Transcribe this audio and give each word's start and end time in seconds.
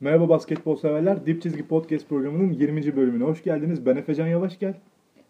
Merhaba 0.00 0.28
basketbol 0.28 0.76
severler. 0.76 1.26
Dip 1.26 1.42
Çizgi 1.42 1.66
Podcast 1.68 2.08
programının 2.08 2.52
20. 2.52 2.96
bölümüne 2.96 3.24
hoş 3.24 3.42
geldiniz. 3.42 3.86
Ben 3.86 3.96
Efecan 3.96 4.26
Yavaş 4.26 4.58
gel 4.58 4.74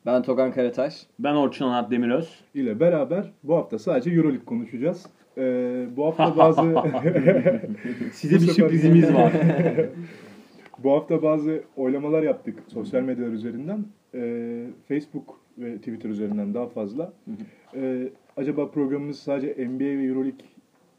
Ben 0.07 0.23
Togan 0.23 0.53
Karataş. 0.53 1.07
Ben 1.19 1.35
Orçun 1.35 1.67
Onat 1.67 1.91
Demiröz. 1.91 2.41
ile 2.55 2.81
beraber 2.81 3.33
bu 3.45 3.57
hafta 3.57 3.79
sadece 3.79 4.11
Euroleague 4.11 4.45
konuşacağız. 4.45 5.07
Ee, 5.39 5.87
bu 5.97 6.07
hafta 6.07 6.37
bazı 6.37 6.63
Size 8.13 8.35
bir 8.35 8.41
sürprizimiz 8.41 9.15
var. 9.15 9.33
bu 10.85 10.93
hafta 10.93 11.23
bazı 11.23 11.63
oylamalar 11.77 12.23
yaptık 12.23 12.59
sosyal 12.69 13.03
medyalar 13.03 13.33
üzerinden. 13.33 13.85
Ee, 14.15 14.67
Facebook 14.89 15.41
ve 15.59 15.77
Twitter 15.77 16.11
üzerinden 16.11 16.55
daha 16.55 16.67
fazla. 16.67 17.13
Ee, 17.75 18.09
acaba 18.37 18.71
programımız 18.71 19.19
sadece 19.19 19.69
NBA 19.69 19.85
ve 19.85 20.05
Euroleague 20.05 20.47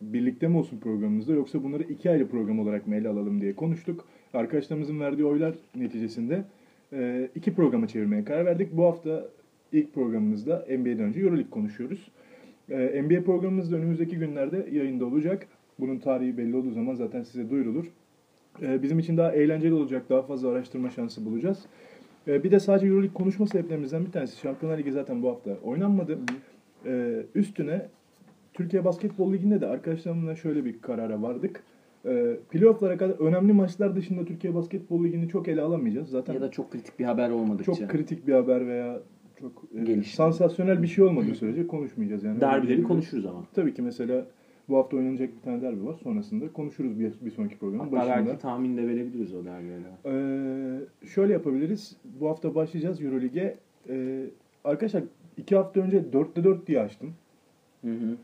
birlikte 0.01 0.47
mi 0.47 0.57
olsun 0.57 0.79
programımızda 0.79 1.33
yoksa 1.33 1.63
bunları 1.63 1.83
iki 1.83 2.09
ayrı 2.09 2.27
program 2.27 2.59
olarak 2.59 2.87
mı 2.87 2.95
ele 2.95 3.09
alalım 3.09 3.41
diye 3.41 3.55
konuştuk. 3.55 4.05
Arkadaşlarımızın 4.33 4.99
verdiği 4.99 5.25
oylar 5.25 5.55
neticesinde 5.75 6.43
e, 6.93 7.29
iki 7.35 7.55
programa 7.55 7.87
çevirmeye 7.87 8.25
karar 8.25 8.45
verdik. 8.45 8.77
Bu 8.77 8.83
hafta 8.83 9.27
ilk 9.71 9.93
programımızda 9.93 10.65
NBA'den 10.69 10.99
önce 10.99 11.19
Euroleague 11.19 11.49
konuşuyoruz. 11.49 12.11
E, 12.69 13.01
NBA 13.03 13.23
programımız 13.23 13.71
da 13.71 13.75
önümüzdeki 13.75 14.17
günlerde 14.17 14.67
yayında 14.71 15.05
olacak. 15.05 15.47
Bunun 15.79 15.99
tarihi 15.99 16.37
belli 16.37 16.55
olduğu 16.55 16.71
zaman 16.71 16.95
zaten 16.95 17.23
size 17.23 17.49
duyurulur. 17.49 17.85
E, 18.61 18.83
bizim 18.83 18.99
için 18.99 19.17
daha 19.17 19.31
eğlenceli 19.31 19.73
olacak, 19.73 20.09
daha 20.09 20.21
fazla 20.21 20.49
araştırma 20.49 20.89
şansı 20.89 21.25
bulacağız. 21.25 21.65
E, 22.27 22.43
bir 22.43 22.51
de 22.51 22.59
sadece 22.59 22.87
Euroleague 22.87 23.13
konuşma 23.13 23.47
sebeplerimizden 23.47 24.05
bir 24.05 24.11
tanesi 24.11 24.39
Şampiyonlar 24.39 24.77
Ligi 24.77 24.91
zaten 24.91 25.23
bu 25.23 25.29
hafta 25.29 25.57
oynanmadı. 25.63 26.19
E, 26.85 27.23
üstüne 27.35 27.85
Türkiye 28.57 28.85
Basketbol 28.85 29.33
Ligi'nde 29.33 29.61
de 29.61 29.67
arkadaşlarımla 29.67 30.35
şöyle 30.35 30.65
bir 30.65 30.81
karara 30.81 31.21
vardık. 31.21 31.63
E, 32.05 32.37
playoff'lara 32.49 32.97
kadar 32.97 33.19
önemli 33.19 33.53
maçlar 33.53 33.95
dışında 33.95 34.25
Türkiye 34.25 34.55
Basketbol 34.55 35.03
Ligi'ni 35.03 35.29
çok 35.29 35.47
ele 35.47 35.61
alamayacağız. 35.61 36.09
Zaten 36.09 36.33
Ya 36.33 36.41
da 36.41 36.51
çok 36.51 36.71
kritik 36.71 36.99
bir 36.99 37.05
haber 37.05 37.29
olmadıkça. 37.29 37.73
çok 37.73 37.89
kritik 37.89 38.27
bir 38.27 38.33
haber 38.33 38.67
veya 38.67 38.99
çok 39.39 39.63
e, 39.87 40.03
sansasyonel 40.03 40.81
bir 40.83 40.87
şey 40.87 41.03
olmadığı 41.03 41.35
sürece 41.35 41.67
konuşmayacağız. 41.67 42.23
Yani 42.23 42.41
Derbileri 42.41 42.83
konuşuruz 42.83 43.25
ama. 43.25 43.43
Tabii 43.53 43.73
ki 43.73 43.81
mesela 43.81 44.25
bu 44.69 44.77
hafta 44.77 44.97
oynanacak 44.97 45.29
bir 45.35 45.41
tane 45.41 45.61
derbi 45.61 45.85
var. 45.85 45.95
Sonrasında 46.03 46.53
konuşuruz 46.53 46.99
bir, 46.99 47.13
bir 47.21 47.31
sonraki 47.31 47.57
programın 47.57 47.83
Hatta 47.83 47.95
başında. 47.95 48.25
belki 48.25 48.41
tahmin 48.41 48.77
de 48.77 48.87
verebiliriz 48.87 49.33
o 49.35 49.45
derbilere. 49.45 49.81
Ee, 50.05 51.07
şöyle 51.07 51.33
yapabiliriz. 51.33 51.97
Bu 52.19 52.29
hafta 52.29 52.55
başlayacağız 52.55 53.01
Euroleague'e. 53.01 53.57
Ee, 53.89 54.25
arkadaşlar 54.63 55.03
iki 55.37 55.55
hafta 55.55 55.79
önce 55.79 55.97
4'te 56.13 56.43
4 56.43 56.67
diye 56.67 56.81
açtım. 56.81 57.13
Hı 57.81 57.91
hı. 57.91 58.17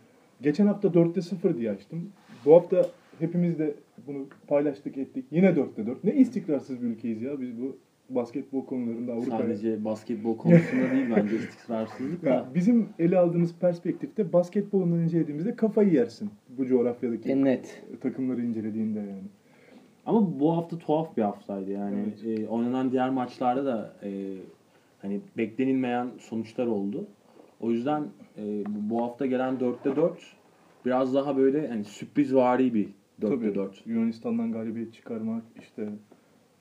Geçen 0.43 0.67
hafta 0.67 0.87
4'te 0.87 1.21
0 1.21 1.57
diye 1.57 1.71
açtım. 1.71 2.09
Bu 2.45 2.53
hafta 2.55 2.85
hepimiz 3.19 3.59
de 3.59 3.73
bunu 4.07 4.25
paylaştık 4.47 4.97
ettik. 4.97 5.25
Yine 5.31 5.47
4'te 5.49 5.85
4. 5.87 6.03
Ne 6.03 6.13
istikrarsız 6.15 6.81
bir 6.81 6.87
ülkeyiz 6.87 7.21
ya 7.21 7.41
biz 7.41 7.61
bu 7.61 7.77
basketbol 8.09 8.65
konularında 8.65 9.13
Avrupa'ya. 9.13 9.41
Sadece 9.41 9.85
basketbol 9.85 10.37
konusunda 10.37 10.91
değil 10.91 11.05
bence 11.15 11.35
istikrarsızlık 11.35 12.23
Ya 12.23 12.31
da. 12.31 12.45
bizim 12.55 12.89
ele 12.99 13.17
aldığımız 13.17 13.55
perspektifte 13.55 14.33
basketbolunu 14.33 15.01
incelediğimizde 15.03 15.55
kafayı 15.55 15.93
yersin. 15.93 16.29
Bu 16.57 16.67
coğrafyadaki 16.67 17.29
En 17.29 17.45
net. 17.45 17.83
takımları 18.01 18.41
incelediğinde 18.41 18.99
yani. 18.99 19.23
Ama 20.05 20.39
bu 20.39 20.57
hafta 20.57 20.77
tuhaf 20.77 21.17
bir 21.17 21.21
haftaydı 21.21 21.71
yani. 21.71 21.95
Evet. 22.25 22.39
E, 22.39 22.47
oynanan 22.47 22.91
diğer 22.91 23.09
maçlarda 23.09 23.65
da 23.65 23.93
e, 24.03 24.09
hani 25.01 25.21
beklenilmeyen 25.37 26.07
sonuçlar 26.19 26.67
oldu. 26.67 27.07
O 27.63 27.71
yüzden 27.71 28.03
e, 28.37 28.63
bu- 28.67 29.03
hafta 29.03 29.25
gelen 29.25 29.53
4'te 29.55 29.95
4 29.95 30.35
biraz 30.85 31.13
daha 31.13 31.37
böyle 31.37 31.67
hani 31.67 31.83
sürprizvari 31.83 32.73
bir 32.73 32.85
4'te 32.85 33.29
Tabii 33.29 33.55
4. 33.55 33.83
Yunanistan'dan 33.85 34.51
galibiyet 34.51 34.93
çıkarmak, 34.93 35.43
işte 35.59 35.89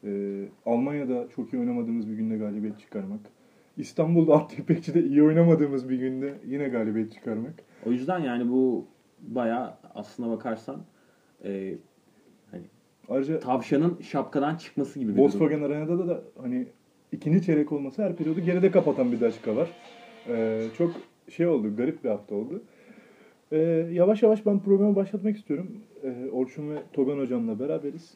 e, 0.05 0.43
Almanya'da 0.67 1.29
çok 1.37 1.53
iyi 1.53 1.61
oynamadığımız 1.61 2.11
bir 2.11 2.15
günde 2.15 2.37
galibiyet 2.37 2.79
çıkarmak. 2.79 3.21
İstanbul'da 3.77 4.49
İpekçi'de 4.59 5.05
iyi 5.05 5.23
oynamadığımız 5.23 5.89
bir 5.89 5.97
günde 5.99 6.35
yine 6.47 6.69
galibiyet 6.69 7.13
çıkarmak. 7.13 7.55
O 7.87 7.91
yüzden 7.93 8.19
yani 8.19 8.51
bu 8.51 8.87
baya 9.21 9.79
aslına 9.95 10.31
bakarsan 10.31 10.83
e, 11.45 11.75
hani 12.51 12.65
Ayrıca 13.09 13.41
tavşanın 13.41 13.99
şapkadan 14.03 14.57
çıkması 14.57 14.99
gibi 14.99 15.13
bir 15.13 15.17
durum. 15.17 15.25
Volkswagen 15.25 15.63
Arena'da 15.63 15.99
da, 15.99 16.09
da 16.09 16.23
hani 16.43 16.67
ikinci 17.13 17.43
çeyrek 17.43 17.73
olması 17.73 18.03
her 18.03 18.17
periyodu 18.17 18.41
geride 18.41 18.71
kapatan 18.71 19.13
bir 19.13 19.21
dakika 19.21 19.57
var. 19.57 19.69
E, 20.29 20.63
çok 20.79 20.93
şey 21.29 21.47
oldu, 21.47 21.77
garip 21.77 22.05
bir 22.05 22.09
hafta 22.09 22.35
oldu. 22.35 22.63
E, 23.53 23.59
yavaş 23.93 24.23
yavaş 24.23 24.47
ben 24.47 24.59
programa 24.59 24.97
başlatmak 24.97 25.37
istiyorum. 25.37 25.69
E, 26.05 26.31
Orçun 26.33 26.71
ve 26.71 26.77
Togan 26.93 27.19
hocamla 27.19 27.59
beraberiz. 27.59 28.15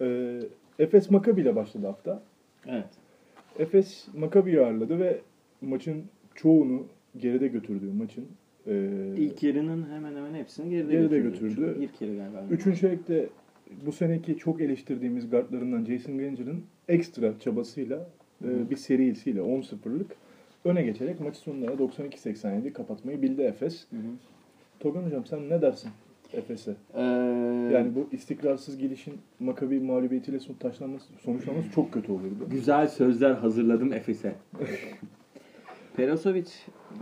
E, 0.00 0.40
Efes 0.78 1.10
Maccabi 1.10 1.40
ile 1.40 1.56
başladı 1.56 1.86
hafta. 1.86 2.22
Evet. 2.66 2.86
Efes 3.58 4.06
Maccabi'yi 4.18 4.60
ağırladı 4.60 4.98
ve 4.98 5.18
maçın 5.60 6.02
çoğunu 6.34 6.82
geride 7.18 7.48
götürdüğü 7.48 7.92
maçın 7.92 8.24
e, 8.66 8.88
İlk 9.16 9.42
yarının 9.42 9.86
hemen 9.90 10.16
hemen 10.16 10.34
hepsini 10.34 10.70
geride, 10.70 10.92
Geride 10.92 11.18
götürdü. 11.20 11.48
götürdü. 11.48 11.76
İlk 11.80 12.00
yarı 12.02 12.16
galiba. 12.16 12.44
üçüncü 12.50 12.80
çeyrekte 12.80 13.28
bu 13.86 13.92
seneki 13.92 14.38
çok 14.38 14.60
eleştirdiğimiz 14.60 15.30
guardlarından 15.30 15.84
Jason 15.84 16.18
Granger'ın 16.18 16.62
ekstra 16.88 17.38
çabasıyla 17.38 18.08
e, 18.44 18.70
bir 18.70 18.76
serisiyle 18.76 19.40
10-0'lık 19.40 20.16
öne 20.64 20.82
geçerek 20.82 21.20
maçı 21.20 21.38
sonlara 21.38 21.70
92-87 21.72 22.72
kapatmayı 22.72 23.22
bildi 23.22 23.42
Efes. 23.42 23.86
Hı 23.90 23.96
hı. 23.96 24.00
Togan 24.80 25.02
hocam 25.02 25.26
sen 25.26 25.48
ne 25.50 25.62
dersin 25.62 25.90
Efes'e? 26.32 26.74
Ee, 26.94 27.02
Yani 27.72 27.94
bu 27.94 28.08
istikrarsız 28.12 28.78
gelişin 28.78 29.14
Maccabi 29.40 29.80
mağlubiyetiyle 29.80 30.40
son 30.40 30.54
taşlanması, 30.54 31.06
sonuçlanması 31.24 31.70
çok 31.70 31.92
kötü 31.92 32.12
olurdu. 32.12 32.46
Güzel 32.50 32.88
sözler 32.88 33.30
hazırladım 33.30 33.92
Efes'e. 33.92 34.34
Perasovic 35.96 36.48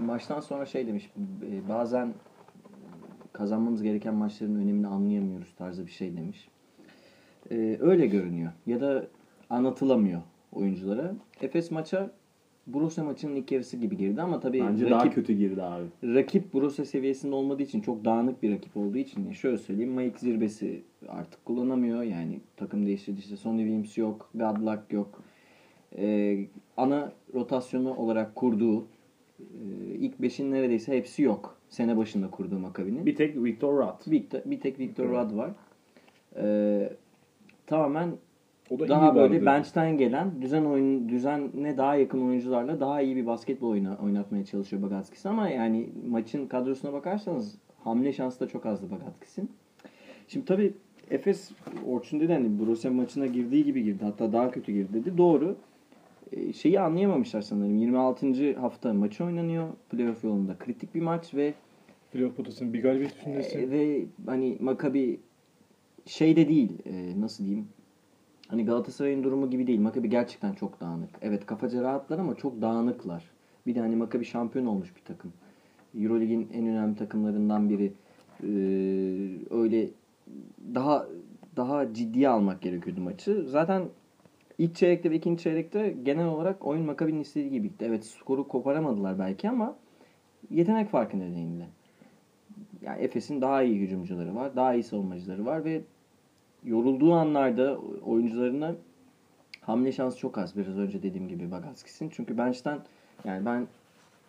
maçtan 0.01 0.41
sonra 0.41 0.67
şey 0.67 0.87
demiş. 0.87 1.11
e, 1.53 1.69
Bazen 1.69 2.15
kazanmamız 3.33 3.83
gereken 3.83 4.15
maçların 4.15 4.55
önemini 4.57 4.87
anlayamıyoruz 4.87 5.55
tarzı 5.59 5.87
bir 5.87 5.91
şey 5.91 6.17
demiş. 6.17 6.49
Ee, 7.51 7.77
öyle 7.81 8.07
görünüyor. 8.07 8.53
Ya 8.67 8.81
da 8.81 9.07
anlatılamıyor 9.51 10.23
oyunculara. 10.53 11.15
Efes 11.41 11.71
maça 11.71 12.11
Borussia 12.67 13.05
maçının 13.05 13.37
ilk 13.37 13.53
yarısı 13.53 13.77
gibi 13.77 13.97
girdi 13.97 14.23
ama 14.23 14.41
tabii 14.41 14.61
Bence 14.61 14.91
daha 14.91 15.11
kötü 15.11 15.33
girdi 15.33 15.63
abi. 15.63 15.85
rakip 16.05 16.53
Borussia 16.53 16.85
seviyesinde 16.85 17.35
olmadığı 17.35 17.63
için 17.63 17.81
çok 17.81 18.05
dağınık 18.05 18.43
bir 18.43 18.53
rakip 18.55 18.77
olduğu 18.77 18.99
için 18.99 19.27
ya 19.27 19.35
şöyle 19.35 19.59
söyleyeyim 19.59 19.93
Mike 19.93 20.19
zirvesi 20.19 20.83
artık 21.09 21.45
kullanamıyor. 21.45 22.03
Yani 22.03 22.41
takım 22.57 22.87
değiştirdi 22.87 23.19
işte 23.21 23.37
Sonny 23.37 23.59
Williams 23.59 23.99
yok 23.99 24.31
Godluck 24.35 24.93
yok. 24.93 25.23
Ee, 25.99 26.47
ana 26.77 27.13
rotasyonu 27.35 27.95
olarak 27.97 28.35
kurduğu 28.35 28.87
e, 29.41 29.45
ilk 29.95 30.23
beşin 30.23 30.51
neredeyse 30.53 30.97
hepsi 30.97 31.23
yok. 31.23 31.57
Sene 31.69 31.97
başında 31.97 32.31
kurduğu 32.31 32.59
Maccabi'nin. 32.59 33.07
Bir 33.07 33.17
tek 33.17 33.45
Victor 33.45 33.79
Rudd. 33.79 34.11
Victor, 34.11 34.41
bir 34.45 34.61
tek 34.61 34.79
Victor 34.79 35.09
Rudd 35.09 35.37
var. 35.37 35.51
Ee, 36.37 36.93
tamamen 37.67 38.11
O 38.71 38.79
da 38.79 38.89
daha 38.89 39.11
iyi 39.11 39.15
böyle 39.15 39.35
vardı. 39.35 39.47
bench'ten 39.47 39.99
gelen 39.99 40.43
düzen 40.43 40.65
oyun 40.65 41.09
düzenine 41.09 41.77
daha 41.77 41.97
yakın 41.97 42.29
oyuncularla 42.29 42.81
daha 42.81 43.01
iyi 43.01 43.17
bir 43.17 43.27
basketbol 43.27 43.69
oyna, 43.71 43.99
oynatmaya 44.05 44.45
çalışıyor 44.45 44.83
Bagatskis 44.83 45.27
ama 45.27 45.49
yani 45.49 45.89
maçın 46.09 46.47
kadrosuna 46.47 46.93
bakarsanız 46.93 47.55
hamle 47.85 48.13
şansı 48.13 48.41
da 48.41 48.49
çok 48.49 48.67
azdı 48.67 48.91
Bagatskis'in. 48.91 49.51
Şimdi 50.29 50.47
tabii 50.47 50.73
Efes 51.11 51.51
Orçun 51.87 52.21
dedi 52.21 52.33
hani 52.33 52.59
Borussia 52.59 52.91
maçına 52.91 53.27
girdiği 53.27 53.65
gibi 53.65 53.83
girdi. 53.85 54.05
Hatta 54.05 54.33
daha 54.33 54.51
kötü 54.51 54.73
girdi 54.73 54.95
dedi. 54.95 55.19
Doğru. 55.19 55.57
Ee, 56.33 56.53
şeyi 56.53 56.81
anlayamamışlar 56.81 57.41
sanırım. 57.43 57.77
26. 57.77 58.57
hafta 58.61 58.95
maçı 58.95 59.25
oynanıyor. 59.25 59.69
Playoff 59.91 60.25
yolunda 60.25 60.57
kritik 60.59 60.95
bir 60.95 61.01
maç 61.03 61.35
ve 61.35 61.55
Playoff 62.13 62.37
potasının 62.37 62.73
bir 62.73 62.83
galibiyet 62.83 63.13
üstündesin. 63.13 63.59
e, 63.59 63.71
ve 63.71 64.05
hani 64.27 64.57
Maccabi 64.61 65.21
şey 66.07 66.37
de 66.37 66.49
değil 66.49 66.71
e, 66.85 67.21
nasıl 67.21 67.45
diyeyim 67.45 67.69
hani 68.53 68.65
Galatasaray'ın 68.65 69.25
durumu 69.25 69.51
gibi 69.51 69.67
değil. 69.67 69.81
Maccabi 69.81 70.11
gerçekten 70.11 70.53
çok 70.53 70.81
dağınık. 70.81 71.11
Evet 71.23 71.47
kafaca 71.47 71.83
rahatlar 71.83 72.19
ama 72.19 72.35
çok 72.35 72.63
dağınıklar. 72.63 73.31
Bir 73.67 73.75
de 73.75 73.81
hani 73.81 73.97
Maccabi 73.97 74.25
şampiyon 74.25 74.67
olmuş 74.67 74.97
bir 74.97 75.01
takım. 75.01 75.33
Eurolig'in 75.99 76.49
en 76.53 76.67
önemli 76.67 76.97
takımlarından 76.97 77.71
biri. 77.71 77.93
Ee, 78.43 78.49
öyle 79.51 79.89
daha 80.75 81.07
daha 81.57 81.95
ciddiye 81.95 82.29
almak 82.29 82.63
gerekiyordu 82.63 83.01
maçı. 83.01 83.45
Zaten 83.49 83.83
ilk 84.59 84.75
çeyrekte 84.75 85.11
ve 85.11 85.17
ikinci 85.17 85.43
çeyrekte 85.43 85.97
genel 86.03 86.27
olarak 86.27 86.67
oyun 86.67 86.85
Maccabi'nin 86.85 87.21
istediği 87.21 87.51
gibi 87.51 87.69
gitti. 87.69 87.85
Evet 87.89 88.07
skoru 88.07 88.49
koparamadılar 88.49 89.19
belki 89.19 89.49
ama 89.49 89.77
yetenek 90.51 90.91
farkı 90.91 91.19
nedeniyle 91.19 91.69
yani 92.83 93.03
Efes'in 93.03 93.41
daha 93.41 93.63
iyi 93.63 93.81
hücumcuları 93.81 94.35
var, 94.35 94.57
daha 94.57 94.75
iyi 94.75 94.83
savunmacıları 94.83 95.45
var 95.47 95.65
ve 95.65 95.83
yorulduğu 96.65 97.13
anlarda 97.13 97.79
oyuncularına 98.07 98.75
hamle 99.61 99.93
şansı 99.93 100.19
çok 100.19 100.39
az. 100.39 100.57
Biraz 100.57 100.79
önce 100.79 101.03
dediğim 101.03 101.29
gibi 101.29 101.51
Bagatskis'in. 101.51 102.09
Çünkü 102.09 102.39
bench'ten 102.39 102.79
yani 103.25 103.47
ben 103.47 103.67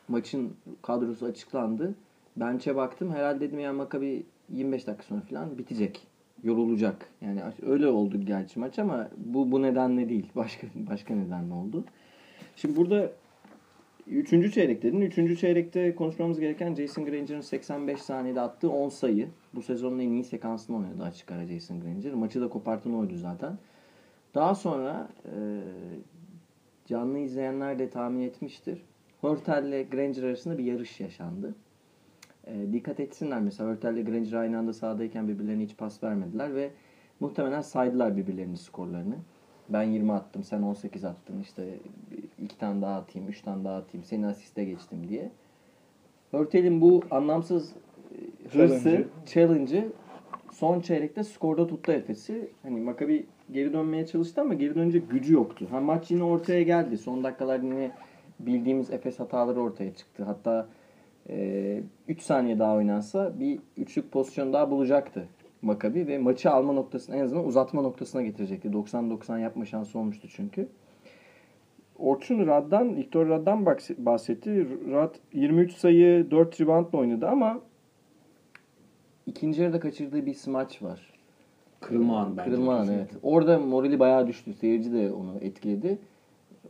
maçın 0.08 0.54
kadrosu 0.82 1.26
açıklandı. 1.26 1.96
Bench'e 2.38 2.76
baktım. 2.76 3.12
Herhalde 3.12 3.40
dedim 3.40 3.60
yani 3.60 3.78
Maccabi 3.78 4.26
25 4.50 4.88
dakika 4.88 5.04
sonra 5.04 5.22
falan 5.22 5.58
bitecek. 5.58 6.08
yorulacak. 6.44 7.10
Yani 7.22 7.42
öyle 7.62 7.88
oldu 7.88 8.22
gerçi 8.26 8.60
maç 8.60 8.80
ama 8.80 9.08
bu 9.18 9.52
bu 9.52 9.62
nedenle 9.62 10.10
değil. 10.10 10.26
Başka 10.36 10.68
başka 10.76 11.16
nedenle 11.16 11.54
oldu. 11.54 11.84
Şimdi 12.56 12.76
burada 12.76 13.12
Üçüncü 14.08 14.52
çeyrek 14.52 14.84
dedin. 14.84 15.02
Üçüncü 15.02 15.38
çeyrekte 15.38 15.96
konuşmamız 15.96 16.40
gereken 16.40 16.76
Jason 16.76 17.06
Granger'ın 17.06 17.42
85 17.42 18.02
saniyede 18.02 18.42
attığı 18.42 18.70
10 18.70 18.90
sayı. 18.90 19.28
Bu 19.56 19.62
sezonun 19.62 20.00
en 20.00 20.10
iyi 20.10 20.24
sekansını 20.24 20.78
oynadı 20.78 21.04
açık 21.04 21.32
ara 21.32 21.46
Jason 21.46 21.82
Granger. 21.82 22.14
Maçı 22.14 22.42
da 22.42 22.50
kopartan 22.50 22.96
oydu 22.96 23.16
zaten. 23.16 23.58
Daha 24.36 24.56
sonra 24.56 25.08
e, 25.26 25.36
canlı 26.86 27.20
izleyenler 27.20 27.80
de 27.80 27.90
tahmin 27.90 28.22
etmiştir. 28.22 28.82
Hurtel 29.22 29.64
ile 29.64 29.84
Granger 29.84 30.24
arasında 30.24 30.58
bir 30.58 30.64
yarış 30.64 31.00
yaşandı. 31.00 31.56
E, 32.48 32.74
dikkat 32.74 33.00
etsinler 33.00 33.42
mesela 33.42 33.72
Hurtel 33.72 33.94
ile 33.94 34.02
Granger 34.02 34.34
aynı 34.34 34.58
anda 34.58 34.74
sahadayken 34.74 35.28
birbirlerine 35.28 35.64
hiç 35.64 35.78
pas 35.78 36.04
vermediler 36.04 36.56
ve 36.56 36.72
muhtemelen 37.20 37.62
saydılar 37.62 38.18
birbirlerinin 38.18 38.56
skorlarını. 38.56 39.16
Ben 39.74 39.84
20 39.84 40.12
attım, 40.14 40.44
sen 40.44 40.62
18 40.62 41.06
attın. 41.06 41.40
İşte 41.42 41.64
iki 42.44 42.58
tane 42.58 42.82
daha 42.82 42.96
atayım, 42.96 43.28
üç 43.28 43.42
tane 43.42 43.64
daha 43.64 43.76
atayım. 43.76 44.04
Senin 44.04 44.24
asiste 44.24 44.64
geçtim 44.64 45.08
diye. 45.10 45.32
Hörtel'in 46.32 46.82
bu 46.82 47.02
anlamsız 47.12 47.72
e, 47.72 48.50
hırsı, 48.50 49.08
challenge'ı 49.26 49.92
son 50.52 50.80
çeyrekte 50.80 51.24
skorda 51.24 51.68
tuttu 51.68 51.92
Efes'i. 51.92 52.50
Hani 52.64 52.80
Makabi 52.80 53.26
geri 53.52 53.74
dönmeye 53.74 54.06
çalıştı 54.06 54.42
ama 54.42 54.54
geri 54.54 54.76
dönünce 54.76 55.00
gücü 55.00 55.34
yoktu. 55.34 55.68
Ha, 55.72 55.82
maç 55.82 56.12
yine 56.12 56.24
ortaya 56.24 56.64
geldi. 56.64 56.98
Son 56.98 57.24
dakikalar 57.24 57.60
yine 57.60 57.92
bildiğimiz 58.40 58.92
Efes 58.92 59.20
hataları 59.20 59.62
ortaya 59.62 59.96
çıktı. 59.96 60.24
Hatta 60.24 60.68
3 61.28 61.30
e, 61.30 62.22
saniye 62.22 62.60
daha 62.60 62.76
oynansa 62.76 63.40
bir 63.40 63.60
üçlük 63.78 64.12
pozisyon 64.12 64.54
daha 64.54 64.72
bulacaktı 64.72 65.28
Makabi 65.64 66.08
ve 66.08 66.18
maçı 66.18 66.52
alma 66.52 66.74
noktasına 66.74 67.16
en 67.16 67.24
azından 67.24 67.46
uzatma 67.46 67.82
noktasına 67.82 68.22
getirecekti. 68.22 68.68
90-90 68.68 69.40
yapma 69.40 69.66
şansı 69.66 70.00
olmuştu 70.00 70.28
çünkü. 70.36 70.68
Orçun 72.00 72.48
Rad'dan, 72.48 72.96
Victor 72.96 73.30
Rad'dan 73.30 73.66
bahsetti. 73.98 74.68
Rad 74.92 75.16
23 75.34 75.74
sayı 75.74 76.32
4 76.32 76.62
reboundla 76.62 76.98
oynadı 77.00 77.28
ama 77.28 77.60
ikinci 79.26 79.62
yarıda 79.62 79.80
kaçırdığı 79.80 80.26
bir 80.26 80.34
smaç 80.34 80.82
var. 80.82 81.14
Kırılma 81.82 82.20
an 82.20 82.38
bence. 82.38 82.50
Kırılma 82.50 82.76
an 82.76 82.88
evet. 82.88 83.10
Orada 83.24 83.60
morali 83.60 84.00
bayağı 84.00 84.28
düştü. 84.28 84.54
Seyirci 84.54 84.94
de 84.94 85.12
onu 85.12 85.38
etkiledi. 85.42 85.98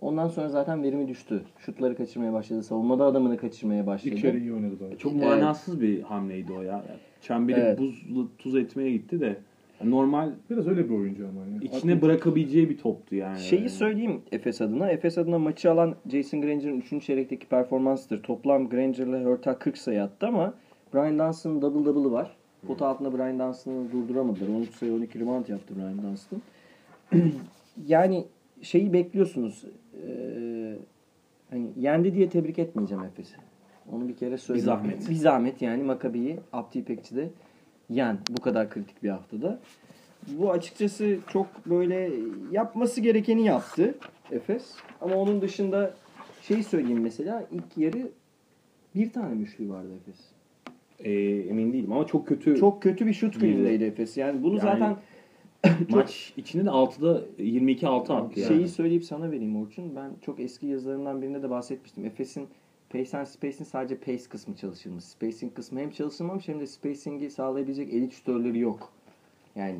Ondan 0.03 0.27
sonra 0.27 0.49
zaten 0.49 0.83
verimi 0.83 1.07
düştü. 1.07 1.41
Şutları 1.57 1.95
kaçırmaya 1.95 2.33
başladı. 2.33 2.63
Savunmada 2.63 3.05
adamını 3.05 3.37
kaçırmaya 3.37 3.87
başladı. 3.87 4.15
İlk 4.15 4.23
iyi 4.23 4.53
oynadı 4.53 4.79
bayağı. 4.79 4.97
Çok 4.97 5.13
evet. 5.13 5.23
manasız 5.23 5.81
bir 5.81 6.01
hamleydi 6.01 6.53
o 6.53 6.61
ya. 6.61 6.85
Çemberi 7.21 7.59
evet. 7.59 7.79
buzlu 7.79 8.37
tuz 8.37 8.55
etmeye 8.55 8.91
gitti 8.91 9.19
de. 9.19 9.37
Normal 9.83 10.31
biraz 10.49 10.67
öyle 10.67 10.89
bir 10.89 10.95
oyuncu 10.95 11.27
ama. 11.27 11.41
Yani. 11.41 11.63
İçine 11.65 11.77
Atlet... 11.77 12.01
bırakabileceği 12.01 12.69
bir 12.69 12.77
toptu 12.77 13.15
yani. 13.15 13.39
Şeyi 13.39 13.69
söyleyeyim 13.69 14.21
Efes 14.31 14.61
adına. 14.61 14.89
Efes 14.89 15.17
adına 15.17 15.39
maçı 15.39 15.71
alan 15.71 15.95
Jason 16.11 16.41
Granger'ın 16.41 16.83
3. 16.91 17.05
çeyrekteki 17.05 17.47
performansıdır. 17.47 18.23
Toplam 18.23 18.69
Granger 18.69 19.07
ile 19.07 19.23
Hurtel 19.23 19.55
40 19.55 19.77
sayı 19.77 20.03
attı 20.03 20.27
ama 20.27 20.53
Brian 20.93 21.19
Dunson'ın 21.19 21.61
double 21.61 21.85
double'ı 21.85 22.11
var. 22.11 22.35
Pot 22.67 22.81
altında 22.81 23.17
Brian 23.17 23.39
Dunson'ı 23.39 23.91
durduramadılar. 23.91 24.47
13 24.47 24.69
sayı 24.69 24.93
12 24.93 25.19
rebound 25.19 25.47
yaptı 25.47 25.73
Brian 25.75 26.03
Dunston. 26.03 26.41
yani 27.87 28.25
şeyi 28.61 28.93
bekliyorsunuz. 28.93 29.65
Ee, 30.07 30.75
hani 31.49 31.71
yendi 31.77 32.13
diye 32.13 32.29
tebrik 32.29 32.59
etmeyeceğim 32.59 33.03
Efes'i. 33.03 33.35
Onu 33.91 34.07
bir 34.07 34.15
kere 34.15 34.37
söyleyeyim. 34.37 34.67
Bir 34.67 34.71
zahmet. 34.71 35.09
Bir 35.09 35.15
zahmet 35.15 35.61
yani 35.61 35.83
Makabi'yi 35.83 36.39
Abdi 36.53 36.79
İpekçi'de 36.79 37.29
yen 37.89 38.17
bu 38.29 38.41
kadar 38.41 38.69
kritik 38.69 39.03
bir 39.03 39.09
haftada. 39.09 39.59
Bu 40.27 40.51
açıkçası 40.51 41.17
çok 41.27 41.47
böyle 41.65 42.11
yapması 42.51 43.01
gerekeni 43.01 43.45
yaptı 43.45 43.95
Efes. 44.31 44.75
Ama 45.01 45.15
onun 45.15 45.41
dışında 45.41 45.93
şey 46.41 46.63
söyleyeyim 46.63 47.01
mesela 47.01 47.45
ilk 47.51 47.77
yarı 47.77 48.09
bir 48.95 49.11
tane 49.11 49.35
müşlü 49.35 49.69
vardı 49.69 49.89
Efes. 50.01 50.19
Ee, 50.99 51.11
emin 51.49 51.73
değilim 51.73 51.91
ama 51.91 52.07
çok 52.07 52.27
kötü. 52.27 52.57
Çok 52.57 52.83
kötü 52.83 53.07
bir 53.07 53.13
şut 53.13 53.41
günündeydi 53.41 53.83
Efes. 53.83 54.17
Yani 54.17 54.43
bunu 54.43 54.57
yani, 54.57 54.61
zaten 54.61 54.95
maç 55.89 56.33
içinde 56.37 56.65
de 56.65 56.69
6'da 56.69 57.21
22-6 57.39 58.13
attı 58.13 58.39
yani. 58.39 58.47
Şeyi 58.47 58.67
söyleyip 58.67 59.03
sana 59.03 59.31
vereyim 59.31 59.61
Orçun. 59.61 59.95
Ben 59.95 60.11
çok 60.21 60.39
eski 60.39 60.67
yazılarımdan 60.67 61.21
birinde 61.21 61.43
de 61.43 61.49
bahsetmiştim. 61.49 62.05
Efes'in 62.05 62.47
Pace 62.89 63.17
and 63.17 63.25
Spacing 63.25 63.67
sadece 63.67 63.97
pace 63.97 64.23
kısmı 64.29 64.55
çalışılmış. 64.55 65.03
Spacing 65.03 65.53
kısmı 65.53 65.79
hem 65.79 65.91
çalışılmamış 65.91 66.47
hem 66.47 66.59
de 66.59 66.67
spacing'i 66.67 67.29
sağlayabilecek 67.29 67.93
elit 67.93 68.13
şutörleri 68.13 68.59
yok. 68.59 68.93
Yani 69.55 69.77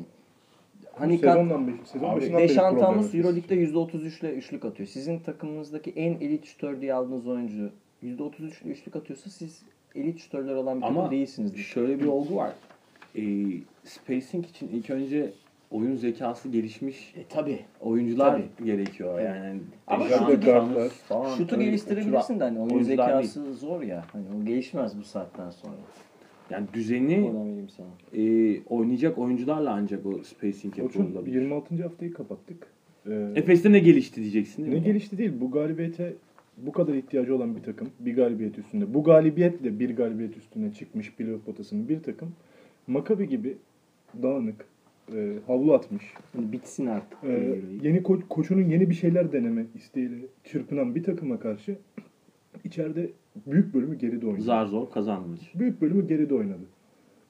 hani 0.92 1.18
sezondan 1.18 1.68
beş, 1.68 1.74
sezon 1.84 2.20
Deşantamus 2.20 3.14
Euroleague'de 3.14 3.54
%33 3.54 4.20
ile 4.20 4.34
üçlük 4.34 4.64
atıyor. 4.64 4.88
Sizin 4.88 5.18
takımınızdaki 5.18 5.90
en 5.90 6.12
elit 6.12 6.44
şutör 6.44 6.80
diye 6.80 6.94
aldığınız 6.94 7.26
oyuncu 7.26 7.70
%33 8.04 8.64
ile 8.64 8.70
üçlük 8.70 8.96
atıyorsa 8.96 9.30
siz 9.30 9.62
elit 9.94 10.18
şutörler 10.18 10.54
olan 10.54 10.76
bir 10.76 10.86
takım 10.86 11.10
değilsiniz. 11.10 11.50
Ama 11.50 11.62
şöyle 11.62 12.00
bir 12.00 12.06
olgu 12.06 12.36
var. 12.36 12.52
E, 13.16 13.22
spacing 13.84 14.46
için 14.46 14.68
ilk 14.68 14.90
önce 14.90 15.32
oyun 15.74 15.96
zekası 15.96 16.48
gelişmiş 16.48 17.14
e, 17.16 17.24
tabi 17.28 17.60
oyuncular 17.80 18.32
tabii. 18.32 18.66
gerekiyor 18.66 19.20
yani. 19.20 19.60
Ama 19.86 20.08
şutu, 20.08 20.90
şutu 21.36 21.60
geliştirebilirsin 21.60 22.40
de 22.40 22.44
hani 22.44 22.58
oyun 22.60 22.82
zekası 22.82 23.44
değil. 23.44 23.56
zor 23.56 23.82
ya. 23.82 24.04
Hani 24.12 24.24
o 24.40 24.44
gelişmez 24.44 24.98
bu 24.98 25.04
saatten 25.04 25.50
sonra. 25.50 25.74
Yani 26.50 26.66
düzeni 26.74 27.32
e, 28.12 28.60
oynayacak 28.62 29.18
oyuncularla 29.18 29.72
ancak 29.72 30.06
o 30.06 30.22
spacing 30.22 30.78
yapılabilir. 30.78 31.40
26. 31.40 31.82
haftayı 31.82 32.12
kapattık. 32.12 32.66
Ee, 33.06 33.32
Efes'te 33.34 33.72
ne 33.72 33.78
gelişti 33.78 34.20
diyeceksin 34.20 34.62
değil 34.62 34.74
ne 34.74 34.80
mi? 34.80 34.86
gelişti 34.86 35.18
değil. 35.18 35.32
Bu 35.40 35.50
galibiyete 35.50 36.14
bu 36.56 36.72
kadar 36.72 36.94
ihtiyacı 36.94 37.36
olan 37.36 37.56
bir 37.56 37.62
takım 37.62 37.88
bir 38.00 38.16
galibiyet 38.16 38.58
üstünde. 38.58 38.94
Bu 38.94 39.04
galibiyetle 39.04 39.78
bir 39.78 39.96
galibiyet 39.96 40.36
üstüne 40.36 40.72
çıkmış 40.72 41.12
playoff 41.12 41.44
potasının 41.44 41.88
bir 41.88 42.02
takım. 42.02 42.32
Makabi 42.86 43.28
gibi 43.28 43.56
dağınık, 44.22 44.66
e, 45.12 45.38
havlu 45.46 45.74
atmış. 45.74 46.04
Yani 46.34 46.52
bitsin 46.52 46.86
artık. 46.86 47.24
E, 47.24 47.60
yeni 47.82 47.98
ko- 47.98 48.28
koçunun 48.28 48.62
yeni 48.62 48.90
bir 48.90 48.94
şeyler 48.94 49.32
deneme 49.32 49.66
isteğiyle 49.74 50.16
çırpınan 50.44 50.94
bir 50.94 51.02
takıma 51.02 51.38
karşı 51.38 51.78
içeride 52.64 53.10
büyük 53.46 53.74
bölümü 53.74 53.98
geride 53.98 54.26
oynadı. 54.26 54.42
Zar 54.42 54.66
zor 54.66 54.90
kazanmış. 54.90 55.52
Büyük 55.54 55.80
bölümü 55.80 56.08
geride 56.08 56.34
oynadı. 56.34 56.64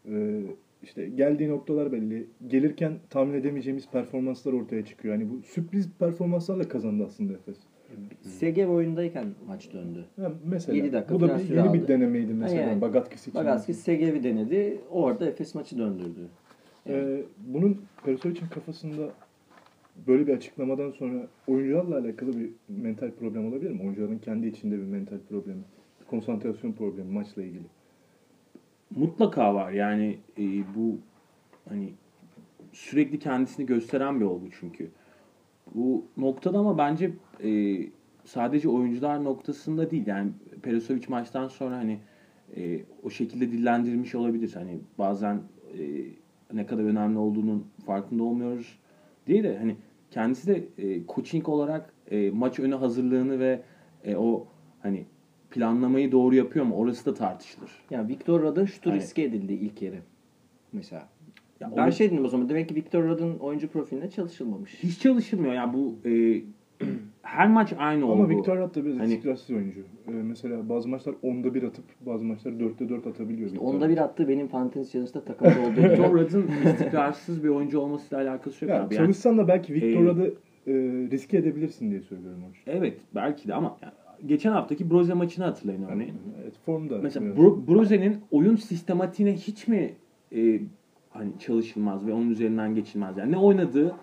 E, 0.09 0.41
işte 0.83 1.09
geldiği 1.09 1.49
noktalar 1.49 1.93
belli. 1.93 2.27
Gelirken 2.47 2.93
tahmin 3.11 3.35
edemeyeceğimiz 3.35 3.91
performanslar 3.91 4.53
ortaya 4.53 4.85
çıkıyor. 4.85 5.15
Yani 5.15 5.31
bu 5.31 5.43
sürpriz 5.43 5.91
performanslarla 5.99 6.69
kazandı 6.69 7.05
aslında 7.07 7.33
Efes. 7.33 7.57
Segev 8.21 8.69
oyundayken 8.69 9.27
maç 9.47 9.73
döndü. 9.73 10.05
Ha, 10.17 10.33
mesela 10.45 10.77
7 10.77 10.93
dakika 10.93 11.15
bu 11.15 11.21
da 11.21 11.39
bir, 11.39 11.49
yeni 11.49 11.61
aldı. 11.61 11.75
bir 11.75 11.89
denemeydi 11.89 12.35
mesela 12.35 12.63
yani, 12.63 12.81
Bagatkis 12.81 13.23
için. 13.23 13.35
Bagatkis 13.35 13.79
Segev'i 13.79 14.23
denedi. 14.23 14.81
Orada 14.91 15.27
Efes 15.27 15.55
maçı 15.55 15.79
döndürdü. 15.79 16.29
Ee, 16.87 17.23
bunun 17.47 17.81
Perisovic'in 18.05 18.47
kafasında 18.47 19.13
böyle 20.07 20.27
bir 20.27 20.37
açıklamadan 20.37 20.91
sonra 20.91 21.27
oyuncularla 21.47 21.99
alakalı 21.99 22.41
bir 22.41 22.51
mental 22.69 23.11
problem 23.11 23.47
olabilir 23.47 23.71
mi? 23.71 23.83
Oyuncuların 23.83 24.19
kendi 24.19 24.47
içinde 24.47 24.79
bir 24.79 24.85
mental 24.85 25.19
problemi, 25.29 25.63
konsantrasyon 26.11 26.73
problemi 26.73 27.13
maçla 27.13 27.43
ilgili. 27.43 27.65
Mutlaka 28.91 29.55
var. 29.55 29.73
Yani 29.73 30.19
e, 30.39 30.43
bu 30.77 30.99
hani 31.69 31.93
sürekli 32.73 33.19
kendisini 33.19 33.67
gösteren 33.67 34.21
bir 34.21 34.25
olgu 34.25 34.47
çünkü. 34.61 34.91
Bu 35.75 36.05
noktada 36.17 36.59
ama 36.59 36.79
bence 36.79 37.13
e, 37.45 37.79
sadece 38.25 38.69
oyuncular 38.69 39.25
noktasında 39.25 39.91
değil. 39.91 40.07
Yani 40.07 40.31
Perisovic 40.63 41.05
maçtan 41.09 41.49
sonra 41.49 41.77
hani 41.77 41.99
e, 42.57 42.81
o 43.03 43.11
şekilde 43.11 43.53
dillendirmiş 43.53 44.15
olabilir. 44.15 44.53
Hani 44.55 44.79
bazen 44.99 45.41
e, 45.79 45.83
ne 46.55 46.67
kadar 46.67 46.85
önemli 46.85 47.19
olduğunun 47.19 47.67
farkında 47.87 48.23
olmuyoruz 48.23 48.79
diye 49.27 49.43
de 49.45 49.59
hani 49.59 49.77
kendisi 50.11 50.47
de 50.47 50.65
e, 50.79 51.07
coaching 51.07 51.49
olarak 51.49 51.93
e, 52.11 52.31
maç 52.31 52.59
önü 52.59 52.75
hazırlığını 52.75 53.39
ve 53.39 53.61
e, 54.05 54.17
o 54.17 54.47
hani 54.83 55.07
planlamayı 55.51 56.13
doğru 56.13 56.35
yapıyor 56.35 56.65
mu? 56.65 56.75
Orası 56.75 57.07
da 57.07 57.15
tartışılır. 57.15 57.71
Ya 57.91 58.09
Victor 58.09 58.43
Rad'ın 58.43 58.65
şutu 58.65 58.91
hani, 58.91 59.01
riske 59.01 59.23
edildi 59.23 59.53
ilk 59.53 59.83
yarı. 59.83 59.99
Mesela. 60.73 61.09
Ya 61.61 61.73
ben 61.77 61.85
onu, 61.85 61.93
şey 61.93 62.11
dedim 62.11 62.25
o 62.25 62.29
zaman. 62.29 62.49
Demek 62.49 62.69
ki 62.69 62.75
Victor 62.75 63.05
Rad'ın 63.05 63.39
oyuncu 63.39 63.69
profiline 63.69 64.11
çalışılmamış. 64.11 64.75
Hiç 64.83 64.99
çalışılmıyor. 64.99 65.55
Ya 65.55 65.75
bu 65.75 66.09
e, 66.09 66.43
her 67.23 67.49
maç 67.49 67.73
aynı 67.79 68.07
oldu. 68.07 68.23
Ama 68.23 68.29
Victor 68.29 68.59
Rudd 68.59 68.75
da 68.75 68.85
biraz 68.85 68.99
hani, 68.99 69.13
istikrarsız 69.13 69.51
oyuncu. 69.51 69.81
Ee, 69.81 70.13
mesela 70.13 70.69
bazı 70.69 70.89
maçlar 70.89 71.15
onda 71.23 71.55
bir 71.55 71.63
atıp 71.63 71.85
bazı 72.01 72.25
maçlar 72.25 72.61
dörtte 72.61 72.89
dört 72.89 73.07
atabiliyor. 73.07 73.47
İşte 73.47 73.59
onda 73.59 73.89
bir 73.89 73.99
attı 73.99 74.29
benim 74.29 74.49
fantezi 74.49 74.93
challenge'da 74.93 75.25
takımda 75.25 75.61
olduğu. 75.61 75.91
Victor 75.91 76.13
Rudd'ın 76.19 76.49
istikrarsız 76.73 77.45
bir 77.45 77.49
oyuncu 77.49 77.79
olmasıyla 77.79 78.25
alakası 78.25 78.65
yok 78.65 78.75
ya, 78.75 78.85
abi. 78.85 78.95
Çalışsan 78.95 79.31
yani, 79.31 79.43
da 79.43 79.49
belki 79.49 79.75
Victor 79.75 80.05
e, 80.05 80.05
Rudd'ı 80.05 80.35
e, 80.67 80.73
riske 81.11 81.37
edebilirsin 81.37 81.91
diye 81.91 82.01
söylüyorum. 82.01 82.41
Hocam. 82.41 82.79
Evet 82.79 83.01
belki 83.15 83.49
de 83.49 83.55
ama 83.55 83.77
yani, 83.83 83.93
geçen 84.27 84.53
haftaki 84.53 84.91
Broze 84.91 85.15
maçını 85.15 85.45
hatırlayın 85.45 85.83
örneğin. 85.83 86.15
Evet 86.43 86.55
formda. 86.67 86.99
Mesela 87.03 87.37
Bro, 87.37 87.67
Broze'nin 87.69 88.17
oyun 88.31 88.57
sistematiğine 88.57 89.33
hiç 89.33 89.69
mi 89.69 89.95
e, 90.37 90.61
hani 91.11 91.39
çalışılmaz 91.39 92.07
ve 92.07 92.13
onun 92.13 92.31
üzerinden 92.31 92.75
geçilmez. 92.75 93.17
Yani 93.17 93.33
ne 93.33 93.39
oynadığı, 93.39 93.95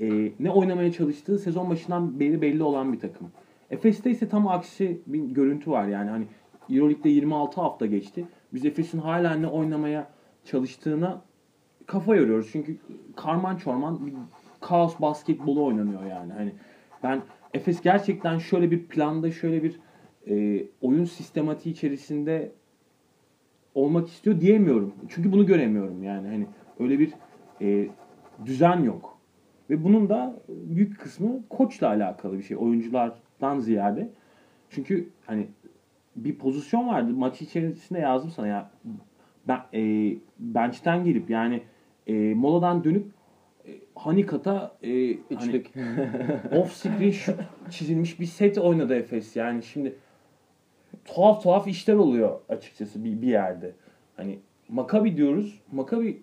e, 0.00 0.32
ne 0.40 0.50
oynamaya 0.50 0.92
çalıştığı 0.92 1.38
sezon 1.38 1.70
başından 1.70 2.20
beri 2.20 2.42
belli 2.42 2.62
olan 2.62 2.92
bir 2.92 3.00
takım. 3.00 3.30
Efes'te 3.70 4.10
ise 4.10 4.28
tam 4.28 4.48
aksi 4.48 5.00
bir 5.06 5.20
görüntü 5.20 5.70
var 5.70 5.88
yani 5.88 6.10
hani 6.10 6.26
Euroleague'de 6.70 7.08
26 7.08 7.60
hafta 7.60 7.86
geçti. 7.86 8.24
Biz 8.54 8.64
Efes'in 8.64 8.98
hala 8.98 9.34
ne 9.34 9.46
oynamaya 9.46 10.08
çalıştığına 10.44 11.22
kafa 11.86 12.16
yoruyoruz. 12.16 12.48
Çünkü 12.52 12.76
karman 13.16 13.56
çorman 13.56 14.06
bir 14.06 14.12
kaos 14.60 15.00
basketbolu 15.00 15.64
oynanıyor 15.64 16.04
yani. 16.04 16.32
Hani 16.32 16.52
ben 17.02 17.22
Efes 17.54 17.80
gerçekten 17.80 18.38
şöyle 18.38 18.70
bir 18.70 18.86
planda 18.86 19.30
şöyle 19.30 19.62
bir 19.62 19.80
e, 20.28 20.66
oyun 20.80 21.04
sistematiği 21.04 21.74
içerisinde 21.74 22.52
olmak 23.74 24.08
istiyor 24.08 24.40
diyemiyorum. 24.40 24.94
Çünkü 25.08 25.32
bunu 25.32 25.46
göremiyorum 25.46 26.02
yani. 26.02 26.28
Hani 26.28 26.46
öyle 26.80 26.98
bir 26.98 27.12
e, 27.60 27.88
düzen 28.44 28.82
yok. 28.82 29.15
Ve 29.70 29.84
bunun 29.84 30.08
da 30.08 30.36
büyük 30.48 31.00
kısmı 31.00 31.48
koçla 31.48 31.88
alakalı 31.88 32.38
bir 32.38 32.42
şey. 32.42 32.56
Oyunculardan 32.56 33.58
ziyade. 33.58 34.08
Çünkü 34.70 35.08
hani 35.26 35.46
bir 36.16 36.38
pozisyon 36.38 36.88
vardı. 36.88 37.12
Maç 37.12 37.42
içerisinde 37.42 37.98
yazdım 37.98 38.30
sana 38.30 38.46
ya. 38.46 38.70
Ben 39.48 39.60
e, 39.74 40.12
bench'ten 40.38 41.04
gelip 41.04 41.30
yani 41.30 41.62
e, 42.06 42.34
moladan 42.34 42.84
dönüp 42.84 43.06
e, 43.66 43.70
Hanikat'a 43.94 44.76
e, 44.82 45.16
hani 45.34 45.62
off 46.52 46.72
screen 46.72 47.10
şut 47.10 47.36
çizilmiş 47.70 48.20
bir 48.20 48.26
set 48.26 48.58
oynadı 48.58 48.94
Efes. 48.94 49.36
Yani 49.36 49.62
şimdi 49.62 49.96
tuhaf 51.04 51.42
tuhaf 51.42 51.68
işler 51.68 51.94
oluyor 51.94 52.40
açıkçası 52.48 53.04
bir, 53.04 53.22
bir 53.22 53.28
yerde. 53.28 53.72
Hani 54.16 54.38
Makabi 54.68 55.16
diyoruz. 55.16 55.60
Makabi 55.72 56.22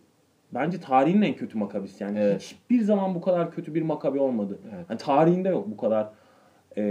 bence 0.53 0.79
tarihin 0.79 1.21
en 1.21 1.35
kötü 1.35 1.57
Makabisi. 1.57 2.03
Yani 2.03 2.19
Evet. 2.19 2.41
hiçbir 2.41 2.81
zaman 2.81 3.15
bu 3.15 3.21
kadar 3.21 3.51
kötü 3.51 3.75
bir 3.75 3.81
Makabi 3.81 4.19
olmadı. 4.19 4.59
Evet. 4.75 4.85
Hani 4.87 4.97
tarihinde 4.97 5.49
yok 5.49 5.67
bu 5.71 5.77
kadar 5.77 6.09
e, 6.77 6.83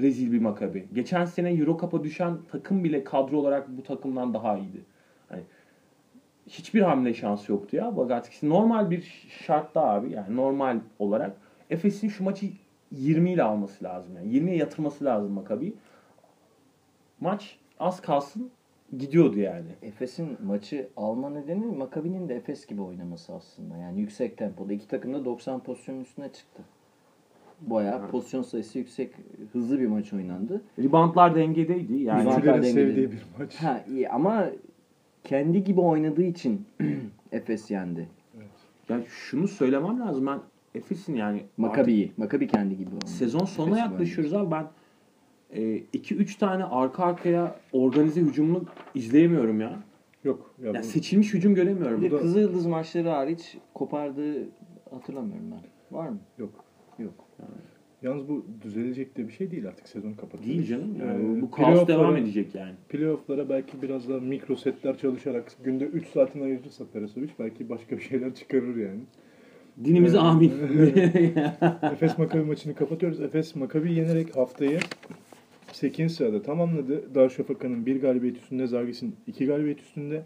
rezil 0.00 0.32
bir 0.32 0.40
Makabi. 0.40 0.88
Geçen 0.92 1.24
sene 1.24 1.50
Euro 1.52 1.78
Cup'a 1.80 2.04
düşen 2.04 2.38
takım 2.52 2.84
bile 2.84 3.04
kadro 3.04 3.36
olarak 3.36 3.68
bu 3.68 3.82
takımdan 3.82 4.34
daha 4.34 4.58
iyiydi. 4.58 4.84
Hani 5.28 5.42
hiçbir 6.46 6.82
hamle 6.82 7.14
şansı 7.14 7.52
yoktu 7.52 7.76
ya 7.76 7.96
Bagatkis'in. 7.96 8.50
Normal 8.50 8.90
bir 8.90 9.28
şartta 9.46 9.80
abi 9.80 10.12
yani 10.12 10.36
normal 10.36 10.80
olarak 10.98 11.36
Efes'in 11.70 12.08
şu 12.08 12.24
maçı 12.24 12.46
20 12.92 13.30
ile 13.32 13.42
alması 13.42 13.84
lazım. 13.84 14.16
Yani 14.16 14.32
20'ye 14.32 14.56
yatırması 14.56 15.04
lazım 15.04 15.32
Makabi. 15.32 15.74
Maç 17.20 17.58
az 17.80 18.00
kalsın 18.00 18.50
gidiyordu 18.98 19.38
yani. 19.38 19.66
Efes'in 19.82 20.28
maçı 20.46 20.88
alma 20.96 21.30
nedeni 21.30 21.66
Makabi'nin 21.66 22.28
de 22.28 22.34
Efes 22.36 22.66
gibi 22.66 22.82
oynaması 22.82 23.34
aslında. 23.34 23.76
Yani 23.76 24.00
yüksek 24.00 24.36
tempoda. 24.38 24.72
iki 24.72 24.88
takım 24.88 25.14
da 25.14 25.24
90 25.24 25.60
pozisyonun 25.60 26.00
üstüne 26.00 26.32
çıktı. 26.32 26.62
Bayağı 27.60 28.10
pozisyon 28.10 28.42
sayısı 28.42 28.78
yüksek, 28.78 29.10
hızlı 29.52 29.80
bir 29.80 29.86
maç 29.86 30.12
oynandı. 30.12 30.62
Reboundlar 30.78 31.34
dengedeydi. 31.34 31.94
Yani 31.96 32.22
Rebound- 32.22 32.30
Oyuncuların 32.32 32.62
dengeli. 32.62 32.72
sevdiği 32.88 33.12
bir 33.12 33.22
maç. 33.38 33.54
Ha 33.56 33.84
iyi 33.90 34.08
ama 34.08 34.46
kendi 35.24 35.64
gibi 35.64 35.80
oynadığı 35.80 36.22
için 36.22 36.66
Efes 37.32 37.70
yendi. 37.70 38.08
yani 38.88 39.04
şunu 39.08 39.48
söylemem 39.48 40.00
lazım 40.00 40.26
ben 40.26 40.38
Efes'in 40.74 41.14
yani 41.16 41.42
Makabi'yi. 41.56 42.12
Makabi 42.16 42.46
kendi 42.48 42.76
gibi 42.76 42.90
oynadı. 42.90 43.06
sezon 43.06 43.44
sonuna 43.44 43.78
Efes'i 43.78 43.92
yaklaşıyoruz 43.92 44.34
abi 44.34 44.50
ben 44.50 44.66
2-3 45.54 46.38
tane 46.38 46.64
arka 46.64 47.04
arkaya 47.04 47.56
organize 47.72 48.20
hücumlu 48.20 48.64
izleyemiyorum 48.94 49.60
ya. 49.60 49.82
Yok. 50.24 50.54
Ya 50.62 50.66
Yani 50.66 50.78
bu- 50.78 50.82
seçilmiş 50.86 51.34
hücum 51.34 51.54
göremiyorum. 51.54 52.02
Bir 52.02 52.10
de 52.10 52.14
da- 52.14 52.20
Kızılyıldız 52.20 52.66
maçları 52.66 53.08
hariç 53.08 53.56
kopardığı 53.74 54.48
hatırlamıyorum 54.90 55.46
ben. 55.50 55.96
Var 55.98 56.08
mı? 56.08 56.18
yok. 56.38 56.64
Yok. 56.98 57.14
Yalnız 58.02 58.28
bu 58.28 58.46
düzelecek 58.62 59.16
de 59.16 59.28
bir 59.28 59.32
şey 59.32 59.50
değil 59.50 59.68
artık 59.68 59.88
sezon 59.88 60.12
kapatılıyor. 60.12 60.54
Değil 60.56 60.66
canım. 60.68 60.96
Yani 61.00 61.38
Ee, 61.38 61.42
bu 61.42 61.50
kaos 61.50 61.88
devam 61.88 62.16
edecek 62.16 62.54
yani. 62.54 62.72
Playoff'lara 62.88 63.48
belki 63.48 63.82
biraz 63.82 64.08
daha 64.08 64.18
mikro 64.20 64.56
setler 64.56 64.98
çalışarak 64.98 65.52
günde 65.64 65.84
3 65.84 66.06
saatini 66.08 66.44
ayırırsa 66.44 66.84
Perasovic 66.92 67.28
belki 67.38 67.68
başka 67.68 67.96
bir 67.96 68.02
şeyler 68.02 68.34
çıkarır 68.34 68.76
yani. 68.76 69.00
Dinimize 69.84 70.16
Evet. 70.16 70.26
amin. 70.26 70.52
Efes 71.92 72.18
Makabi 72.18 72.42
maçını 72.44 72.74
kapatıyoruz. 72.74 73.20
Efes 73.20 73.56
Makabi 73.56 73.94
yenerek 73.94 74.36
haftayı 74.36 74.78
8. 75.76 76.12
sırada 76.12 76.42
tamamladı. 76.42 77.14
Darüşşafaka'nın 77.14 77.86
bir 77.86 78.00
galibiyet 78.00 78.36
üstünde, 78.36 78.66
Zargis'in 78.66 79.14
iki 79.26 79.46
galibiyet 79.46 79.80
üstünde. 79.80 80.22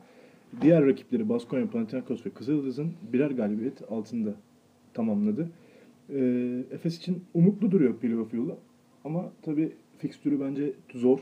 Diğer 0.63 0.87
rakipleri 0.87 1.29
Baskonya, 1.29 1.71
Panathinaikos 1.71 2.27
ve 2.27 2.31
Kızıldız'ın 2.31 2.93
birer 3.13 3.31
galibiyet 3.31 3.93
altında 3.93 4.35
tamamladı. 4.95 5.49
Ee, 6.11 6.63
Efes 6.71 6.97
için 6.99 7.25
umutlu 7.35 7.71
duruyor 7.71 7.97
playoff 7.97 8.35
yolu. 8.35 8.57
Ama 9.05 9.33
tabii 9.43 9.73
fikstürü 9.99 10.41
bence 10.41 10.73
zor. 10.95 11.21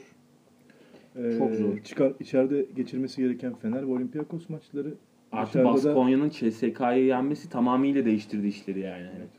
Ee, 1.17 1.39
Çok 1.39 1.55
zor. 1.55 1.79
Çıkar, 1.85 2.13
içeride 2.21 2.67
geçirmesi 2.77 3.23
gereken 3.23 3.55
Fener 3.55 3.83
ve 3.83 3.93
Olympiakos 3.93 4.49
maçları. 4.49 4.95
Artı 5.33 5.49
dışarıda 5.49 5.69
da- 5.69 5.75
Baskonya'nın 5.75 6.29
CSK'yı 6.31 7.05
yenmesi 7.05 7.51
tamamıyla 7.51 8.05
değiştirdi 8.05 8.47
işleri 8.47 8.81
yani. 8.81 9.07
E 9.07 9.38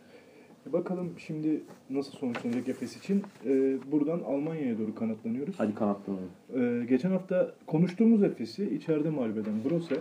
Bakalım 0.73 1.13
şimdi 1.17 1.61
nasıl 1.89 2.11
sonuçlanacak 2.11 2.69
Efes 2.69 2.97
için. 2.97 3.23
Ee, 3.45 3.77
buradan 3.91 4.19
Almanya'ya 4.19 4.77
doğru 4.77 4.95
kanatlanıyoruz. 4.95 5.55
Hadi 5.57 5.75
kanatlanalım. 5.75 6.29
Ee, 6.55 6.85
geçen 6.85 7.11
hafta 7.11 7.55
konuştuğumuz 7.67 8.23
Efes'i 8.23 8.75
içeride 8.75 9.09
mağlup 9.09 9.37
eden 9.37 9.63
Brose 9.69 9.95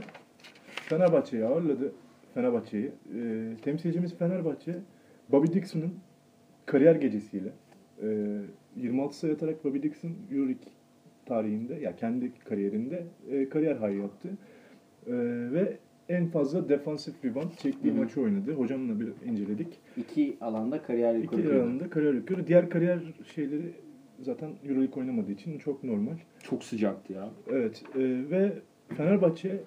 Fenerbahçe'yi 0.66 1.44
ağırladı. 1.44 1.92
Fenerbahçe'yi. 2.34 2.92
Ee, 3.14 3.56
temsilcimiz 3.62 4.14
Fenerbahçe 4.14 4.75
Bobby 5.28 5.52
Dixon'ın 5.52 5.94
kariyer 6.66 6.94
gecesiyle 6.94 7.52
e, 8.02 8.40
26 8.76 9.18
sayı 9.18 9.34
atarak 9.34 9.64
Bobby 9.64 9.82
Dixon 9.82 10.12
Euroleague 10.32 10.64
tarihinde 11.26 11.75
ya 11.75 11.96
kendi 11.96 12.32
kariyerinde 12.44 13.06
e, 13.30 13.48
kariyer 13.48 13.76
high 13.76 14.00
yaptı. 14.00 14.28
E, 15.06 15.12
ve 15.52 15.78
en 16.08 16.26
fazla 16.28 16.68
defansif 16.68 17.24
rebound 17.24 17.50
çektiği 17.52 17.90
Hı 17.90 17.94
hı. 17.94 17.98
maçı 17.98 18.20
oynadı. 18.20 18.52
Hocamla 18.54 19.00
bir 19.00 19.08
inceledik. 19.30 19.80
İki 19.96 20.36
alanda 20.40 20.82
kariyer 20.82 21.14
İki 21.14 21.22
rekoru 21.24 21.42
kırdı. 21.42 21.54
arasında 21.62 21.90
kariyer 21.90 22.14
rekoru. 22.14 22.46
Diğer 22.46 22.70
kariyer 22.70 22.98
şeyleri 23.34 23.72
zaten 24.20 24.50
Euroleague 24.68 25.00
oynamadığı 25.02 25.32
için 25.32 25.58
çok 25.58 25.84
normal. 25.84 26.16
Çok 26.42 26.64
sıcaktı 26.64 27.12
ya. 27.12 27.30
Evet 27.50 27.82
e, 27.94 28.00
ve 28.30 28.52
Fenerbahçe 28.96 29.60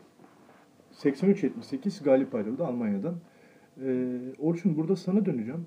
83-78 0.94 2.04
galip 2.04 2.36
ayrıldı 2.36 2.66
Almanya'dan. 2.66 3.16
E, 3.86 4.18
Orçun 4.40 4.78
burada 4.78 4.96
sana 4.96 5.26
döneceğim. 5.26 5.66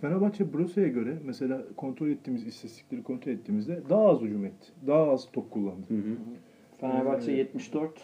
Fenerbahçe 0.00 0.52
Brose'ye 0.52 0.88
göre 0.88 1.18
mesela 1.24 1.62
kontrol 1.76 2.08
ettiğimiz 2.08 2.46
istatistikleri 2.46 3.02
kontrol 3.02 3.32
ettiğimizde 3.32 3.82
daha 3.90 4.08
az 4.08 4.20
hücum 4.20 4.44
etti. 4.44 4.66
Daha 4.86 5.10
az 5.10 5.28
top 5.32 5.50
kullandı. 5.50 5.86
Hı 5.88 5.94
hı. 5.94 6.16
Fenerbahçe 6.82 7.32
Ee, 7.32 7.36
74, 7.36 8.00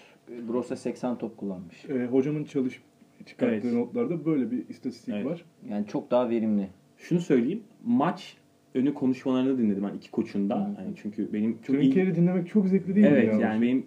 Brose 0.48 0.76
80 0.76 1.18
top 1.18 1.36
kullanmış. 1.36 1.84
E, 1.84 2.06
hocamın 2.06 2.44
çalış 2.44 2.82
çıkarttığı 3.26 3.54
Evet. 3.68 3.72
notlarda 3.72 4.24
böyle 4.24 4.50
bir 4.50 4.68
istatistik 4.68 5.14
Evet. 5.14 5.26
var. 5.26 5.44
Yani 5.70 5.86
çok 5.86 6.10
daha 6.10 6.30
verimli. 6.30 6.68
Şunu 6.98 7.20
söyleyeyim. 7.20 7.62
Maç 7.84 8.36
önü 8.74 8.94
konuşmalarını 8.94 9.58
dinledim 9.58 9.84
ben 9.92 9.96
iki 9.96 10.10
koçun 10.10 10.50
da. 10.50 10.54
Yani 10.78 10.94
çünkü 11.02 11.32
benim 11.32 11.58
çok 11.62 11.76
iyi... 11.76 11.80
Seninkileri 11.82 12.14
dinlemek 12.14 12.48
çok 12.48 12.66
zevkli 12.68 12.94
değil 12.94 13.06
mi 13.06 13.12
Evet 13.12 13.32
ya? 13.32 13.40
yani 13.40 13.62
benim 13.62 13.86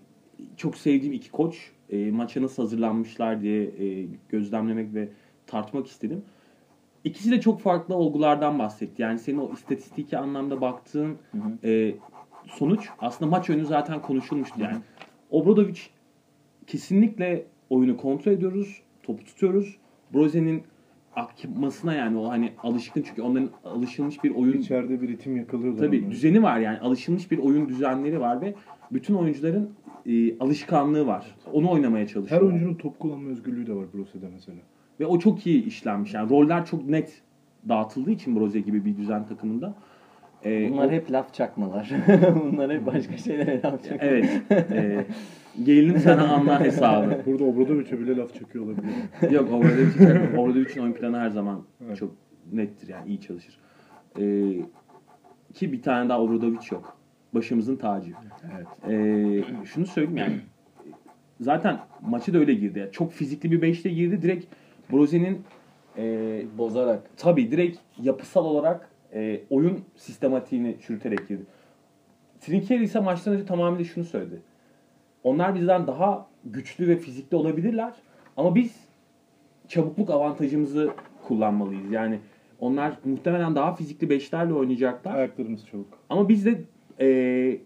çok 0.57 0.77
sevdiğim 0.77 1.13
iki 1.13 1.31
koç 1.31 1.71
e, 1.89 2.12
maça 2.12 2.41
nasıl 2.41 2.63
hazırlanmışlar 2.63 3.41
diye 3.41 3.63
e, 3.63 4.07
gözlemlemek 4.29 4.93
ve 4.93 5.10
tartmak 5.48 5.88
istedim. 5.88 6.21
İkisi 7.03 7.31
de 7.31 7.41
çok 7.41 7.60
farklı 7.62 7.95
olgulardan 7.95 8.60
bahsetti. 8.60 9.01
Yani 9.01 9.19
senin 9.19 9.38
o 9.38 9.51
istatistiki 9.53 10.17
anlamda 10.17 10.62
baktığın 10.62 11.17
Hı 11.31 11.38
hı. 11.38 11.67
e, 11.67 11.95
sonuç 12.48 12.89
aslında 13.00 13.31
maç 13.31 13.50
önü 13.50 13.65
zaten 13.65 14.01
konuşulmuştu. 14.01 14.62
Yani 14.62 14.77
Obradovic 15.29 15.79
kesinlikle 16.67 17.45
oyunu 17.69 17.98
kontrol 17.98 18.31
ediyoruz, 18.31 18.81
topu 19.03 19.24
tutuyoruz. 19.24 19.77
Broze'nin 20.13 20.63
akmasına 21.15 21.93
yani 21.93 22.17
o 22.17 22.29
hani 22.29 22.53
alışkın 22.63 23.01
çünkü 23.01 23.21
onların 23.21 23.50
alışılmış 23.65 24.24
bir 24.24 24.36
oyun 24.36 24.57
İçeride 24.57 25.01
bir 25.01 25.07
ritim 25.07 25.38
yakalıyorlar. 25.38 25.86
Tabii 25.86 25.98
onları. 26.00 26.12
düzeni 26.12 26.43
var 26.43 26.60
yani 26.60 26.79
alışılmış 26.79 27.31
bir 27.31 27.38
oyun 27.38 27.69
düzenleri 27.69 28.19
var 28.19 28.41
ve 28.41 28.53
bütün 28.91 29.13
oyuncuların 29.13 29.69
e, 30.05 30.39
alışkanlığı 30.39 31.07
var. 31.07 31.36
Onu 31.53 31.71
oynamaya 31.71 32.05
Her 32.05 32.07
çalışıyorlar. 32.07 32.48
oyuncunun 32.48 32.74
top 32.75 33.00
kullanma 33.00 33.29
özgürlüğü 33.29 33.67
de 33.67 33.74
var 33.74 33.86
Brose'de 33.93 34.27
mesela. 34.33 34.57
Ve 35.00 35.05
o 35.05 35.19
çok 35.19 35.48
iyi 35.48 35.65
işlenmiş. 35.65 36.13
Yani 36.13 36.29
roller 36.29 36.65
çok 36.65 36.89
net 36.89 37.21
dağıtıldığı 37.69 38.12
için 38.12 38.36
Broze 38.36 38.60
gibi 38.60 38.86
bir 38.86 38.98
düzen 38.98 39.25
takımında. 39.25 39.75
E, 40.45 40.69
Bunlar 40.71 40.88
o- 40.88 40.91
hep 40.91 41.12
laf 41.12 41.33
çakmalar. 41.33 41.91
Bunlar 42.51 42.71
hep 42.71 42.86
başka 42.86 43.17
şeylere 43.17 43.62
laf 43.65 43.83
çakmalar. 43.83 44.12
Evet. 44.13 44.41
E, 44.71 45.05
gelinim 45.63 46.00
sana 46.00 46.27
anla 46.36 46.60
hesabı. 46.60 47.21
Burada 47.25 47.43
Obradovic'e 47.43 48.00
bile 48.00 48.15
laf 48.17 48.33
çakıyor 48.39 48.65
olabilir. 48.65 48.91
Yok 49.31 49.51
Obradovic'in 49.51 50.38
Obradovic'in 50.38 50.81
oyun 50.81 50.93
planı 50.93 51.19
her 51.19 51.29
zaman 51.29 51.63
Evet. 51.86 51.98
çok 51.98 52.12
nettir 52.53 52.88
yani 52.88 53.07
iyi 53.10 53.21
çalışır. 53.21 53.57
E, 54.19 54.24
ki 55.53 55.71
bir 55.74 55.81
tane 55.81 56.10
daha 56.10 56.21
Obradovic 56.21 56.60
yok. 56.71 56.98
Başımızın 57.33 57.75
tacı. 57.75 58.12
Evet. 58.55 58.67
Ee, 58.93 59.65
şunu 59.65 59.86
söyleyeyim 59.86 60.17
yani 60.17 60.33
zaten 61.41 61.79
maçı 62.01 62.33
da 62.33 62.38
öyle 62.38 62.53
girdi. 62.53 62.79
Yani 62.79 62.91
çok 62.91 63.12
fizikli 63.12 63.51
bir 63.51 63.62
beşle 63.62 63.89
girdi. 63.89 64.21
Direkt 64.21 64.45
Broze'nin 64.91 65.41
e, 65.98 66.03
Bozarak. 66.57 67.01
tabii 67.17 67.51
direkt 67.51 67.77
yapısal 68.01 68.45
olarak 68.45 68.89
e, 69.13 69.41
oyun 69.50 69.80
sistematiğini 69.96 70.77
çürüterek 70.82 71.27
girdi. 71.27 71.44
Trinkieri 72.41 72.84
ise 72.84 73.00
maçtan 73.00 73.34
önce 73.34 73.46
tamamıyla 73.46 73.86
şunu 73.86 74.03
söyledi. 74.03 74.41
Onlar 75.24 75.56
bizden 75.56 75.88
daha 75.88 76.27
güçlü 76.46 76.88
ve 76.88 76.98
fizikli 76.98 77.36
olabilirler 77.36 77.94
ama 78.38 78.56
biz 78.56 78.75
çabukluk 79.68 80.10
avantajımızı 80.10 80.91
kullanmalıyız. 81.27 81.91
Yani 81.91 82.20
onlar 82.60 82.94
muhtemelen 83.06 83.56
daha 83.56 83.75
fizikli 83.75 84.10
beşlerle 84.10 84.53
oynayacaklar. 84.53 85.15
Ayaklarımız 85.15 85.65
çabuk. 85.65 85.88
Ama 86.10 86.30
biz 86.30 86.46
de 86.46 86.62
e, 87.00 87.58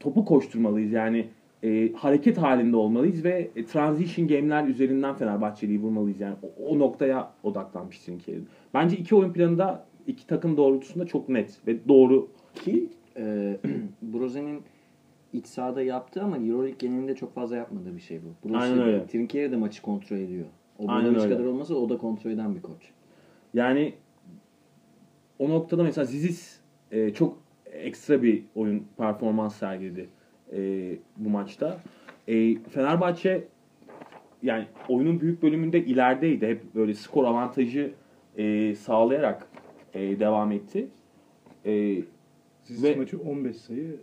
topu 0.00 0.24
koşturmalıyız. 0.24 0.92
Yani 0.92 1.26
e, 1.62 1.92
hareket 1.92 2.38
halinde 2.38 2.76
olmalıyız 2.76 3.24
ve 3.24 3.50
e, 3.56 3.64
transition 3.64 4.28
game'ler 4.28 4.68
üzerinden 4.68 5.14
Fenerbahçeli'yi 5.14 5.80
vurmalıyız. 5.80 6.20
Yani 6.20 6.34
o, 6.42 6.66
o 6.66 6.78
noktaya 6.78 7.32
odaklanmış 7.42 7.98
Trinkieri. 7.98 8.40
Bence 8.74 8.96
iki 8.96 9.14
oyun 9.14 9.32
planı 9.32 9.58
da 9.58 9.84
iki 10.10 10.26
takım 10.26 10.56
doğrultusunda 10.56 11.06
çok 11.06 11.28
net 11.28 11.66
ve 11.66 11.88
doğru. 11.88 12.28
Ki 12.54 12.88
e, 13.16 13.56
Broze'nin 14.02 14.62
iç 15.32 15.46
sahada 15.46 15.82
yaptığı 15.82 16.22
ama 16.22 16.36
Euroleague 16.36 16.76
genelinde 16.78 17.14
çok 17.14 17.34
fazla 17.34 17.56
yapmadığı 17.56 17.96
bir 17.96 18.00
şey 18.00 18.20
bu. 18.22 18.48
Broze, 18.48 18.58
Aynen 18.58 18.82
öyle. 18.82 19.06
Trinkieri 19.06 19.52
de 19.52 19.56
maçı 19.56 19.82
kontrol 19.82 20.16
ediyor. 20.16 20.46
O 20.78 20.84
Aynen 20.88 21.20
öyle. 21.20 21.34
kadar 21.34 21.44
olmasa 21.44 21.74
o 21.74 21.88
da 21.88 21.98
kontrol 21.98 22.30
eden 22.30 22.54
bir 22.54 22.62
koç. 22.62 22.90
Yani 23.54 23.94
o 25.38 25.48
noktada 25.50 25.82
mesela 25.82 26.04
Zizis 26.04 26.60
e, 26.90 27.10
çok 27.12 27.38
ekstra 27.72 28.22
bir 28.22 28.42
oyun 28.54 28.84
performans 28.96 29.56
sergiledi 29.56 30.08
e, 30.52 30.58
bu 31.16 31.28
maçta. 31.28 31.78
E, 32.28 32.56
Fenerbahçe 32.56 33.44
yani 34.42 34.66
oyunun 34.88 35.20
büyük 35.20 35.42
bölümünde 35.42 35.84
ilerideydi. 35.84 36.46
Hep 36.46 36.74
böyle 36.74 36.94
skor 36.94 37.24
avantajı 37.24 37.92
e, 38.36 38.74
sağlayarak 38.74 39.48
e, 39.94 40.20
devam 40.20 40.52
etti. 40.52 40.88
E, 41.66 42.02
Siz 42.64 42.84
Ve- 42.84 42.96
maçı 42.96 43.18
15 43.20 43.56
sayı 43.56 43.96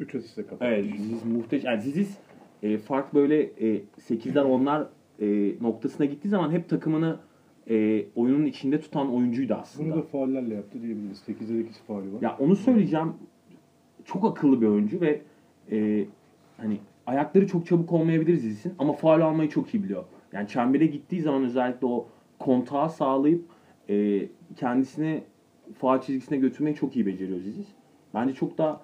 3 0.00 0.14
asiste 0.14 0.42
kapatmış. 0.42 0.68
Evet, 0.70 0.84
Ziziz 0.96 1.24
muhteşem. 1.24 1.70
Yani 1.70 1.82
Ziziz 1.82 2.18
e, 2.62 2.78
fark 2.78 3.14
böyle 3.14 3.40
e, 3.42 3.82
8'den 3.98 4.44
10'lar 4.46 4.86
e, 5.20 5.54
noktasına 5.62 6.06
gittiği 6.06 6.28
zaman 6.28 6.50
hep 6.50 6.68
takımını 6.68 7.16
e, 7.70 8.04
oyunun 8.14 8.46
içinde 8.46 8.80
tutan 8.80 9.14
oyuncuydu 9.14 9.54
aslında. 9.54 9.94
Bunu 9.94 10.02
da 10.02 10.06
faullerle 10.06 10.54
yaptı 10.54 10.82
diyebiliriz. 10.82 11.22
8'de 11.28 11.62
8 11.62 11.78
faulü 11.78 12.12
var. 12.12 12.22
Ya 12.22 12.36
onu 12.38 12.56
söyleyeceğim. 12.56 13.12
Çok 14.04 14.24
akıllı 14.24 14.60
bir 14.60 14.66
oyuncu 14.66 15.00
ve 15.00 15.20
e, 15.72 16.04
hani 16.56 16.78
ayakları 17.06 17.46
çok 17.46 17.66
çabuk 17.66 17.92
olmayabilir 17.92 18.36
Zizis'in 18.36 18.74
ama 18.78 18.92
faul 18.92 19.20
almayı 19.20 19.48
çok 19.48 19.74
iyi 19.74 19.84
biliyor. 19.84 20.04
Yani 20.32 20.48
çembere 20.48 20.86
gittiği 20.86 21.20
zaman 21.20 21.44
özellikle 21.44 21.86
o 21.86 22.06
kontağı 22.38 22.90
sağlayıp 22.90 23.44
e, 23.90 24.26
kendisini 24.56 25.22
faul 25.74 26.00
çizgisine 26.00 26.38
götürmeyi 26.38 26.76
çok 26.76 26.96
iyi 26.96 27.06
beceriyor 27.06 27.38
Ziziz. 27.40 27.66
Bence 28.14 28.34
çok 28.34 28.58
da 28.58 28.80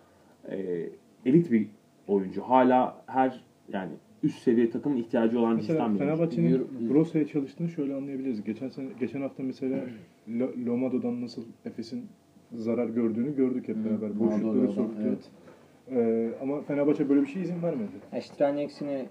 e, 0.51 0.89
elit 1.27 1.51
bir 1.53 1.67
oyuncu. 2.09 2.43
Hala 2.43 3.03
her 3.07 3.41
yani 3.73 3.91
üst 4.23 4.39
seviye 4.39 4.71
takımın 4.71 4.97
ihtiyacı 4.97 5.39
olan 5.41 5.57
Mesela 5.57 5.95
bir. 5.95 5.99
Fenerbahçe'nin 5.99 6.69
Brosa'ya 6.91 7.27
çalıştığını 7.27 7.69
şöyle 7.69 7.95
anlayabiliriz. 7.95 8.45
Geçen 8.45 8.69
sene, 8.69 8.89
geçen 9.01 9.21
hafta 9.21 9.43
mesela 9.43 9.85
Lo- 10.29 10.67
Lomado'dan 10.67 11.23
nasıl 11.23 11.43
Efes'in 11.65 12.07
zarar 12.53 12.89
gördüğünü 12.89 13.37
gördük 13.37 13.69
hep 13.69 13.77
beraber. 13.85 14.19
Boşlukları 14.21 14.73
soktu. 14.73 15.03
evet. 15.05 15.31
Ee, 15.91 16.31
ama 16.43 16.63
Fenerbahçe 16.63 17.09
böyle 17.09 17.23
bir 17.23 17.27
şey 17.27 17.43
izin 17.43 17.63
vermedi. 17.63 17.91
Ya 18.13 18.19
işte 18.19 18.45
eksiğine 18.45 19.07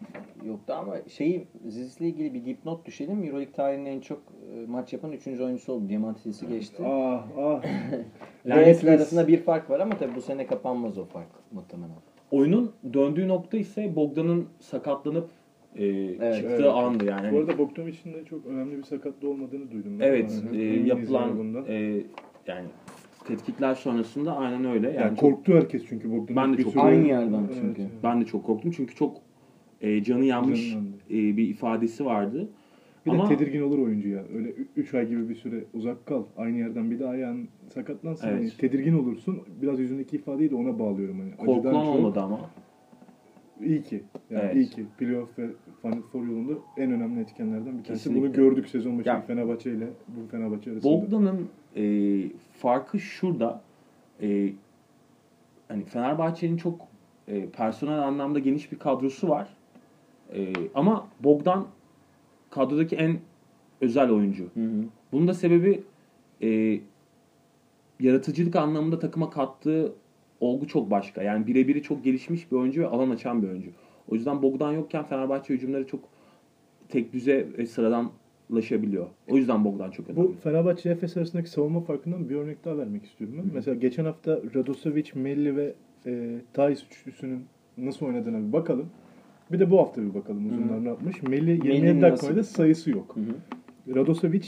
yoktu 0.46 0.74
ama 0.74 0.96
şeyi 1.08 1.48
Zizis'le 1.68 2.02
ilgili 2.02 2.34
bir 2.34 2.46
dipnot 2.46 2.86
düşelim. 2.86 3.24
Euroleague 3.24 3.52
tarihinin 3.54 3.86
en 3.86 4.00
çok 4.00 4.22
e, 4.56 4.66
maç 4.68 4.94
yapan 4.94 5.12
3. 5.12 5.28
oyuncusu 5.28 5.74
oldu. 5.74 5.90
Diamantidis'i 5.90 6.48
geçti. 6.48 6.84
Ah 6.86 7.28
ah. 7.40 7.64
Lanetle 8.46 8.92
arasında 8.92 9.28
bir 9.28 9.38
fark 9.38 9.70
var 9.70 9.80
ama 9.80 9.98
tabii 9.98 10.16
bu 10.16 10.22
sene 10.22 10.48
kapanmaz 10.48 10.98
o 10.98 11.06
fark 11.06 11.30
muhtemelen. 11.52 11.96
Oyunun 12.32 12.72
döndüğü 12.94 13.28
nokta 13.28 13.58
ise 13.58 13.96
Bogdan'ın 13.96 14.48
sakatlanıp 14.60 15.30
e, 15.76 16.08
çıktığı 16.36 16.56
evet. 16.56 16.66
andı 16.66 17.06
yani. 17.06 17.32
Bu 17.32 17.40
arada 17.40 17.58
Bogdanovic'in 17.58 18.14
de 18.14 18.26
çok 18.26 18.46
önemli 18.46 18.78
bir 18.78 18.84
sakatlığı 18.84 19.30
olmadığını 19.30 19.72
duydum. 19.72 20.00
ben. 20.00 20.06
Evet, 20.06 20.44
Yani 20.46 20.62
e, 20.62 20.88
yapılan 20.88 21.28
yani 21.28 21.68
e, 21.68 22.04
yani 22.48 22.68
tetkikler 23.28 23.76
sonrasında 23.76 24.36
aynen 24.38 24.66
öyle. 24.66 24.88
Yani, 24.88 24.98
yani 24.98 25.10
çok- 25.10 25.20
korktu 25.20 25.54
herkes 25.54 25.84
çünkü 25.90 26.12
Bogdanovic 26.12 26.36
Ben 26.36 26.54
de 26.54 26.58
bir 26.58 26.64
çok- 26.64 26.74
süre- 26.74 26.82
Aynı 26.82 27.08
yerden 27.08 27.40
Evet, 27.46 27.56
çünkü. 27.62 27.82
evet. 27.82 27.92
ben 28.04 28.22
de 28.22 28.26
çok 28.26 28.44
korktum 28.46 28.72
çünkü 28.72 28.96
çok 28.96 29.18
e, 29.82 30.04
canı 30.04 30.26
yanmış 30.26 30.74
e, 31.10 31.14
bir 31.38 31.48
ifadesi 31.50 32.06
vardı. 32.06 32.50
Bir 33.06 33.12
Ama 33.12 33.30
de 33.30 33.38
tedirgin 33.38 33.62
olur 33.62 33.80
oyuncu 33.80 34.10
ya. 34.10 34.24
Öyle 34.36 34.50
3 34.76 34.94
ay 34.94 35.08
gibi 35.10 35.30
bir 35.30 35.36
süre 35.36 35.64
uzak 35.74 36.06
kal. 36.06 36.24
Aynı 36.38 36.58
yerden 36.58 36.92
bir 36.92 37.00
daha 37.00 37.10
ayağın 37.10 37.48
sakatlansın. 37.74 38.28
Evet. 38.28 38.40
Hani 38.40 38.50
tedirgin 38.58 38.94
olursun. 38.94 39.40
Biraz 39.62 39.80
yüzündeki 39.80 40.16
ifadeyi 40.16 40.52
de 40.52 40.56
ona 40.56 40.80
bağlıyorum. 40.80 41.20
Hani. 41.20 41.32
Acıdan 41.34 41.46
korkulan 41.56 41.86
çok- 41.86 41.96
olmadı 41.96 42.20
ama. 42.22 42.40
İyi 43.66 43.84
ki. 43.84 44.04
Yani 44.30 44.42
Evet. 44.44 44.56
iyi 44.56 44.66
ki. 44.70 44.86
Playoff 44.98 45.40
ve 45.40 45.48
Final 45.82 46.02
Four 46.12 46.26
yolunda 46.28 46.54
en 46.78 46.92
önemli 46.92 47.22
etkenlerden 47.22 47.66
bir 47.78 47.84
tanesi. 47.84 47.88
Kesinlikle. 47.88 48.22
Bunu 48.22 48.34
gördük 48.34 48.68
sezon 48.70 49.00
başı 49.00 49.22
Fenerbahçe 49.28 49.72
ile 49.72 49.88
bu 50.08 50.28
Fenerbahçe 50.32 50.72
arasında. 50.72 50.92
Bogdan'ın 50.94 51.48
e, 51.76 51.84
farkı 52.58 53.00
şurada. 53.00 53.62
E, 54.22 54.54
hani 55.68 55.84
Fenerbahçe'nin 55.86 56.58
çok 56.58 56.88
e, 57.28 57.50
personel 57.50 58.00
anlamda 58.00 58.40
geniş 58.40 58.72
bir 58.72 58.80
kadrosu 58.80 59.30
var. 59.30 59.48
E, 60.34 60.54
ama 60.76 61.08
Bogdan 61.20 61.68
kadrodaki 62.50 62.96
en 62.96 63.20
özel 63.82 64.10
oyuncu. 64.10 64.44
Hı 64.54 64.64
hı. 64.64 64.84
Bunun 65.12 65.28
da 65.28 65.34
sebebi 65.34 65.84
e, 66.42 66.80
yaratıcılık 68.00 68.56
anlamında 68.56 69.00
takıma 69.00 69.30
kattığı 69.30 69.94
olgu 70.40 70.68
çok 70.68 70.92
başka. 70.92 71.24
Yani 71.24 71.48
birebiri 71.48 71.84
çok 71.84 72.04
gelişmiş 72.04 72.52
bir 72.52 72.58
oyuncu 72.58 72.82
ve 72.82 72.88
alan 72.88 73.10
açan 73.10 73.44
bir 73.44 73.48
oyuncu. 73.50 73.70
O 74.08 74.16
yüzden 74.16 74.42
Bogdan 74.42 74.72
yokken 74.72 75.04
Fenerbahçe 75.04 75.54
hücumları 75.54 75.88
çok 75.88 76.00
tek 76.90 77.14
düze 77.14 77.48
ve 77.58 77.66
sıradanlaşabiliyor. 78.52 79.08
O 79.30 79.38
yüzden 79.38 79.66
Bogdan 79.66 79.92
çok 79.92 80.10
önemli. 80.10 80.24
Bu 80.24 80.36
Fenerbahçe 80.44 80.90
Efes 80.90 81.18
arasındaki 81.18 81.50
savunma 81.50 81.82
farkından 81.82 82.30
bir 82.30 82.36
örnek 82.36 82.66
daha 82.66 82.78
vermek 82.78 83.06
istiyorum 83.06 83.38
ben. 83.40 83.52
Mesela 83.54 83.76
geçen 83.76 84.06
hafta 84.06 84.40
Radosevic, 84.56 85.12
Melli 85.16 85.56
ve 85.56 85.74
e, 86.06 86.40
Thais 86.54 86.84
üçlüsünün 86.84 87.46
nasıl 87.78 88.06
oynadığına 88.06 88.48
bir 88.48 88.54
bakalım. 88.54 88.90
Bir 89.52 89.60
de 89.60 89.72
bu 89.72 89.80
hafta 89.80 90.02
bir 90.02 90.14
bakalım 90.14 90.48
uzunlar 90.50 90.84
ne 90.84 90.88
yapmış. 90.88 91.24
Melli 91.24 91.50
27 91.52 91.68
Melli'nin 91.68 92.02
dakika 92.02 92.12
nasıl? 92.12 92.28
oynadı 92.28 92.44
sayısı 92.44 92.92
yok. 92.92 93.16
Hı 93.16 93.20
hı. 93.20 93.96
Radosevic 93.96 94.46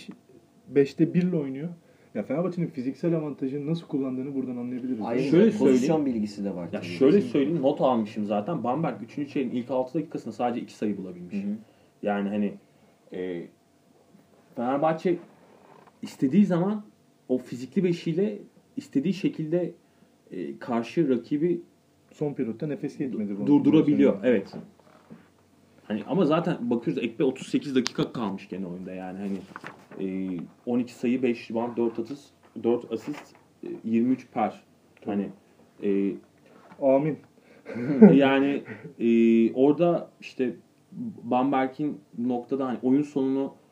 5'te 0.73 1.13
1 1.13 1.21
ile 1.23 1.35
oynuyor. 1.35 1.69
Ya 2.15 2.23
Fenerbahçe'nin 2.23 2.67
fiziksel 2.67 3.15
avantajını 3.15 3.71
nasıl 3.71 3.87
kullandığını 3.87 4.35
buradan 4.35 4.57
anlayabiliriz. 4.57 4.99
Ayrıca 5.03 5.29
Şöyle 5.29 5.51
pozisyon 5.51 5.97
söyleyeyim. 5.97 6.05
bilgisi 6.05 6.45
de 6.45 6.55
var. 6.55 6.63
Ya 6.63 6.71
tabii. 6.71 6.85
şöyle 6.85 7.21
söyleyeyim 7.21 7.61
not 7.61 7.81
almışım 7.81 8.25
zaten. 8.25 8.63
Bamberg 8.63 9.01
3. 9.01 9.33
çeyreğin 9.33 9.55
ilk 9.55 9.71
6 9.71 9.99
dakikasında 9.99 10.33
sadece 10.33 10.61
2 10.61 10.73
sayı 10.73 10.97
bulabilmiş. 10.97 11.35
Hı 11.35 11.47
hı. 11.47 11.55
Yani 12.03 12.29
hani 12.29 12.53
e, 13.13 13.47
Fenerbahçe 14.55 15.17
istediği 16.01 16.45
zaman 16.45 16.83
o 17.29 17.37
fizikli 17.37 17.83
beşiyle 17.83 18.37
istediği 18.77 19.13
şekilde 19.13 19.73
e, 20.31 20.59
karşı 20.59 21.09
rakibi 21.09 21.61
Son 22.11 22.33
periyotta 22.33 22.67
nefes 22.67 22.99
yetmedi. 22.99 23.47
durdurabiliyor. 23.47 24.19
Evet. 24.23 24.53
Hani 25.87 26.03
ama 26.07 26.25
zaten 26.25 26.69
bakıyoruz 26.69 27.03
Ekpe 27.03 27.23
38 27.23 27.75
dakika 27.75 28.13
kalmış 28.13 28.49
gene 28.49 28.67
oyunda 28.67 28.91
yani 28.93 29.19
hani 29.19 29.37
e, 29.99 30.37
12 30.65 30.93
sayı 30.93 31.23
5 31.23 31.51
rebound 31.51 31.77
4 31.77 31.99
asist 31.99 32.33
4 32.63 32.91
asist 32.91 33.35
e, 33.63 33.67
23 33.83 34.27
per. 34.31 34.63
Hani 35.05 35.29
e, 35.83 36.13
Amin. 36.81 37.17
yani 38.13 38.63
e, 38.99 39.53
orada 39.53 40.09
işte 40.21 40.55
Bamberg'in 41.23 41.97
noktada 42.17 42.65
hani 42.67 42.79
oyun 42.83 43.01
sonunu 43.01 43.45
e, 43.45 43.62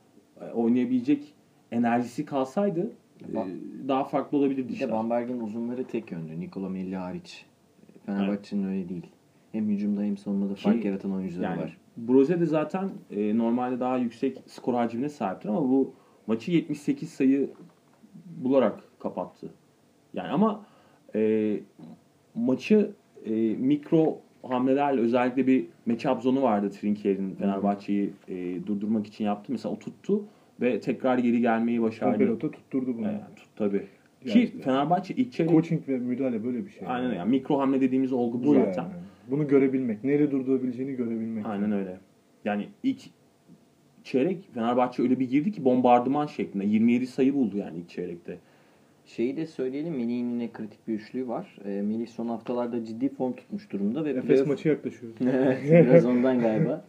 oynayabilecek 0.54 1.34
enerjisi 1.72 2.26
kalsaydı 2.26 2.92
e, 3.32 3.36
Bak- 3.36 3.48
daha 3.88 4.04
farklı 4.04 4.38
olabilirdi 4.38 4.80
de 4.80 4.92
Bamberg'in 4.92 5.40
uzunları 5.40 5.84
tek 5.84 6.12
yönlü. 6.12 6.40
Nikola 6.40 6.70
Melli 6.70 6.96
hariç. 6.96 7.46
Fenerbahçe'nin 8.06 8.68
öyle 8.68 8.90
değil. 8.90 9.08
Hem 9.52 9.70
hücumda 9.70 10.02
hem 10.02 10.18
savunmada 10.18 10.54
Ki- 10.54 10.62
fark 10.62 10.86
yaratan 10.86 11.14
oyuncuları 11.14 11.44
Yani 11.52 11.62
var. 11.62 11.78
Broze 11.98 12.40
de 12.40 12.46
zaten 12.46 12.90
e, 13.12 13.38
normalde 13.38 13.80
daha 13.80 13.98
yüksek 13.98 14.38
skor 14.48 14.74
hacmine 14.74 15.10
sahiptir 15.10 15.50
ama 15.50 15.62
bu 15.62 15.94
maçı 16.28 16.52
78 16.52 17.10
sayı 17.10 17.50
bularak 18.44 18.84
kapattı. 19.00 19.50
Yani 20.14 20.30
ama 20.30 20.66
e, 21.16 21.60
maçı 22.36 22.92
e, 23.26 23.32
mikro 23.56 24.18
hamlelerle 24.44 25.02
özellikle 25.02 25.48
bir 25.48 25.66
matchup 25.86 26.22
zonu 26.22 26.42
vardı 26.42 26.70
Trinkier'in 26.72 27.36
Fenerbahçe'yi 27.36 28.10
e, 28.28 28.66
durdurmak 28.68 29.08
için 29.08 29.26
yaptı. 29.26 29.52
Mesela 29.52 29.76
o 29.76 29.80
tuttu 29.80 30.24
ve 30.62 30.80
tekrar 30.80 31.18
geri 31.18 31.42
gelmeyi 31.42 31.82
başardı. 31.82 32.18
periyotta 32.18 32.52
tutturdu 32.52 32.98
bunu. 32.98 33.08
Evet, 33.08 33.22
tut 33.36 33.48
tabii. 33.56 33.84
Yani 34.26 34.34
Ki 34.34 34.42
işte- 34.44 34.60
Fenerbahçe 34.62 35.14
ilk 35.14 35.32
çeyrek 35.32 35.52
Coaching 35.52 35.88
ve 35.90 35.98
müdahale 35.98 36.44
böyle 36.44 36.66
bir 36.66 36.70
şey. 36.70 36.88
aynen 36.88 37.14
yani 37.14 37.30
mikro 37.30 37.60
hamle 37.60 37.82
dediğimiz 37.82 38.14
olgu 38.14 38.40
bu, 38.44 38.46
Bu 38.48 38.54
zaten. 38.54 38.84
yani. 38.84 38.94
Bunu 39.32 39.48
görebilmek. 39.48 40.04
Neyle 40.04 40.32
durdurabileceğini 40.32 40.96
görebilmek. 40.96 41.46
Aynen 41.46 41.72
öyle. 41.72 41.98
Yani 42.46 42.68
ilk 42.84 43.02
çeyrek 44.04 44.50
Fenerbahçe 44.54 45.04
öyle 45.04 45.20
bir 45.20 45.30
girdi 45.30 45.52
ki 45.52 45.66
bombardıman 45.66 46.26
şeklinde. 46.26 46.66
27 46.66 47.08
sayı 47.08 47.34
buldu 47.34 47.58
yani 47.58 47.78
ilk 47.78 47.90
çeyrekte. 47.90 48.38
Şeyi 49.06 49.38
de 49.38 49.46
söyleyelim 49.46 49.94
Melih'in 49.94 50.30
yine 50.30 50.52
kritik 50.52 50.88
bir 50.88 50.94
üçlüğü 50.94 51.28
var. 51.28 51.58
E, 51.66 51.82
Melih 51.82 52.08
son 52.08 52.28
haftalarda 52.28 52.86
ciddi 52.86 53.10
form 53.10 53.34
tutmuş 53.34 53.72
durumda 53.72 54.06
ve 54.06 54.10
Efes 54.10 54.40
playoff- 54.40 54.48
maçı 54.48 54.70
yaklaşıyor. 54.70 55.14
Evet, 55.22 55.88
biraz 55.88 56.06
ondan 56.06 56.40
galiba. 56.40 56.86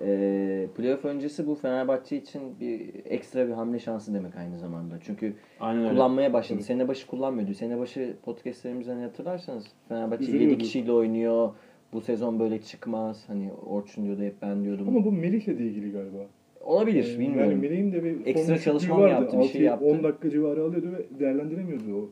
E, 0.00 0.66
playoff 0.76 1.04
öncesi 1.04 1.46
bu 1.46 1.54
Fenerbahçe 1.54 2.16
için 2.16 2.42
bir 2.60 2.90
ekstra 3.04 3.48
bir 3.48 3.52
hamle 3.52 3.78
şansı 3.78 4.14
demek 4.14 4.36
aynı 4.36 4.58
zamanda. 4.58 4.94
Çünkü 5.00 5.34
Aynen 5.60 5.82
öyle. 5.82 5.94
kullanmaya 5.94 6.32
başladı. 6.32 6.62
Sene 6.62 6.88
başı 6.88 7.06
kullanmıyordu. 7.06 7.54
Sene 7.54 7.78
başı 7.78 8.14
podcastlerimizden 8.24 9.00
hatırlarsanız 9.02 9.64
Fenerbahçe 9.88 10.24
7 10.24 10.32
Üzülüyorduk. 10.36 10.60
kişiyle 10.60 10.92
oynuyor. 10.92 11.50
Bu 11.92 12.00
sezon 12.00 12.40
böyle 12.40 12.60
çıkmaz. 12.62 13.24
Hani 13.26 13.50
Orçun 13.66 14.04
diyordu 14.04 14.22
hep 14.22 14.42
ben 14.42 14.64
diyordum. 14.64 14.88
Ama 14.88 15.04
bu 15.04 15.12
Melih'le 15.12 15.46
de 15.58 15.64
ilgili 15.66 15.92
galiba. 15.92 16.26
Olabilir 16.64 17.14
Ee, 17.16 17.18
bilmiyorum. 17.18 17.50
Yani 17.50 17.60
Melih'in 17.60 17.92
de 17.92 18.04
bir 18.04 18.26
Ekstra 18.26 18.58
çalışma 18.58 18.94
mı 18.96 19.02
vardı. 19.02 19.12
yaptı, 19.12 19.38
bir 19.38 19.44
şey 19.44 19.60
6-10 19.60 19.64
yaptı. 19.64 20.02
dakika 20.02 20.30
civarı 20.30 20.62
alıyordu 20.62 20.86
ve 20.92 21.20
değerlendiremiyordu 21.20 21.96
o 21.96 22.08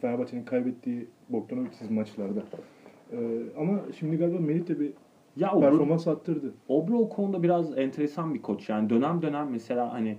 Fenerbahçe'nin 0.00 0.44
kaybettiği 0.44 1.06
Bogdanovic'siz 1.28 1.90
maçlarda. 1.90 2.42
Ee, 3.12 3.16
ama 3.58 3.80
şimdi 3.98 4.16
galiba 4.16 4.38
Melih 4.40 4.68
de 4.68 4.80
bir 4.80 4.90
Ya 5.36 5.52
o 5.52 5.60
performans 5.60 6.08
attırdı. 6.08 6.52
Obra 6.68 6.94
o 6.96 7.08
konuda 7.08 7.42
biraz 7.42 7.78
enteresan 7.78 8.34
bir 8.34 8.42
koç. 8.42 8.68
Yani 8.68 8.90
dönem 8.90 9.22
dönem 9.22 9.48
mesela 9.50 9.92
hani 9.92 10.16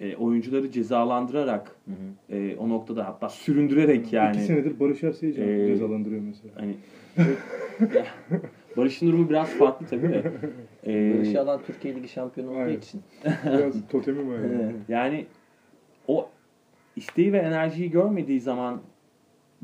e, 0.00 0.16
oyuncuları 0.16 0.70
cezalandırarak 0.70 1.76
Hı 1.84 1.90
hı. 1.90 2.36
e, 2.38 2.56
o 2.56 2.68
noktada 2.68 3.06
hatta 3.06 3.28
süründürerek 3.28 4.12
yani 4.12 4.36
İki 4.36 4.44
senedir 4.44 4.80
Barış 4.80 5.02
Ersey'i 5.04 5.32
Ee, 5.40 5.66
cezalandırıyor 5.66 6.22
mesela. 6.22 6.54
hani 6.56 6.72
Barış'ın 8.76 9.06
durumu 9.08 9.28
biraz 9.30 9.48
farklı 9.48 9.86
tabii 9.86 10.08
de. 10.08 10.22
E, 10.86 11.14
Barış'ı 11.14 11.40
alan 11.40 11.60
Türkiye 11.66 11.94
Ligi 11.94 12.08
şampiyonu 12.08 12.50
olduğu 12.50 12.58
Aynen. 12.58 12.76
için. 12.78 13.02
Biraz 13.44 13.74
totemi 13.90 14.28
var 14.32 14.38
yani. 14.38 14.72
yani 14.88 15.26
o 16.08 16.28
isteği 16.96 17.32
ve 17.32 17.38
enerjiyi 17.38 17.90
görmediği 17.90 18.40
zaman 18.40 18.80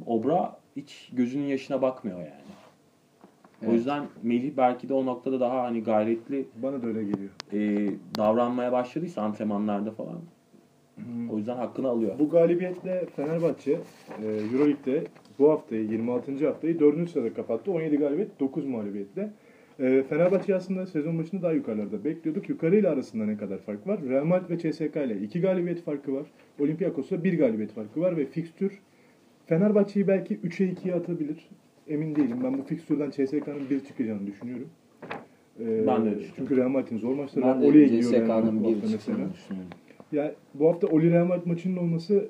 Obra 0.07 0.57
hiç 0.77 1.11
gözünün 1.13 1.47
yaşına 1.47 1.83
bakmıyor 1.83 2.19
yani. 2.19 2.31
O 3.63 3.65
Evet. 3.65 3.75
yüzden 3.75 4.05
Melih 4.23 4.53
belki 4.57 4.89
de 4.89 4.95
o 4.95 5.07
noktada 5.07 5.41
daha 5.41 5.63
hani 5.63 5.83
gayretli 5.83 6.47
Bana 6.57 6.83
da 6.83 6.87
öyle 6.87 7.05
geliyor. 7.05 7.31
e, 7.53 7.59
davranmaya 8.19 8.73
başladıysa 8.73 9.23
antrenmanlarda 9.23 9.91
falan. 9.91 10.21
O 11.31 11.37
yüzden 11.39 11.57
hakkını 11.57 11.89
alıyor. 11.89 12.19
Bu 12.19 12.31
galibiyetle 12.31 13.07
Fenerbahçe 13.17 13.73
e, 14.23 14.27
Euroleague'de 14.27 15.05
bu 15.39 15.51
haftayı 15.51 15.83
26. 15.85 16.47
haftayı 16.47 16.81
4. 16.81 17.11
sırada 17.11 17.35
kapattı. 17.35 17.73
17 17.73 17.97
galibiyet 17.97 18.41
9 18.41 18.67
mağlubiyetle. 18.67 19.31
E, 19.81 20.03
Fenerbahçe 20.09 20.55
aslında 20.55 20.87
sezon 20.87 21.19
başında 21.19 21.43
daha 21.43 21.53
yukarılarda 21.53 22.05
bekliyorduk. 22.05 22.49
Yukarıyla 22.49 22.93
arasında 22.93 23.25
ne 23.27 23.37
kadar 23.37 23.59
fark 23.59 23.87
var? 23.87 24.01
Real 24.09 24.25
Madrid 24.25 24.51
ve 24.51 24.59
CSK 24.73 24.97
ile 24.97 25.21
2 25.21 25.41
galibiyet 25.41 25.83
farkı 25.85 26.15
var. 26.15 26.27
Olympiakos'la 26.61 27.25
1 27.25 27.39
galibiyet 27.39 27.73
farkı 27.73 28.01
var 28.01 28.17
ve 28.17 28.27
fikstür 28.27 28.73
Fenerbahçe'yi 29.47 30.09
belki 30.09 30.37
3'e 30.37 30.67
2'ye 30.73 30.95
atabilir. 30.95 31.49
Emin 31.89 32.17
değilim. 32.17 32.37
Ben 32.45 32.59
bu 32.59 32.63
fikstürden 32.63 33.11
CSK'nın 33.11 33.71
1 33.71 33.81
çıkacağını 33.81 34.27
düşünüyorum. 34.27 34.69
E, 35.61 35.87
Ben 35.87 36.05
de 36.05 36.11
düşünüyorum. 36.11 36.35
Çünkü 36.37 36.57
Real 36.57 36.69
Madrid'in 36.69 36.99
zor 36.99 37.15
maçları 37.15 37.47
var. 37.47 37.61
Ben 37.61 37.67
Oli'ye 37.67 37.91
de 37.91 37.97
gidiyor 37.97 38.13
Real 38.13 38.27
Madrid 38.29 38.43
CSK'nın 38.45 38.65
bu 38.65 38.69
bir 38.69 38.73
hafta 38.75 38.89
çıktığını 38.89 39.33
düşünüyorum. 39.33 39.71
ya 40.13 40.35
bu 40.55 40.69
hafta 40.69 40.87
Oli 40.87 41.11
Real 41.11 41.25
Madrid 41.27 41.47
maçının 41.47 41.77
olması 41.77 42.29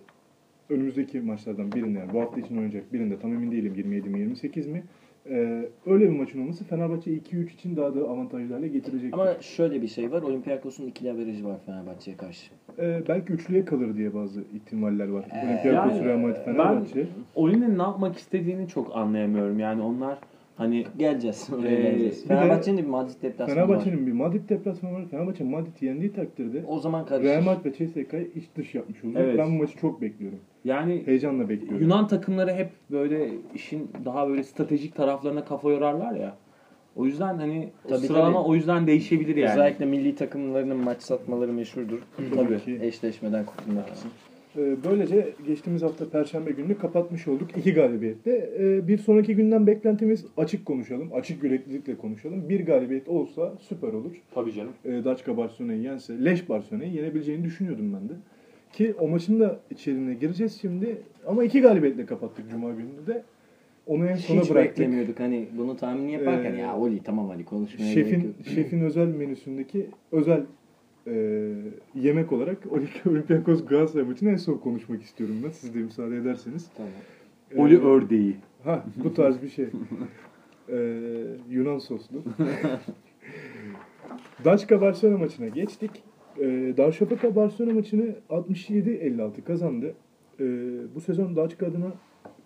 önümüzdeki 0.73 1.21
maçlardan 1.21 1.73
birinde 1.73 1.99
yani 1.99 2.13
bu 2.13 2.21
hafta 2.21 2.41
için 2.41 2.57
oynayacak 2.57 2.93
birinde 2.93 3.19
tam 3.19 3.33
emin 3.35 3.51
değilim 3.53 3.75
27 3.77 4.09
mi 4.09 4.19
28 4.19 4.67
mi. 4.67 4.83
Ee, 5.31 5.69
öyle 5.87 6.05
bir 6.11 6.19
maçın 6.19 6.43
olması 6.43 6.65
Fenerbahçe 6.65 7.11
2-3 7.11 7.53
için 7.55 7.77
daha 7.77 7.95
da 7.95 8.01
avantajlı 8.01 8.55
hale 8.55 8.69
getirecek. 8.69 9.15
Ama 9.15 9.35
şöyle 9.41 9.83
bir 9.83 9.89
şey 9.89 10.13
var. 10.13 10.23
Olympiakos'un 10.23 10.87
ikili 10.87 11.11
averajı 11.11 11.45
var 11.45 11.57
Fenerbahçe'ye 11.67 12.17
karşı. 12.17 12.51
Ee, 12.79 13.03
belki 13.09 13.33
üçlüye 13.33 13.65
kalır 13.65 13.97
diye 13.97 14.15
bazı 14.15 14.41
ihtimaller 14.55 15.09
var. 15.09 15.25
Ee, 15.33 15.47
Olympiakos, 15.47 15.93
yani 15.97 16.05
Real 16.09 16.19
Madrid, 16.19 16.37
ben- 16.47 16.53
Fenerbahçe. 16.57 17.07
Oli'nin 17.35 17.79
ne 17.79 17.83
yapmak 17.83 18.17
istediğini 18.17 18.69
çok 18.69 18.97
anlayamıyorum. 18.97 19.59
Yani 19.59 19.83
onlar 19.83 20.19
hani 20.57 20.85
Geleceğiz. 20.99 21.49
Oraya 21.59 21.71
Ee, 21.79 21.83
geleceğiz. 21.83 22.27
Fenerbahçe'nin 22.27 22.79
de 22.79 22.83
bir 22.83 22.89
Madrid 22.89 23.23
deplasmanı 23.23 23.59
var. 23.61 23.67
Fenerbahçe'nin 23.67 24.07
bir 24.07 24.13
Madrid 24.13 24.49
deplasmanı 24.49 24.95
var. 24.95 25.05
Fenerbahçe 25.11 25.45
Madrid'i 25.45 25.87
yendiği 25.87 26.13
takdirde 26.13 26.63
O 26.69 26.79
zaman 26.79 27.07
karışır. 27.07 27.29
Real 27.31 27.43
Madrid 27.43 27.65
ve 27.65 27.73
CSK'yı 27.87 28.31
iç 28.35 28.45
dış 28.57 28.75
yapmış 28.75 29.05
olacak. 29.05 29.23
Evet. 29.25 29.39
Ben 29.39 29.47
bu 29.55 29.59
maçı 29.63 29.77
çok 29.79 30.01
bekliyorum. 30.01 30.39
Yani 30.65 31.03
Heyecanla 31.07 31.49
bekliyorum. 31.49 31.81
Yunan 31.83 32.09
takımları 32.09 32.53
hep 32.53 32.69
böyle 32.91 33.29
işin 33.55 33.91
daha 34.05 34.29
böyle 34.29 34.43
stratejik 34.43 34.95
taraflarına 34.95 35.45
kafa 35.45 35.71
yorarlar 35.71 36.15
ya. 36.15 36.37
O 36.97 37.07
yüzden 37.07 37.39
hani 37.39 37.69
Tabii, 37.89 38.07
sıralama 38.07 38.39
tabii. 38.39 38.49
o 38.49 38.55
yüzden 38.55 38.87
değişebilir 38.87 39.37
yani. 39.37 39.53
Özellikle 39.53 39.85
milli 39.87 40.15
takımlarının 40.15 40.77
maç 40.77 41.03
satmaları 41.03 41.53
meşhurdur. 41.53 41.99
Tabii 42.35 42.59
ki. 42.59 42.79
Eşleşmeden 42.83 43.45
kurtulmak 43.47 43.85
için. 43.89 44.11
Ee, 44.57 44.77
Böylece 44.91 45.33
geçtiğimiz 45.47 45.83
hafta 45.83 46.09
Perşembe 46.09 46.51
gününü 46.51 46.79
kapatmış 46.79 47.29
olduk. 47.29 47.51
iki 47.57 47.75
galibiyetle. 47.75 48.51
Ee, 48.59 48.89
Bir 48.89 48.99
sonraki 48.99 49.37
günden 49.37 49.67
beklentimiz 49.67 50.27
açık 50.37 50.67
konuşalım. 50.67 51.09
Açık 51.15 51.43
yüreklilikle 51.45 51.97
konuşalım. 51.97 52.49
Bir 52.49 52.67
galibiyet 52.67 53.09
olsa 53.09 53.53
süper 53.61 53.89
olur. 53.93 54.13
Tabii 54.35 54.53
canım. 54.53 54.73
Ee, 54.85 55.05
Daçka 55.05 55.37
Barcelona'yı 55.37 55.81
yense, 55.81 56.25
Leş 56.25 56.49
Barcelona'yı 56.49 56.93
yenebileceğini 56.93 57.45
düşünüyordum 57.45 57.93
ben 57.95 58.09
de. 58.09 58.13
Ki 58.73 58.95
o 59.01 59.09
maçın 59.09 59.41
da 59.41 59.61
içeriğine 59.71 60.15
gireceğiz 60.15 60.59
şimdi. 60.61 61.03
Ama 61.27 61.45
iki 61.45 61.61
galibiyetle 61.61 62.07
kapattık 62.07 62.51
Cuma 62.51 62.71
gününü 62.71 63.07
de. 63.07 63.23
Onu 63.87 64.07
en 64.07 64.17
sona 64.17 64.41
Hiç 64.41 64.51
bıraktık. 64.51 64.71
beklemiyorduk. 64.79 65.21
Hani 65.21 65.49
bunu 65.59 65.77
tahmini 65.77 66.13
yaparken 66.13 66.55
Ee, 66.55 66.59
ya 66.59 66.77
Oli 66.77 67.03
tamam 67.03 67.29
hadi 67.29 67.45
konuşmaya 67.45 67.95
gerek 67.95 68.07
Şefin, 68.09 68.25
yok. 68.27 68.35
şefin 68.55 68.81
özel 68.81 69.07
menüsündeki 69.07 69.87
özel 70.13 70.43
e, 71.07 71.13
yemek 71.95 72.33
olarak 72.33 72.59
Olympiakos 73.07 73.67
Galatasaray 73.67 74.07
maçını 74.07 74.31
en 74.31 74.37
son 74.37 74.59
konuşmak 74.59 75.03
istiyorum 75.03 75.37
ben. 75.45 75.51
Siz 75.51 75.75
de 75.75 75.79
müsaade 75.79 76.17
ederseniz. 76.17 76.71
Tamam. 76.77 76.93
Oli 77.57 77.75
Ee, 77.75 77.79
ördeği. 77.79 78.37
Ha 78.65 78.85
bu 79.05 79.15
tarz 79.15 79.43
bir 79.43 79.49
şey. 79.49 79.67
Ee, 80.69 81.23
Yunan 81.51 81.79
soslu. 81.79 82.23
Daçka 84.45 84.81
Barcelona 84.81 85.19
maçına 85.19 85.49
geçtik. 85.49 85.91
Ee, 86.41 86.75
Darüşşafaka 86.77 87.37
Barcelona 87.37 87.75
maçını 87.75 88.15
67-56 88.31 89.45
kazandı. 89.45 89.95
Ee, 90.41 90.45
bu 90.95 91.01
sezon 91.01 91.37
Daçka 91.37 91.67
adına 91.67 91.93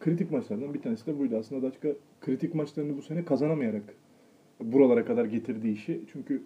kritik 0.01 0.31
maçlardan 0.31 0.75
bir 0.75 0.83
tanesi 0.83 1.07
de 1.07 1.19
buydu. 1.19 1.37
Aslında 1.37 1.63
Daçka 1.63 1.89
kritik 2.21 2.55
maçlarını 2.55 2.97
bu 2.97 3.03
sene 3.03 3.25
kazanamayarak 3.25 3.85
buralara 4.61 5.05
kadar 5.05 5.25
getirdiği 5.25 5.73
işi. 5.73 6.01
Çünkü 6.13 6.43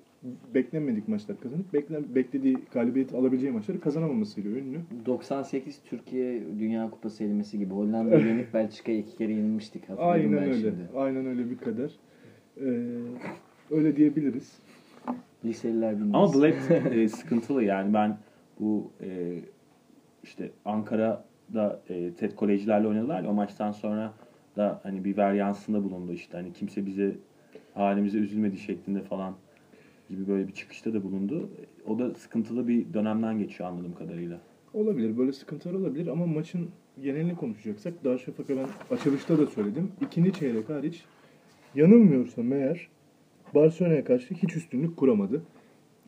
beklenmedik 0.55 1.09
maçlar 1.09 1.41
kazanıp 1.41 1.73
beklen, 1.73 2.15
beklediği 2.15 2.57
galibiyet 2.73 3.15
alabileceği 3.15 3.53
maçları 3.53 3.81
kazanamamasıyla 3.81 4.51
ünlü. 4.51 4.79
98 5.07 5.81
Türkiye 5.91 6.43
Dünya 6.59 6.91
Kupası 6.91 7.25
elmesi 7.25 7.59
gibi 7.59 7.75
Hollanda'yı 7.75 8.27
yenip 8.29 8.55
Belçika'ya 8.55 8.99
iki 8.99 9.17
kere 9.17 9.33
yenilmiştik. 9.33 9.83
Aynen 9.99 10.43
öyle. 10.43 10.55
şimdi. 10.55 10.89
Aynen 10.97 11.27
öyle 11.27 11.51
bir 11.51 11.59
kader. 11.59 11.91
Ee, 12.61 12.87
öyle 13.71 13.97
diyebiliriz. 13.97 14.59
Liseliler 15.45 15.97
bilmez. 15.97 16.15
Ama 16.15 16.35
Black 16.35 16.71
e, 16.93 17.09
sıkıntılı 17.09 17.65
yani 17.65 17.95
ben 17.95 18.19
bu 18.61 18.91
e, 19.01 19.39
işte 20.23 20.51
Ankara'da 20.65 21.81
e, 21.89 22.13
TED 22.15 22.33
kolejlerle 22.33 22.89
oynadılar 22.89 23.25
o 23.25 23.33
maçtan 23.33 23.73
sonra 23.73 24.13
da 24.57 24.81
hani 24.83 25.05
bir 25.05 25.17
varyansında 25.17 25.85
bulundu 25.85 26.13
işte 26.13 26.37
hani 26.37 26.53
kimse 26.53 26.87
bize 26.87 27.17
halimize 27.75 28.19
üzülmedi 28.19 28.59
şeklinde 28.59 29.03
falan 29.03 29.35
gibi 30.09 30.29
böyle 30.29 30.49
bir 30.49 30.53
çıkışta 30.53 30.93
da 30.93 31.03
bulundu. 31.03 31.51
O 31.87 31.99
da 31.99 32.15
sıkıntılı 32.15 32.69
bir 32.69 32.95
dönemden 32.95 33.39
geçiyor 33.39 33.71
anladığım 33.71 33.95
kadarıyla. 33.95 34.41
Olabilir. 34.75 35.19
Böyle 35.19 35.33
sıkıntılar 35.33 35.75
olabilir 35.75 36.07
ama 36.07 36.27
maçın 36.27 36.71
genelini 37.03 37.37
konuşacaksak 37.37 38.05
Darüşşafaka 38.05 38.57
ben 38.57 38.97
açılışta 38.97 39.39
da 39.39 39.47
söyledim. 39.47 39.93
İkinci 40.01 40.33
çeyrek 40.33 40.69
hariç 40.69 41.05
yanılmıyorsam 41.75 42.53
eğer 42.53 42.89
Barcelona'ya 43.55 44.05
karşı 44.05 44.35
hiç 44.35 44.57
üstünlük 44.57 44.97
kuramadı. 44.97 45.43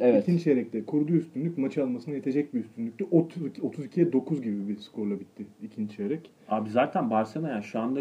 Evet. 0.01 0.23
İkinci 0.23 0.45
çeyrekte 0.45 0.85
kurduğu 0.85 1.13
üstünlük 1.13 1.59
maçı 1.59 1.83
almasına 1.85 2.15
yetecek 2.15 2.55
bir 2.55 2.61
üstünlüktü. 2.61 3.07
32 3.11 3.61
32'ye 3.61 4.13
9 4.13 4.43
gibi 4.43 4.69
bir 4.69 4.77
skorla 4.77 5.21
bitti 5.21 5.47
ikinci 5.63 5.97
çeyrek. 5.97 6.31
Abi 6.49 6.71
zaten 6.71 7.11
Barcelona 7.11 7.49
yani 7.49 7.65
şu 7.65 7.81
anda 7.81 8.01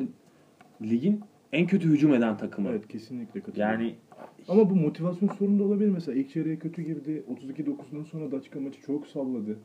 ligin 0.82 1.22
en 1.54 1.68
kötü 1.68 1.90
hücum 1.90 2.14
eden 2.14 2.38
takımı. 2.38 2.70
Evet 2.70 2.88
kesinlikle 2.88 3.42
katılıyorum. 3.42 3.82
Yani 3.82 3.96
Ama 4.48 4.70
bu 4.70 4.76
motivasyon 4.76 5.30
sorunu 5.30 5.60
da 5.60 5.64
olabilir. 5.64 5.90
Mesela 5.90 6.18
ilk 6.18 6.30
çeyreğe 6.30 6.60
kötü 6.60 6.82
girdi. 6.82 7.24
32-9'dan 7.34 8.04
sonra 8.04 8.32
Daçka 8.32 8.60
maçı 8.60 8.82
çok 8.82 9.08
salladı. 9.08 9.60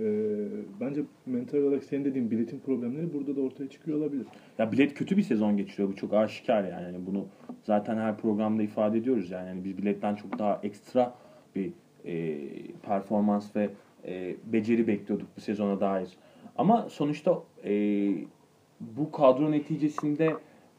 Ee, 0.00 0.46
bence 0.80 1.02
mental 1.26 1.58
olarak 1.58 1.84
senin 1.84 2.04
dediğin 2.04 2.30
biletin 2.30 2.58
problemleri 2.58 3.12
burada 3.14 3.36
da 3.36 3.40
ortaya 3.40 3.68
çıkıyor 3.68 3.98
olabilir. 3.98 4.26
Ya 4.58 4.72
bilet 4.72 4.94
kötü 4.94 5.16
bir 5.16 5.22
sezon 5.22 5.56
geçiriyor. 5.56 5.88
Bu 5.88 5.96
çok 5.96 6.12
aşikar 6.14 6.64
yani. 6.64 6.82
Yani 6.82 7.06
bunu 7.06 7.26
zaten 7.62 7.96
her 7.96 8.16
programda 8.16 8.62
ifade 8.62 8.98
ediyoruz 8.98 9.30
yani. 9.30 9.48
yani 9.48 9.64
biz 9.64 9.78
biletten 9.78 10.14
çok 10.14 10.38
daha 10.38 10.60
ekstra 10.62 11.14
bir 11.56 11.72
e, 12.04 12.38
performans 12.82 13.56
ve 13.56 13.70
e, 14.06 14.34
beceri 14.52 14.86
bekliyorduk 14.86 15.28
bu 15.36 15.40
sezona 15.40 15.80
dair. 15.80 16.08
Ama 16.58 16.88
sonuçta 16.90 17.42
e, 17.64 17.72
bu 18.80 19.12
kadro 19.12 19.50
neticesinde 19.52 20.32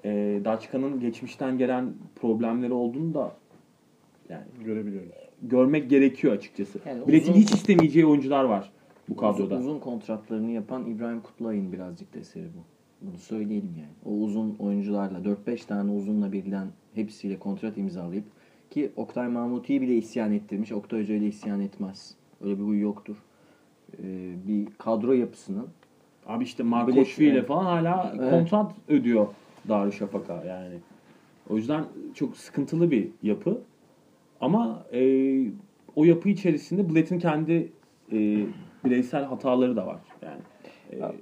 e, 0.05 0.41
Daçka'nın 0.45 0.99
geçmişten 0.99 1.57
gelen 1.57 1.93
problemleri 2.15 2.73
olduğunu 2.73 3.13
da 3.13 3.31
yani 4.29 4.43
Görebiliyoruz. 4.65 5.09
görmek 5.41 5.89
gerekiyor 5.89 6.33
açıkçası. 6.33 6.79
Yani 6.85 7.07
Biletin 7.07 7.31
uzun- 7.31 7.41
hiç 7.41 7.51
istemeyeceği 7.53 8.05
oyuncular 8.05 8.43
var 8.43 8.71
bu 9.09 9.15
kadroda. 9.15 9.55
Uzun, 9.55 9.57
uzun 9.69 9.79
kontratlarını 9.79 10.51
yapan 10.51 10.85
İbrahim 10.85 11.21
Kutluay'ın 11.21 11.71
birazcık 11.73 12.13
da 12.13 12.19
eseri 12.19 12.45
bu. 12.45 12.63
Bunu 13.07 13.17
söyleyelim 13.17 13.71
yani. 13.77 13.93
O 14.05 14.23
uzun 14.23 14.55
oyuncularla 14.59 15.19
4-5 15.19 15.65
tane 15.67 15.91
uzunla 15.91 16.31
birden 16.31 16.67
hepsiyle 16.93 17.39
kontrat 17.39 17.77
imzalayıp 17.77 18.25
ki 18.69 18.91
Oktay 18.95 19.27
Mahmuti'yi 19.27 19.81
bile 19.81 19.95
isyan 19.95 20.31
ettirmiş. 20.31 20.71
Oktay 20.71 21.01
Hoca 21.01 21.15
ile 21.15 21.27
isyan 21.27 21.61
etmez. 21.61 22.15
Öyle 22.41 22.57
bir 22.59 22.63
huy 22.63 22.79
yoktur. 22.79 23.15
Ee, 24.03 24.33
bir 24.47 24.65
kadro 24.77 25.13
yapısının 25.13 25.67
Abi 26.27 26.43
işte 26.43 26.63
Marco 26.63 26.91
Bilet- 26.91 27.05
Şvi 27.07 27.25
ile 27.25 27.43
falan 27.43 27.63
hala 27.65 28.13
Evet. 28.19 28.29
kontrat 28.29 28.71
ödüyor 28.87 29.27
Darüşşafaka 29.69 30.43
yani. 30.43 30.75
O 31.49 31.57
yüzden 31.57 31.85
çok 32.13 32.37
sıkıntılı 32.37 32.91
bir 32.91 33.09
yapı. 33.23 33.61
Ama 34.41 34.85
e, 34.93 35.01
o 35.95 36.05
yapı 36.05 36.29
içerisinde 36.29 36.89
Blatt'in 36.95 37.19
kendi 37.19 37.71
e, 38.11 38.45
bireysel 38.85 39.23
hataları 39.23 39.75
da 39.75 39.87
var. 39.87 39.99
Yani 40.21 40.41
e, 40.93 41.15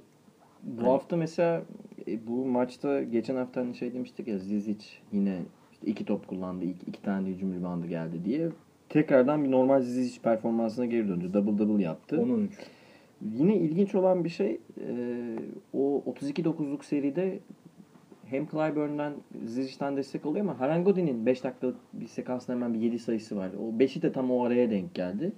Bu 0.62 0.86
hafta 0.86 1.16
mesela 1.16 1.62
e, 2.08 2.26
bu 2.26 2.44
maçta 2.46 3.02
geçen 3.02 3.36
hafta 3.36 3.60
hani 3.60 3.74
şey 3.74 3.94
demiştik 3.94 4.28
ya 4.28 4.38
Zizic 4.38 4.84
yine 5.12 5.38
işte 5.72 5.86
iki 5.86 6.04
top 6.04 6.28
kullandı. 6.28 6.64
iki, 6.64 6.86
iki 6.86 7.02
tane 7.02 7.26
de 7.26 7.30
hücum 7.30 7.54
ribandı 7.54 7.86
geldi 7.86 8.24
diye. 8.24 8.48
Tekrardan 8.88 9.44
bir 9.44 9.50
normal 9.50 9.80
Zizic 9.80 10.20
performansına 10.22 10.86
geri 10.86 11.08
döndü. 11.08 11.30
Double 11.34 11.58
double 11.58 11.82
yaptı. 11.82 12.16
10-13. 12.16 12.48
Yine 13.34 13.56
ilginç 13.56 13.94
olan 13.94 14.24
bir 14.24 14.28
şey 14.28 14.60
e, 14.80 14.88
o 15.72 16.02
32-9'luk 16.06 16.84
seride 16.84 17.38
hem 18.24 18.46
Clyburn'dan 18.46 19.14
Zizic'den 19.44 19.96
destek 19.96 20.26
oluyor 20.26 20.44
ama 20.44 20.60
Harangodi'nin 20.60 21.26
5 21.26 21.44
dakikalık 21.44 21.76
bir 21.92 22.06
sekansında 22.06 22.56
hemen 22.56 22.74
bir 22.74 22.78
7 22.80 22.98
sayısı 22.98 23.36
var. 23.36 23.50
O 23.60 23.78
5'i 23.78 24.02
de 24.02 24.12
tam 24.12 24.30
o 24.30 24.44
araya 24.44 24.70
denk 24.70 24.94
geldi. 24.94 25.32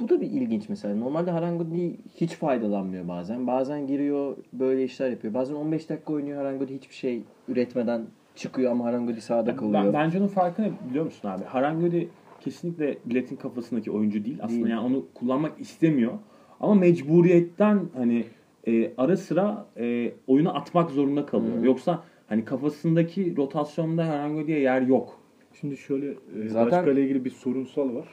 Bu 0.00 0.08
da 0.08 0.20
bir 0.20 0.26
ilginç 0.26 0.68
mesela. 0.68 0.94
Normalde 0.96 1.30
Harangodi 1.30 1.96
hiç 2.16 2.30
faydalanmıyor 2.30 3.08
bazen. 3.08 3.46
Bazen 3.46 3.86
giriyor 3.86 4.36
böyle 4.52 4.84
işler 4.84 5.10
yapıyor. 5.10 5.34
Bazen 5.34 5.54
15 5.54 5.88
dakika 5.90 6.12
oynuyor 6.12 6.38
Harangodi 6.38 6.74
hiçbir 6.74 6.94
şey 6.94 7.22
üretmeden 7.48 8.02
çıkıyor 8.34 8.72
ama 8.72 8.84
Harangodi 8.84 9.20
sahada 9.20 9.56
kalıyor. 9.56 9.84
ben, 9.84 9.92
bence 9.92 10.18
onun 10.18 10.26
farkı 10.26 10.62
ne 10.62 10.70
biliyor 10.90 11.04
musun 11.04 11.28
abi? 11.28 11.44
Harangöde 11.44 12.06
kesinlikle 12.40 12.98
Blatt'in 13.06 13.36
kafasındaki 13.36 13.90
oyuncu 13.90 14.24
değil. 14.24 14.38
Aslında 14.42 14.58
Değil. 14.64 14.70
yani 14.76 14.86
onu 14.86 15.06
kullanmak 15.14 15.60
istemiyor. 15.60 16.12
Ama 16.60 16.74
mecburiyetten 16.74 17.80
hani 17.96 18.24
e, 18.66 18.92
ara 18.98 19.16
sıra 19.16 19.66
e, 19.76 20.12
oyunu 20.26 20.56
atmak 20.56 20.90
zorunda 20.90 21.26
kalıyor. 21.26 21.58
Hı. 21.60 21.66
Yoksa 21.66 22.02
hani 22.28 22.44
kafasındaki 22.44 23.36
rotasyonda 23.36 24.08
Harangöde'ye 24.08 24.60
yer 24.60 24.82
yok. 24.82 25.20
Şimdi 25.60 25.76
şöyle 25.76 26.10
e, 26.10 26.48
Zaten- 26.48 26.86
ile 26.86 27.02
ilgili 27.02 27.24
bir 27.24 27.30
sorunsal 27.30 27.94
var. 27.94 28.08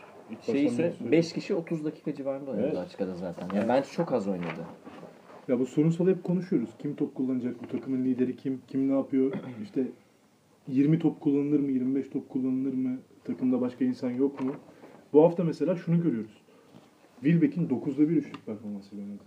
Şey 0.45 0.65
ise 0.65 0.83
bunu 0.83 0.91
söyleyeyim. 0.91 1.11
5 1.11 1.33
kişi 1.33 1.55
30 1.55 1.85
dakika 1.85 2.15
civarında 2.15 2.51
oynadı 2.51 2.65
Evet. 2.67 2.77
açıkçası 2.77 3.15
zaten. 3.15 3.49
Yani 3.55 3.69
bence 3.69 3.89
çok 3.89 4.13
az 4.13 4.27
oynadı. 4.27 4.65
Ya 5.47 5.59
bu 5.59 5.65
sorunsalı 5.65 6.09
hep 6.09 6.23
konuşuyoruz. 6.23 6.69
Kim 6.79 6.95
top 6.95 7.15
kullanacak? 7.15 7.63
Bu 7.63 7.67
takımın 7.67 8.05
lideri 8.05 8.35
kim? 8.35 8.61
Kim 8.67 8.89
ne 8.89 8.93
yapıyor? 8.93 9.31
İşte 9.63 9.87
20 10.67 10.99
top 10.99 11.21
kullanılır 11.21 11.59
mı? 11.59 11.71
25 11.71 12.09
top 12.09 12.29
kullanılır 12.29 12.73
mı? 12.73 12.97
Takımda 13.23 13.61
başka 13.61 13.85
insan 13.85 14.09
yok 14.09 14.41
mu? 14.41 14.51
Bu 15.13 15.23
hafta 15.23 15.43
mesela 15.43 15.75
şunu 15.75 16.01
görüyoruz. 16.03 16.41
Wilbeck'in 17.21 17.67
9'da 17.67 18.09
bir 18.09 18.15
üçlük 18.15 18.45
performansıyla 18.45 19.03
oynadı. 19.05 19.23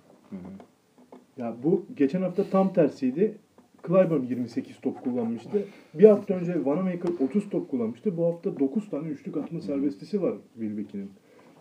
Ya 1.36 1.56
bu 1.62 1.86
geçen 1.96 2.22
hafta 2.22 2.44
tam 2.44 2.72
tersiydi. 2.72 3.38
Clyburn 3.86 4.22
28 4.22 4.80
top 4.80 5.04
kullanmıştı. 5.04 5.64
Bir 5.94 6.04
hafta 6.04 6.34
önce 6.34 6.54
Wanamaker 6.54 7.10
30 7.26 7.50
top 7.50 7.70
kullanmıştı. 7.70 8.16
Bu 8.16 8.26
hafta 8.26 8.60
9 8.60 8.90
tane 8.90 9.08
üçlük 9.08 9.36
atma 9.36 9.60
serbestisi 9.60 10.22
var 10.22 10.34
Wilbeck'in. 10.54 11.10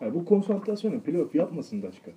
Yani 0.02 0.14
bu 0.14 0.26
konsantrasyonu 0.26 1.00
playoff 1.00 1.36
yapmasın 1.36 1.82
Daçka. 1.82 2.12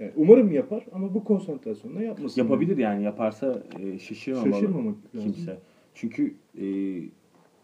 Yani 0.00 0.12
umarım 0.16 0.52
yapar 0.52 0.86
ama 0.92 1.14
bu 1.14 1.24
konsantrasyonla 1.24 2.02
yapmasın. 2.02 2.42
Yapabilir 2.42 2.76
yani 2.78 3.04
yaparsa 3.04 3.62
e, 3.80 3.98
şaşırmamalı 3.98 4.52
Şaşırmamak 4.52 4.94
lazım. 5.16 5.32
kimse. 5.32 5.58
Çünkü 5.94 6.34
e, 6.60 6.64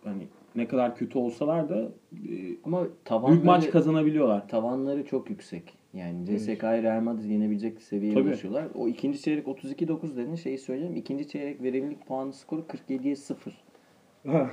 hani 0.05 0.23
ne 0.57 0.69
kadar 0.69 0.97
kötü 0.97 1.19
olsalar 1.19 1.69
da 1.69 1.93
e, 2.13 2.33
Ama 2.65 2.87
tavanları, 3.05 3.33
büyük 3.33 3.45
maç 3.45 3.71
kazanabiliyorlar. 3.71 4.49
tavanları 4.49 5.07
çok 5.07 5.31
yüksek. 5.31 5.75
Yani 5.95 6.27
CSK'yı 6.27 6.83
Real 6.83 7.01
Madrid 7.01 7.31
yenebilecek 7.31 7.83
seviyeye 7.83 8.15
Tabii. 8.15 8.29
ulaşıyorlar. 8.29 8.65
O 8.75 8.89
ikinci 8.89 9.23
çeyrek 9.23 9.47
32-9 9.47 10.17
dedin 10.17 10.35
şeyi 10.35 10.59
söyleyeyim. 10.59 10.97
İkinci 10.97 11.29
çeyrek 11.29 11.63
verimlilik 11.63 12.07
puanı 12.07 12.33
skoru 12.33 12.61
47'ye 12.61 13.17
0. 13.17 13.53
Ha, 14.27 14.51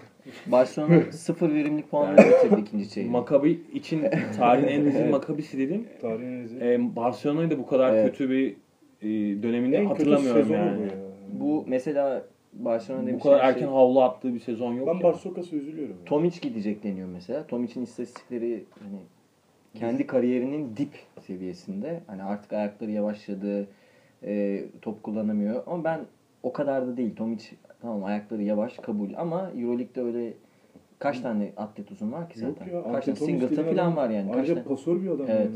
Barcelona 0.47 1.11
0 1.11 1.53
verimlilik 1.53 1.91
puanla 1.91 2.17
bitirdi 2.17 2.61
ikinci 2.61 2.89
çeyrek. 2.89 3.11
Makabi 3.11 3.59
için 3.73 4.03
tarihin 4.37 4.67
en 4.67 4.85
rezil 4.85 5.09
Makabisi 5.09 5.57
dedim. 5.57 5.87
tarihin 6.01 6.31
en 6.31 6.43
rezil. 6.43 6.61
E, 6.61 6.95
Barcelona'yı 6.95 7.51
da 7.51 7.57
bu 7.59 7.65
kadar 7.67 7.93
Evet. 7.93 8.05
kötü 8.11 8.29
bir 8.29 8.55
e, 9.01 9.07
döneminde 9.43 9.77
En 9.77 9.81
kötü 9.83 9.89
hatırlamıyorum 9.89 10.41
sezonu 10.41 10.57
yani. 10.57 10.77
bu 10.79 10.83
ya. 10.83 10.89
Bu 11.41 11.65
mesela 11.67 12.25
Barcelona 12.53 13.03
Bu 13.03 13.07
demiş 13.07 13.23
kadar 13.23 13.39
şey- 13.39 13.49
erken 13.49 13.67
havlu 13.67 14.01
attığı 14.01 14.33
bir 14.33 14.39
sezon 14.39 14.73
yok. 14.73 14.87
Ben 14.87 14.93
ya. 14.93 15.03
Barsokas'a 15.03 15.55
üzülüyorum. 15.55 15.95
ya. 15.99 16.05
Tomic 16.05 16.39
gidecek 16.41 16.83
deniyor 16.83 17.07
mesela. 17.13 17.47
Tomic'in 17.47 17.81
istatistikleri 17.81 18.63
hani 18.79 18.97
kendi 19.75 20.07
kariyerinin 20.07 20.77
dip 20.77 20.99
seviyesinde. 21.27 21.99
Hani 22.07 22.23
artık 22.23 22.53
ayakları 22.53 22.91
yavaşladı, 22.91 23.67
e, 24.23 24.63
top 24.81 25.03
kullanamıyor. 25.03 25.63
Ama 25.67 25.83
ben 25.83 25.99
o 26.43 26.53
kadar 26.53 26.87
da 26.87 26.97
değil. 26.97 27.15
Tomic 27.15 27.43
tamam 27.81 28.03
ayakları 28.03 28.43
yavaş 28.43 28.77
kabul 28.77 29.09
ama 29.17 29.51
EuroLeague'de 29.57 30.01
öyle 30.01 30.33
kaç 30.99 31.19
tane 31.19 31.51
atlet 31.57 31.91
uzun 31.91 32.11
var 32.11 32.29
ki 32.29 32.39
Yok 32.39 32.53
zaten? 32.59 32.73
ya. 32.73 32.83
kaç 32.91 33.05
tane 33.05 33.17
Singleton 33.17 33.63
falan 33.63 33.95
var 33.95 34.09
yani. 34.09 34.31
Ayrıca 34.35 34.53
tane? 34.53 34.65
pasör 34.65 35.01
bir 35.01 35.09
adam. 35.09 35.25
Evet. 35.29 35.49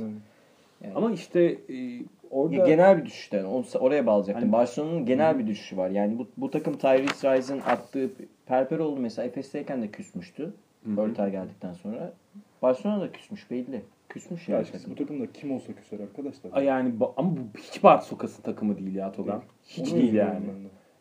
Yani. 0.84 0.94
Ama 0.96 1.12
işte 1.12 1.42
e, 1.70 2.02
orada 2.32 2.66
Genel 2.66 2.98
bir 2.98 3.06
düşüşten. 3.06 3.44
Onu- 3.46 3.66
Oraya 3.80 4.06
bağlayacaktım. 4.06 4.44
Hani- 4.44 4.52
Barcelona'nın 4.52 5.06
genel 5.06 5.40
bir 5.40 5.48
düşüşü 5.48 5.78
var. 5.78 5.90
Yani 5.90 6.20
bu, 6.20 6.28
bu 6.38 6.52
takım 6.52 6.78
Tyrese 6.78 7.38
Rice'ın 7.38 7.60
attığı 7.60 8.10
Perperoğlu 8.46 8.98
mesela 9.00 9.26
Efes'teyken 9.26 9.82
de 9.82 9.88
küsmüştü. 9.88 10.54
Örter 10.98 11.28
geldikten 11.28 11.74
sonra. 11.74 12.14
Barcelona 12.62 13.02
da 13.02 13.12
küsmüş 13.12 13.52
belli. 13.52 13.82
Küsmüş 14.10 14.50
Ya 14.50 14.56
yani. 14.58 14.68
takım. 14.72 14.92
bu 14.92 14.96
takımda 14.96 15.32
kim 15.32 15.52
olsa 15.52 15.74
küser 15.74 16.00
arkadaşlar. 16.00 16.52
Ay 16.54 16.66
yani 16.66 16.94
ama 17.18 17.32
bu 17.32 17.60
hiç 17.60 17.84
Barçokas'ın 17.84 18.44
takımı 18.44 18.78
değil 18.78 18.96
ya 18.96 19.12
Togan. 19.12 19.42
Hiç 19.68 19.92
Onu 19.94 20.02
değil 20.02 20.14
yani. 20.14 20.46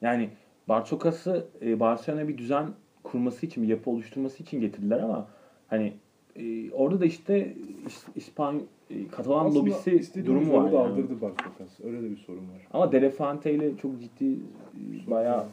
Yani 0.03 0.29
Barçokas'ı 0.69 1.47
e, 1.63 1.81
Barcelona 1.81 2.29
bir 2.29 2.39
düzen 2.39 2.67
kurması 3.03 3.47
için, 3.47 3.63
bir 3.63 3.69
yapı 3.69 3.91
oluşturması 3.91 4.43
için 4.43 4.61
getirdiler 4.61 4.99
ama 5.01 5.29
hani 5.69 5.93
e, 6.37 6.71
orada 6.73 7.01
da 7.01 7.05
işte 7.07 7.55
İs- 7.87 8.09
İspanya 8.15 8.61
e, 8.91 9.09
Katalan 9.09 9.47
Aslında 9.47 9.61
lobisi 9.61 10.27
durumu 10.27 10.53
var 10.53 10.73
da 10.73 10.77
yani. 10.77 10.87
aldırdı 10.93 11.21
Barsokas. 11.21 11.81
Öyle 11.85 12.03
de 12.03 12.11
bir 12.11 12.17
sorun 12.17 12.39
var. 12.39 12.67
Ama 12.73 12.93
Delefante 12.93 13.55
ile 13.55 13.77
çok 13.77 14.01
ciddi 14.01 14.33
e, 14.35 15.11
bayağı 15.11 15.45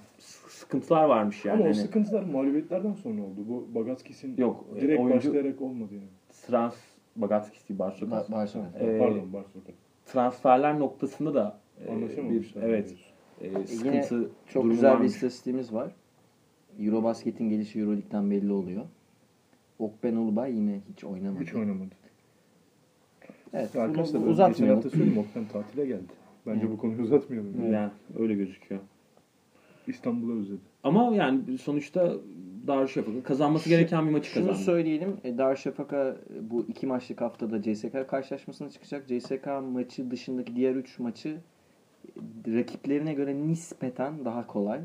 sıkıntılar 0.50 1.06
varmış 1.06 1.46
yani. 1.46 1.56
Ama 1.56 1.64
o 1.64 1.66
Hani 1.68 1.76
sıkıntılar 1.76 2.24
mağlubiyetlerden 2.24 2.94
sonra 2.94 3.22
oldu. 3.22 3.40
Bu 3.50 3.76
Bagatskis'in 3.76 4.38
Yok, 4.38 4.66
e, 4.78 4.82
direkt 4.82 5.02
oyuncu- 5.02 5.16
başlayarak 5.34 5.62
olmadı 5.62 5.94
yani. 5.94 6.08
Trans 6.48 6.76
Bagatskis 7.16 7.70
değil 7.70 7.80
Barçokas. 7.80 8.30
Ba- 8.30 8.32
Barcelona. 8.32 8.70
Ee, 8.80 9.00
Pardon 9.00 9.34
Barsokas. 9.34 9.76
Transferler 10.06 10.80
noktasında 10.80 11.34
da 11.34 11.60
e, 11.88 12.30
bir 12.30 12.54
evet 12.62 12.96
e, 13.42 13.68
sıkıntı 13.68 14.30
Çok 14.48 14.64
durumu 14.64 14.74
güzel 14.74 14.90
bir 14.92 14.96
varmış. 14.96 15.12
istatistiğimiz 15.14 15.74
var. 15.74 15.92
Eurobasket'in 16.80 17.50
gelişi 17.50 17.80
Euroleague'den 17.80 18.32
belli 18.32 18.52
oluyor. 18.52 18.86
Okben 19.80 20.16
Ulubay 20.16 20.56
yine 20.56 20.80
hiç 20.94 21.04
oynamadı. 21.04 21.44
Hiç 21.44 21.54
oynamadı. 21.54 21.90
Evet, 23.54 23.76
arkadaşlar 23.76 24.20
geçen 24.20 24.32
uzatmayalım. 24.32 24.76
hafta 24.76 24.90
söyleyeyim 24.90 25.18
Oktan 25.18 25.46
tatile 25.46 25.86
geldi. 25.86 26.04
Bence 26.48 26.60
Evet. 26.62 26.72
bu 26.72 26.78
konuyu 26.78 27.02
uzatmayalım. 27.02 27.72
Yani 27.74 27.92
öyle 28.20 28.36
gözüküyor. 28.36 28.82
İstanbul'a 29.88 30.40
özledi. 30.40 30.60
Ama 30.84 31.16
yani 31.16 31.58
sonuçta 31.58 32.14
Darüşşafaka 32.68 33.24
kazanması 33.24 33.70
gereken 33.70 34.06
bir 34.08 34.12
maçı 34.12 34.30
Şunu 34.30 34.48
kazandı. 34.48 34.64
söyleyelim. 34.66 35.18
E, 35.24 35.38
Darüşşafaka 35.38 36.18
bu 36.42 36.66
iki 36.68 36.88
maçlık 36.88 37.22
haftada 37.22 37.62
CSK 37.62 38.08
karşılaşmasına 38.08 38.70
çıkacak. 38.70 39.08
CSK 39.08 39.48
maçı 39.74 40.12
dışındaki 40.12 40.56
diğer 40.56 40.76
üç 40.76 41.00
maçı 41.00 41.30
e, 41.30 42.12
rakiplerine 42.48 43.14
göre 43.14 43.36
nispeten 43.48 44.26
daha 44.26 44.48
kolay. 44.48 44.80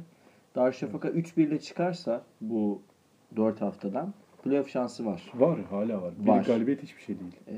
Darüşşafaka 0.57 1.09
3-1 1.09 1.41
ile 1.43 1.61
çıkarsa 1.61 2.23
bu 2.41 2.83
4 3.37 3.61
haftadan 3.61 4.15
playoff 4.45 4.69
şansı 4.69 5.07
var. 5.07 5.23
Var 5.35 5.59
hala 5.71 6.03
var. 6.03 6.15
Bir 6.23 6.29
Var. 6.29 6.45
galibiyet 6.45 6.83
hiçbir 6.83 7.03
şey 7.03 7.17
değil. 7.21 7.37
E, 7.49 7.55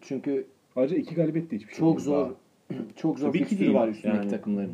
çünkü 0.00 0.46
Ayrıca 0.76 0.96
iki 0.96 1.14
galibiyet 1.14 1.50
de 1.50 1.56
hiçbir 1.56 1.70
şey 1.72 1.78
çok 1.78 1.96
değil. 1.96 2.04
zor 2.06 2.30
çok 2.96 3.18
zor 3.18 3.28
Tabii 3.28 3.38
ki 3.38 3.44
fikstürü 3.44 3.74
var 3.74 3.88
üstündeki 3.88 4.18
Yani- 4.18 4.30
takımların. 4.30 4.72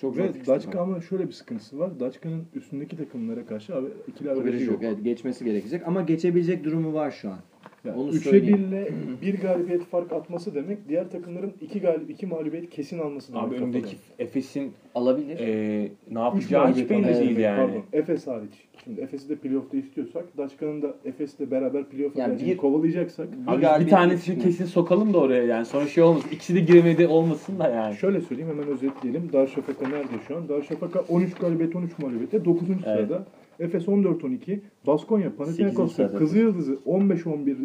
Çok 0.00 0.16
Ve 0.16 0.46
Daçka 0.46 0.80
ama 0.80 1.00
şöyle 1.00 1.28
bir 1.28 1.32
sıkıntısı 1.32 1.78
var. 1.78 2.00
Daçka'nın 2.00 2.44
üstündeki 2.54 2.96
takımlara 2.96 3.46
karşı 3.46 3.72
ikili 4.08 4.30
averajı 4.30 4.42
Averajı 4.48 4.64
yok. 4.64 4.72
yok. 4.72 4.82
Evet, 4.84 5.04
geçmesi 5.04 5.44
gerekecek 5.44 5.82
ama 5.88 6.02
geçebilecek 6.02 6.64
durumu 6.64 6.94
var 6.94 7.10
şu 7.10 7.30
an. 7.30 7.38
Yani 7.84 8.00
Onu 8.00 8.10
3'e 8.10 8.18
söyleyeyim. 8.18 8.58
1 8.72 8.76
ile 8.76 8.88
bir 9.22 9.40
galibiyet 9.40 9.84
fark 9.84 10.12
atması 10.12 10.54
demek 10.54 10.88
diğer 10.88 11.10
takımların 11.10 11.52
2 11.60 11.80
galib 11.80 12.08
iki 12.08 12.26
mağlubiyet 12.26 12.70
kesin 12.70 12.98
alması 12.98 13.32
demek. 13.32 13.44
Abi 13.48 13.54
önündeki 13.54 13.96
Efes'in 14.18 14.72
Alabilir. 14.94 15.38
e, 15.40 15.88
ne 16.10 16.18
yapacağı 16.20 16.72
hiç 16.72 16.90
belli 16.90 17.04
değil 17.04 17.36
yani. 17.36 17.56
Pardon. 17.66 17.82
Efes 17.92 18.26
hariç. 18.26 18.52
Şimdi 18.84 19.00
Efes'i 19.00 19.28
de 19.28 19.36
playoff'ta 19.36 19.76
istiyorsak, 19.76 20.24
Daçka'nın 20.38 20.82
da 20.82 20.94
Efes'le 21.04 21.50
beraber 21.50 21.84
playoff'a 21.84 22.20
Yani 22.20 22.40
bir- 22.46 22.56
kovalayacaksak 22.56 23.28
Abi 23.46 23.84
bir 23.84 23.90
tanesini 23.90 24.38
kesin 24.42 24.64
sokalım 24.64 25.14
da 25.14 25.18
oraya 25.18 25.44
yani. 25.44 25.64
Sonra 25.64 25.86
şey 25.86 26.02
olmasın. 26.02 26.28
İkisi 26.32 26.54
de 26.54 26.60
giremedi 26.60 27.06
olmasın 27.06 27.58
da 27.58 27.68
yani. 27.68 27.96
Şöyle 27.96 28.20
söyleyeyim 28.20 28.50
hemen 28.50 28.68
özetleyelim. 28.68 29.32
Darüşşafaka 29.32 29.88
nerede 29.88 30.12
şu 30.28 30.36
an? 30.36 30.48
Darüşşafaka 30.48 31.00
13 31.08 31.34
galibiyet 31.34 31.76
13 31.76 31.98
mağlubiyette 31.98 32.44
9. 32.44 32.68
Evet. 32.70 32.80
sırada. 32.84 33.24
Efes 33.60 33.88
14-12. 33.88 34.60
Baskonya, 34.86 35.36
Panathinaikos 35.36 35.98
ve 35.98 36.12
Kızılyıldız'ı 36.14 36.78
15-11 36.86 37.56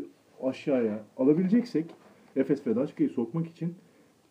aşağıya 0.43 0.99
alabileceksek 1.17 1.85
Efes 2.35 2.67
ve 2.67 2.75
Daçka'yı 2.75 3.09
sokmak 3.09 3.47
için 3.47 3.75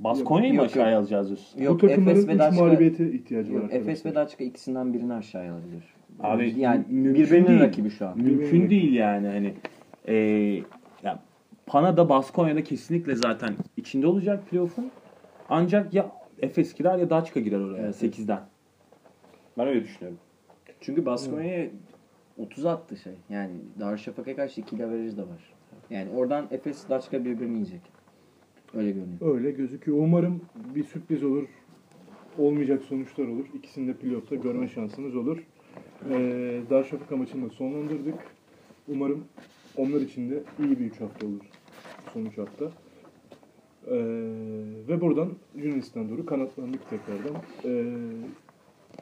Baskonya'yı 0.00 0.52
mı 0.52 0.56
Yok, 0.56 0.66
aşağıya 0.66 0.90
yok. 0.92 1.00
alacağız 1.00 1.26
diyorsun? 1.28 1.62
Yok, 1.62 1.74
bu 1.82 1.86
takımların 1.88 2.16
Efes 2.16 2.28
ve 2.28 2.32
3 2.34 2.40
Daçka- 2.40 2.60
mağlubiyete 2.60 3.12
ihtiyacı 3.12 3.54
var 3.54 3.60
Yok, 3.62 3.72
Efes 3.72 4.06
ve 4.06 4.14
Daçka 4.14 4.44
ikisinden 4.44 4.94
birini 4.94 5.14
aşağıya 5.14 5.52
alabilir. 5.52 5.82
Abi 6.20 6.54
yani 6.60 6.84
mümkün 6.90 7.22
birbirinin 7.24 7.46
değil. 7.48 7.60
rakibi 7.60 7.90
şu 7.90 8.06
an. 8.06 8.16
Mümkün 8.18 8.40
Birbirinin 8.40 8.70
değil 8.70 8.92
yani 8.94 9.26
hani 9.28 9.54
e, 10.08 10.14
ya 11.02 11.22
Pana'da 11.66 12.08
Baskonya'da 12.08 12.64
kesinlikle 12.64 13.14
zaten 13.16 13.54
içinde 13.76 14.06
olacak 14.06 14.50
playoff'un. 14.50 14.90
Ancak 15.48 15.94
ya 15.94 16.12
Efes 16.42 16.74
girer 16.74 16.98
ya 16.98 17.10
Daçka 17.10 17.40
girer 17.40 17.60
oraya 17.60 17.82
Evet. 17.82 18.02
8'den. 18.02 18.40
Ben 19.58 19.66
öyle 19.68 19.82
düşünüyorum. 19.84 20.18
Çünkü 20.84 21.06
Baskonya'ya 21.06 21.70
30 22.38 22.66
attı 22.66 22.96
şey. 22.96 23.12
Yani 23.28 23.52
Darüşşafaka'ya 23.80 24.36
karşı 24.36 24.60
ikili 24.60 24.84
averaj 24.84 25.16
da 25.16 25.22
var. 25.22 25.54
Yani 25.90 26.10
oradan 26.10 26.48
Efes 26.50 26.88
Daçka 26.88 27.24
birbirini 27.24 27.54
yiyecek. 27.54 27.80
Öyle 28.74 28.90
görünüyor. 28.90 29.34
Öyle 29.34 29.50
gözüküyor. 29.50 29.98
Umarım 29.98 30.40
bir 30.74 30.84
sürpriz 30.84 31.24
olur. 31.24 31.48
Olmayacak 32.38 32.82
sonuçlar 32.82 33.28
olur. 33.28 33.46
İkisini 33.54 33.88
de 33.88 33.94
playoff'ta 33.94 34.34
görme 34.34 34.68
şansımız 34.68 35.16
olur. 35.16 35.38
Ee, 36.10 36.60
Darüşşafaka 36.70 37.16
maçını 37.16 37.46
da 37.46 37.50
sonlandırdık. 37.50 38.18
Umarım 38.88 39.24
onlar 39.76 40.00
için 40.00 40.30
de 40.30 40.42
iyi 40.58 40.70
bir 40.80 40.84
3 40.84 41.00
hafta 41.00 41.26
olur. 41.26 41.44
Sonuç 42.12 42.38
hafta. 42.38 42.64
Ee, 42.64 43.96
ve 44.88 45.00
buradan 45.00 45.32
Yunanistan 45.54 46.10
doğru 46.10 46.26
kanatlandık 46.26 46.90
tekrardan. 46.90 47.36
Ee, 47.64 47.94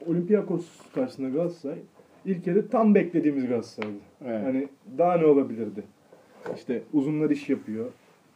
Olympiakos 0.07 0.67
karşısında 0.95 1.29
Galatasaray 1.29 1.79
ilk 2.25 2.47
yarı 2.47 2.69
tam 2.69 2.95
beklediğimiz 2.95 3.47
Galatasaray'dı. 3.49 3.97
Evet. 4.27 4.45
Hani 4.45 4.69
daha 4.99 5.17
ne 5.17 5.27
olabilirdi? 5.27 5.83
İşte 6.57 6.83
uzunlar 6.93 7.31
iş 7.31 7.49
yapıyor. 7.49 7.87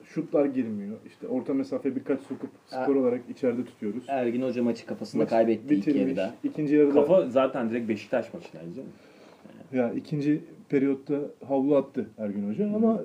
Şutlar 0.05 0.45
girmiyor. 0.45 0.97
İşte 1.07 1.27
orta 1.29 1.55
mesafe 1.55 1.97
birkaç 1.97 2.21
sokup 2.21 2.51
skor 2.67 2.97
olarak 2.97 3.21
içeride 3.31 3.65
tutuyoruz. 3.65 4.05
Ergin 4.09 4.43
Hoca 4.43 4.63
maçı 4.63 4.87
kafasında 4.87 5.23
Maç 5.23 5.31
kaybetti 5.31 5.63
ilk 5.65 5.71
bitirmiş. 5.71 6.01
yarıda. 6.03 6.35
İkinci 6.45 6.75
yarıda 6.77 6.95
Kafa 6.95 7.27
zaten 7.29 7.71
direkt 7.71 7.89
Beşiktaş 7.89 8.35
maçındaydı 8.35 8.75
canım. 8.75 8.91
ya 9.73 9.93
ikinci 9.93 10.41
periyotta 10.69 11.15
havlu 11.49 11.77
attı 11.77 12.07
Ergün 12.19 12.49
Hoca 12.49 12.75
ama 12.75 13.03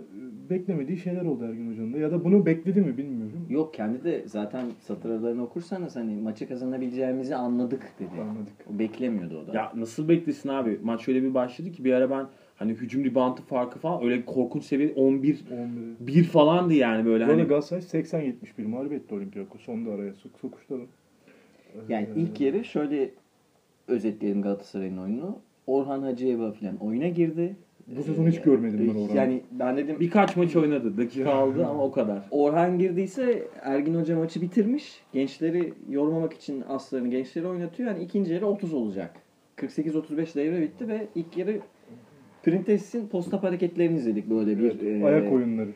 beklemediği 0.50 0.98
şeyler 0.98 1.26
oldu 1.26 1.44
Ergün 1.46 1.72
Hoca'nın 1.72 1.94
da. 1.94 1.98
Ya 1.98 2.12
da 2.12 2.24
bunu 2.24 2.46
bekledi 2.46 2.82
mi 2.82 2.98
bilmiyorum. 2.98 3.46
Yok 3.50 3.74
kendi 3.74 4.04
de 4.04 4.24
zaten 4.26 4.66
satır 4.80 5.10
aralarını 5.10 5.44
okursanız 5.44 5.96
hani 5.96 6.22
maçı 6.22 6.48
kazanabileceğimizi 6.48 7.36
anladık 7.36 7.94
dedi. 8.00 8.22
Anladık. 8.22 8.54
O 8.76 8.80
beklemiyordu 8.80 9.44
o 9.44 9.48
da. 9.48 9.58
Ya 9.58 9.72
nasıl 9.76 10.10
beklesin 10.10 10.50
abi? 10.50 10.80
Maç 10.84 11.08
öyle 11.08 11.24
bir 11.24 11.34
başladı 11.34 11.72
ki 11.72 11.86
bir 11.86 11.94
ara 11.94 12.10
ben 12.10 12.26
hani 12.56 12.72
hücum 12.72 13.06
reboundu 13.06 13.42
farkı 13.42 13.80
falan 13.80 14.04
öyle 14.04 14.26
korkunç 14.26 14.64
seviye 14.64 14.94
11 14.94 15.44
11. 16.00 16.16
1 16.16 16.24
falandı 16.24 16.74
yani 16.74 17.06
böyle 17.06 17.24
arada 17.26 17.34
hani. 17.38 17.48
Galatasaray 17.48 18.04
80-71 18.04 18.34
mağlup 18.68 18.92
etti 18.94 19.16
Olympiakos. 19.16 19.70
Onu 19.70 19.86
da 19.86 19.92
araya 19.92 20.14
sok 20.14 20.32
sokuşturalım. 20.42 20.88
Yani 21.90 22.08
Ee, 22.16 22.20
ilk 22.20 22.42
yarı 22.42 22.64
şöyle 22.66 23.12
özetleyelim 23.88 24.42
Galatasaray'ın 24.42 24.98
oyunu. 24.98 25.40
Orhan 25.72 26.02
Hacıeva 26.02 26.52
falan 26.52 26.78
oyuna 26.78 27.08
girdi. 27.08 27.56
Bu 27.88 28.04
sezon 28.04 28.28
hiç 28.28 28.42
görmedim 28.42 28.92
ben 28.96 29.00
Orhan'ı. 29.00 29.18
Yani 29.18 29.42
ben 29.52 29.78
dedim 29.78 29.98
Birkaç 30.00 30.36
maç 30.38 30.56
oynadı. 30.56 30.98
Dakika 30.98 31.32
aldı 31.34 31.66
ama 31.66 31.84
o 31.84 31.92
kadar. 31.92 32.22
Orhan 32.32 32.80
girdiyse 32.80 33.44
Ergin 33.62 33.96
Hoca 33.96 34.18
maçı 34.18 34.42
bitirmiş. 34.42 35.02
Gençleri 35.14 35.74
yormamak 35.90 36.34
için 36.34 36.64
aslarını 36.70 37.08
gençleri 37.08 37.48
oynatıyor. 37.48 37.90
Yani 37.92 38.04
ikinci 38.04 38.34
yarı 38.34 38.46
30 38.48 38.74
olacak. 38.74 39.14
48-35 39.58 40.36
devre 40.36 40.62
bitti 40.62 40.88
ve 40.88 41.08
ilk 41.16 41.38
yarı 41.38 41.60
Printess'in 42.44 43.08
post-up 43.08 43.44
hareketlerini 43.44 43.98
izledik 43.98 44.30
böyle 44.30 44.58
bir 44.60 44.64
Evet, 44.64 44.84
e, 44.84 45.06
ayak 45.06 45.34
oyunları. 45.34 45.70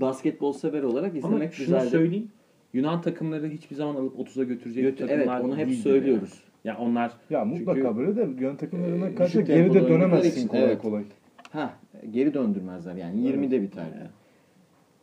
basketbol 0.00 0.52
sever 0.52 0.82
olarak 0.82 1.10
Ama 1.10 1.18
izlemek 1.18 1.52
şunu 1.52 1.66
güzeldi. 1.66 1.90
söyleyeyim. 1.90 2.28
Yunan 2.72 3.02
takımları 3.02 3.48
hiçbir 3.48 3.76
zaman 3.76 3.94
alıp 3.94 4.18
30'a 4.18 4.44
götürecek 4.44 4.84
Götür- 4.84 5.08
takımlar 5.08 5.36
evet 5.36 5.44
onu 5.44 5.56
hep 5.56 5.70
söylüyoruz. 5.70 6.44
Yani. 6.64 6.78
Ya 6.78 6.78
onlar 6.78 7.12
Ya 7.30 7.44
mutlaka 7.44 7.96
böyle 7.96 8.16
de 8.16 8.28
Yunan 8.40 8.56
takımlarına 8.56 9.08
e, 9.08 9.14
karşı 9.14 9.32
düşük 9.32 9.46
geri 9.46 9.58
de 9.58 9.62
tempoda 9.62 9.78
oynadıkları 9.78 10.10
dönemezsin 10.10 10.48
kolay 10.48 10.64
evet. 10.64 10.82
kolay. 10.82 11.04
Ha 11.50 11.74
geri 12.10 12.34
döndürmezler 12.34 12.94
yani 12.94 13.20
20'de 13.20 13.62
biter. 13.62 13.86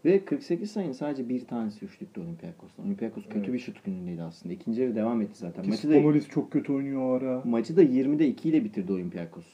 Ve 0.05 0.25
48 0.25 0.71
sayının 0.71 0.93
sadece 0.93 1.29
bir 1.29 1.47
tanesi 1.47 1.85
üçlüktü 1.85 2.21
Olympiakos'tan. 2.21 2.85
Olympiakos 2.85 3.23
kötü 3.23 3.39
Evet. 3.39 3.53
bir 3.53 3.59
şut 3.59 3.83
günündeydi 3.83 4.23
aslında. 4.23 4.53
İkinci 4.53 4.81
yarı 4.81 4.95
devam 4.95 5.21
etti 5.21 5.39
zaten. 5.39 5.69
Maçı 5.69 5.89
da, 5.89 6.21
çok 6.21 6.51
kötü 6.51 6.73
oynuyor 6.73 7.21
ara. 7.21 7.41
maçı 7.45 7.77
da 7.77 7.83
20'de 7.83 8.27
2 8.27 8.49
ile 8.49 8.63
bitirdi 8.63 8.93
Olympiakos. 8.93 9.45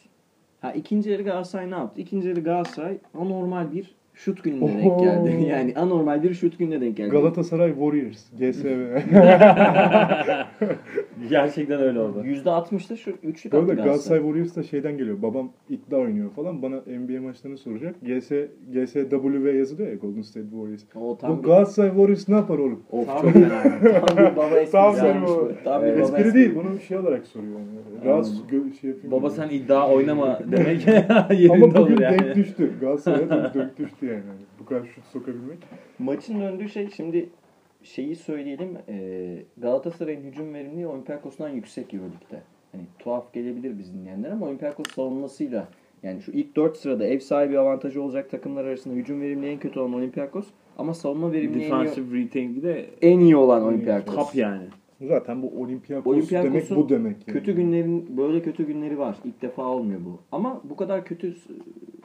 Ha 0.62 0.72
ikinci 0.72 1.10
yarı 1.10 1.24
Galatasaray 1.24 1.72
ne 1.72 1.76
yaptı? 1.76 2.02
İkinci 2.02 2.28
yarı 2.28 2.40
Galatasaray 2.40 2.98
anormal 3.14 3.72
bir 3.72 3.96
şut 4.18 4.44
gününe 4.44 4.68
denk 4.78 4.86
Oho. 4.92 5.04
geldi. 5.04 5.44
Yani 5.50 5.74
anormal 5.76 6.24
bir 6.24 6.34
şut 6.34 6.60
gününe 6.60 6.82
denk 6.82 6.98
geldi. 6.98 7.10
Galatasaray 7.10 7.70
Warriors. 7.70 8.30
GSV. 8.40 8.68
gerçekten 11.30 11.82
öyle 11.82 12.00
oldu. 12.00 12.24
%60'da 12.26 12.96
şu 12.96 13.12
üçlük 13.24 13.54
attı 13.54 13.66
Galatasaray. 13.66 13.86
Galatasaray 13.86 14.22
Warriors 14.22 14.56
da 14.56 14.64
şeyden 14.64 14.98
geliyor. 14.98 15.22
Babam 15.22 15.50
iddia 15.70 15.98
oynuyor 16.00 16.32
falan. 16.32 16.62
Bana 16.62 16.76
NBA 16.76 17.22
maçlarını 17.22 17.58
soracak. 17.58 17.96
GS, 18.02 18.30
GSW 18.74 19.52
yazılıyor 19.58 19.90
ya 19.90 19.96
Golden 19.96 20.22
State 20.22 20.46
Warriors. 20.52 20.82
O 20.96 21.18
tam 21.18 21.38
Bu 21.38 21.42
Galatasaray 21.42 21.90
Warriors 21.90 22.30
ne 22.30 22.36
yapar 22.36 22.58
oğlum? 22.58 22.80
Of 22.92 23.08
çok 23.22 23.32
fena. 23.34 23.62
Tam 24.08 24.18
bir 24.18 24.36
baba 24.36 24.60
esprisi 24.60 24.72
Tam 24.72 24.96
yapmış 24.96 25.30
bu. 25.32 25.52
Tam 25.64 25.82
bir 25.84 25.88
baba 25.88 26.00
Espri 26.00 26.18
esprisi. 26.18 26.36
değil. 26.36 26.56
Bunu 26.56 26.80
şey 26.88 26.98
olarak 26.98 27.26
soruyor. 27.28 27.54
Yani. 27.54 28.06
Rahatsız 28.06 28.40
gö- 28.52 28.74
şey 28.82 28.90
yapayım. 28.90 29.12
Baba 29.12 29.30
sen 29.30 29.50
iddia 29.50 29.92
oynama 29.94 30.40
demek 30.52 30.88
Ama 31.10 31.28
yerinde 31.34 31.62
bugün 31.62 31.80
olur 31.82 32.00
yani. 32.00 32.20
denk 32.20 32.36
düştü. 32.36 32.72
Galatasaray'a 32.82 33.54
denk 33.54 33.78
düştü 33.78 34.06
yani. 34.14 34.42
Bu 34.60 34.66
kadar 34.66 34.86
şut 34.86 35.06
sokabilmek. 35.06 35.58
Maçın 36.00 36.42
döndüğü 36.42 36.70
şey 36.70 36.90
şimdi 36.90 37.30
şeyi 37.84 38.16
söyleyelim. 38.16 38.78
E, 38.90 39.38
Galatasaray'ın 39.58 40.24
hücum 40.24 40.54
verimliliği 40.54 40.88
Olympiakos'tan 40.88 41.50
yüksek 41.50 41.94
Euroleague'de. 41.94 42.42
Hani 42.72 42.84
tuhaf 43.00 43.34
gelebilir 43.34 43.80
biz 43.80 43.94
dinleyenler 43.94 44.32
ama 44.32 44.46
Olympiakos 44.46 44.86
savunmasıyla 44.96 45.68
yani 46.04 46.22
şu 46.22 46.32
ilk 46.32 46.56
4 46.56 46.78
sırada 46.78 47.06
ev 47.06 47.20
sahibi 47.20 47.60
avantajı 47.60 48.02
olacak 48.02 48.30
takımlar 48.30 48.66
arasında 48.66 48.94
hücum 48.94 49.22
verimliliği 49.22 49.54
en 49.54 49.60
kötü 49.60 49.80
olan 49.80 49.94
Olympiakos 49.94 50.48
ama 50.78 50.94
savunma 50.94 51.32
verimliliği 51.32 51.72
en 51.72 51.86
iyi, 51.86 52.26
rating'i 52.26 52.64
de 52.64 52.90
en 53.02 53.20
iyi 53.20 53.36
olan. 53.36 53.64
Olympiakos. 53.64 54.16
top 54.16 54.36
yani. 54.36 54.64
Zaten 55.02 55.42
bu 55.42 55.62
Olympiakos 55.62 56.14
Olympiakos'un 56.14 56.54
demek 56.54 56.76
bu 56.76 56.90
demek. 56.90 57.16
Yani. 57.28 57.40
Kötü 57.40 57.56
günlerin 57.56 58.18
böyle 58.18 58.42
kötü 58.42 58.68
günleri 58.68 59.00
var. 59.00 59.18
İlk 59.26 59.42
defa 59.42 59.64
olmuyor 59.64 60.00
bu. 60.06 60.20
Ama 60.32 60.62
bu 60.64 60.76
kadar 60.76 61.06
kötü 61.06 61.36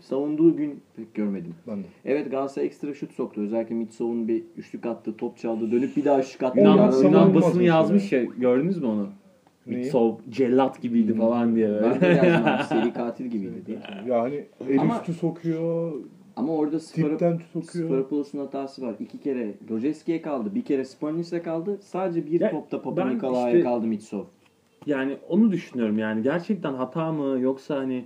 savunduğu 0.00 0.56
gün 0.56 0.80
pek 0.96 1.14
görmedim. 1.14 1.54
Ben 1.66 1.78
de. 1.78 1.86
Evet 2.04 2.30
Galatasaray 2.30 2.66
ekstra 2.66 2.94
şut 2.94 3.12
soktu. 3.12 3.40
Özellikle 3.40 3.74
Mitsov'un 3.74 4.28
bir 4.28 4.42
üçlük 4.56 4.86
attı, 4.86 5.16
top 5.16 5.38
çaldı, 5.38 5.70
dönüp 5.70 5.96
bir 5.96 6.04
daha 6.04 6.22
şut 6.22 6.42
attı. 6.42 6.58
Yunan, 6.60 6.92
Yunan 7.02 7.34
basını 7.34 7.62
yazmış 7.62 8.12
ya 8.12 8.24
gördünüz 8.24 8.78
mü 8.78 8.86
onu? 8.86 9.08
Mitsov 9.66 10.16
cellat 10.30 10.82
gibiydi 10.82 11.14
falan 11.14 11.56
diye 11.56 11.68
Ben 11.82 11.94
de 11.94 12.00
böyle. 12.00 12.36
abi, 12.44 12.64
seri 12.64 12.92
katil 12.92 13.26
gibiydi 13.26 13.66
diye. 13.66 13.78
Yani 14.08 14.44
el 14.68 14.80
Ama- 14.80 14.96
üstü 14.96 15.12
sokuyor, 15.12 15.92
Ama 16.36 16.52
orada 16.56 16.80
Sparap, 16.80 17.10
tipten 17.10 17.40
sokuyor. 17.52 17.88
Sparapoulos'un 17.88 18.38
hatası 18.38 18.82
var. 18.82 18.94
İki 19.00 19.20
kere 19.20 19.54
Rojeski'ye 19.70 20.22
kaldı, 20.22 20.54
bir 20.54 20.62
kere 20.64 20.84
Spolnis'e 20.84 21.42
kaldı. 21.42 21.78
Sadece 21.82 22.26
bir 22.26 22.40
Ya, 22.40 22.50
topta 22.50 22.82
Papa 22.82 23.04
Nikola'ya 23.10 23.48
işte- 23.48 23.62
kaldı 23.62 23.86
Mitsov. 23.86 24.24
Yani 24.86 25.16
onu 25.28 25.52
düşünüyorum 25.52 25.98
yani 25.98 26.22
gerçekten 26.22 26.74
hata 26.74 27.12
mı 27.12 27.40
yoksa 27.40 27.76
hani 27.76 28.04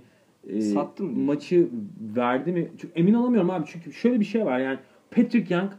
e, 0.49 0.61
Sattı 0.61 1.03
mı 1.03 1.11
maçı 1.23 1.67
verdi 2.15 2.51
mi? 2.51 2.67
Çünkü 2.77 2.99
emin 2.99 3.13
olamıyorum 3.13 3.49
abi 3.49 3.65
çünkü 3.67 3.93
şöyle 3.93 4.19
bir 4.19 4.25
şey 4.25 4.45
var 4.45 4.59
yani 4.59 4.79
Patrick 5.11 5.55
Young 5.55 5.71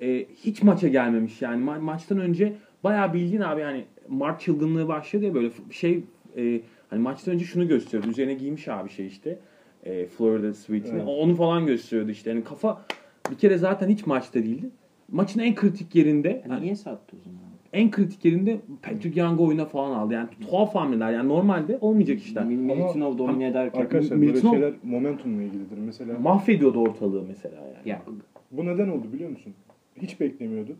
e, 0.00 0.26
hiç 0.44 0.62
maça 0.62 0.88
gelmemiş 0.88 1.42
yani 1.42 1.64
Ma- 1.64 1.80
maçtan 1.80 2.18
önce 2.20 2.52
bayağı 2.84 3.14
bildiğin 3.14 3.42
abi 3.42 3.60
yani 3.60 3.84
Mart 4.08 4.40
çılgınlığı 4.40 4.88
başladı 4.88 5.24
ya 5.24 5.34
böyle 5.34 5.50
şey 5.70 6.04
e, 6.36 6.60
hani 6.90 7.02
maçtan 7.02 7.34
önce 7.34 7.44
şunu 7.44 7.68
gösteriyordu 7.68 8.10
üzerine 8.10 8.34
giymiş 8.34 8.68
abi 8.68 8.90
şey 8.90 9.06
işte 9.06 9.38
e, 9.82 10.06
Florida 10.06 10.54
Sweet'ini 10.54 10.96
Evet. 10.96 11.08
onu 11.08 11.34
falan 11.34 11.66
gösteriyordu 11.66 12.10
işte 12.10 12.30
yani 12.30 12.44
kafa 12.44 12.82
bir 13.30 13.36
kere 13.36 13.58
zaten 13.58 13.88
hiç 13.88 14.06
maçta 14.06 14.42
değildi. 14.42 14.70
Maçın 15.10 15.40
en 15.40 15.54
kritik 15.54 15.94
yerinde 15.94 16.28
Yani 16.28 16.42
hani 16.48 16.62
niye 16.64 16.76
sattı 16.76 17.16
o 17.20 17.24
zaman? 17.24 17.38
en 17.72 17.90
kritik 17.90 18.24
yerinde 18.24 18.60
Patrick 18.82 19.20
Young'ı 19.20 19.42
oyuna 19.42 19.64
falan 19.64 19.90
aldı. 19.98 20.14
Yani 20.14 20.28
tuhaf 20.50 20.74
hamleler. 20.74 21.12
Yani 21.12 21.28
normalde 21.28 21.78
olmayacak 21.80 22.18
işler. 22.18 22.42
Mil- 22.44 22.56
Militinov 22.56 23.18
domine 23.18 23.46
ederken. 23.46 23.80
Arkadaşlar 23.80 24.16
Militinov- 24.16 24.22
böyle 24.22 24.40
şeyler 24.40 24.72
momentumla 24.84 25.42
ilgilidir. 25.42 25.78
Mesela 25.78 26.18
Mahvediyordu 26.18 26.80
ortalığı 26.80 27.22
mesela 27.28 27.56
yani. 27.56 27.88
Ya, 27.88 28.02
bu 28.50 28.66
neden 28.66 28.88
oldu 28.88 29.12
biliyor 29.12 29.30
musun? 29.30 29.54
Hiç 30.02 30.20
beklemiyordu. 30.20 30.76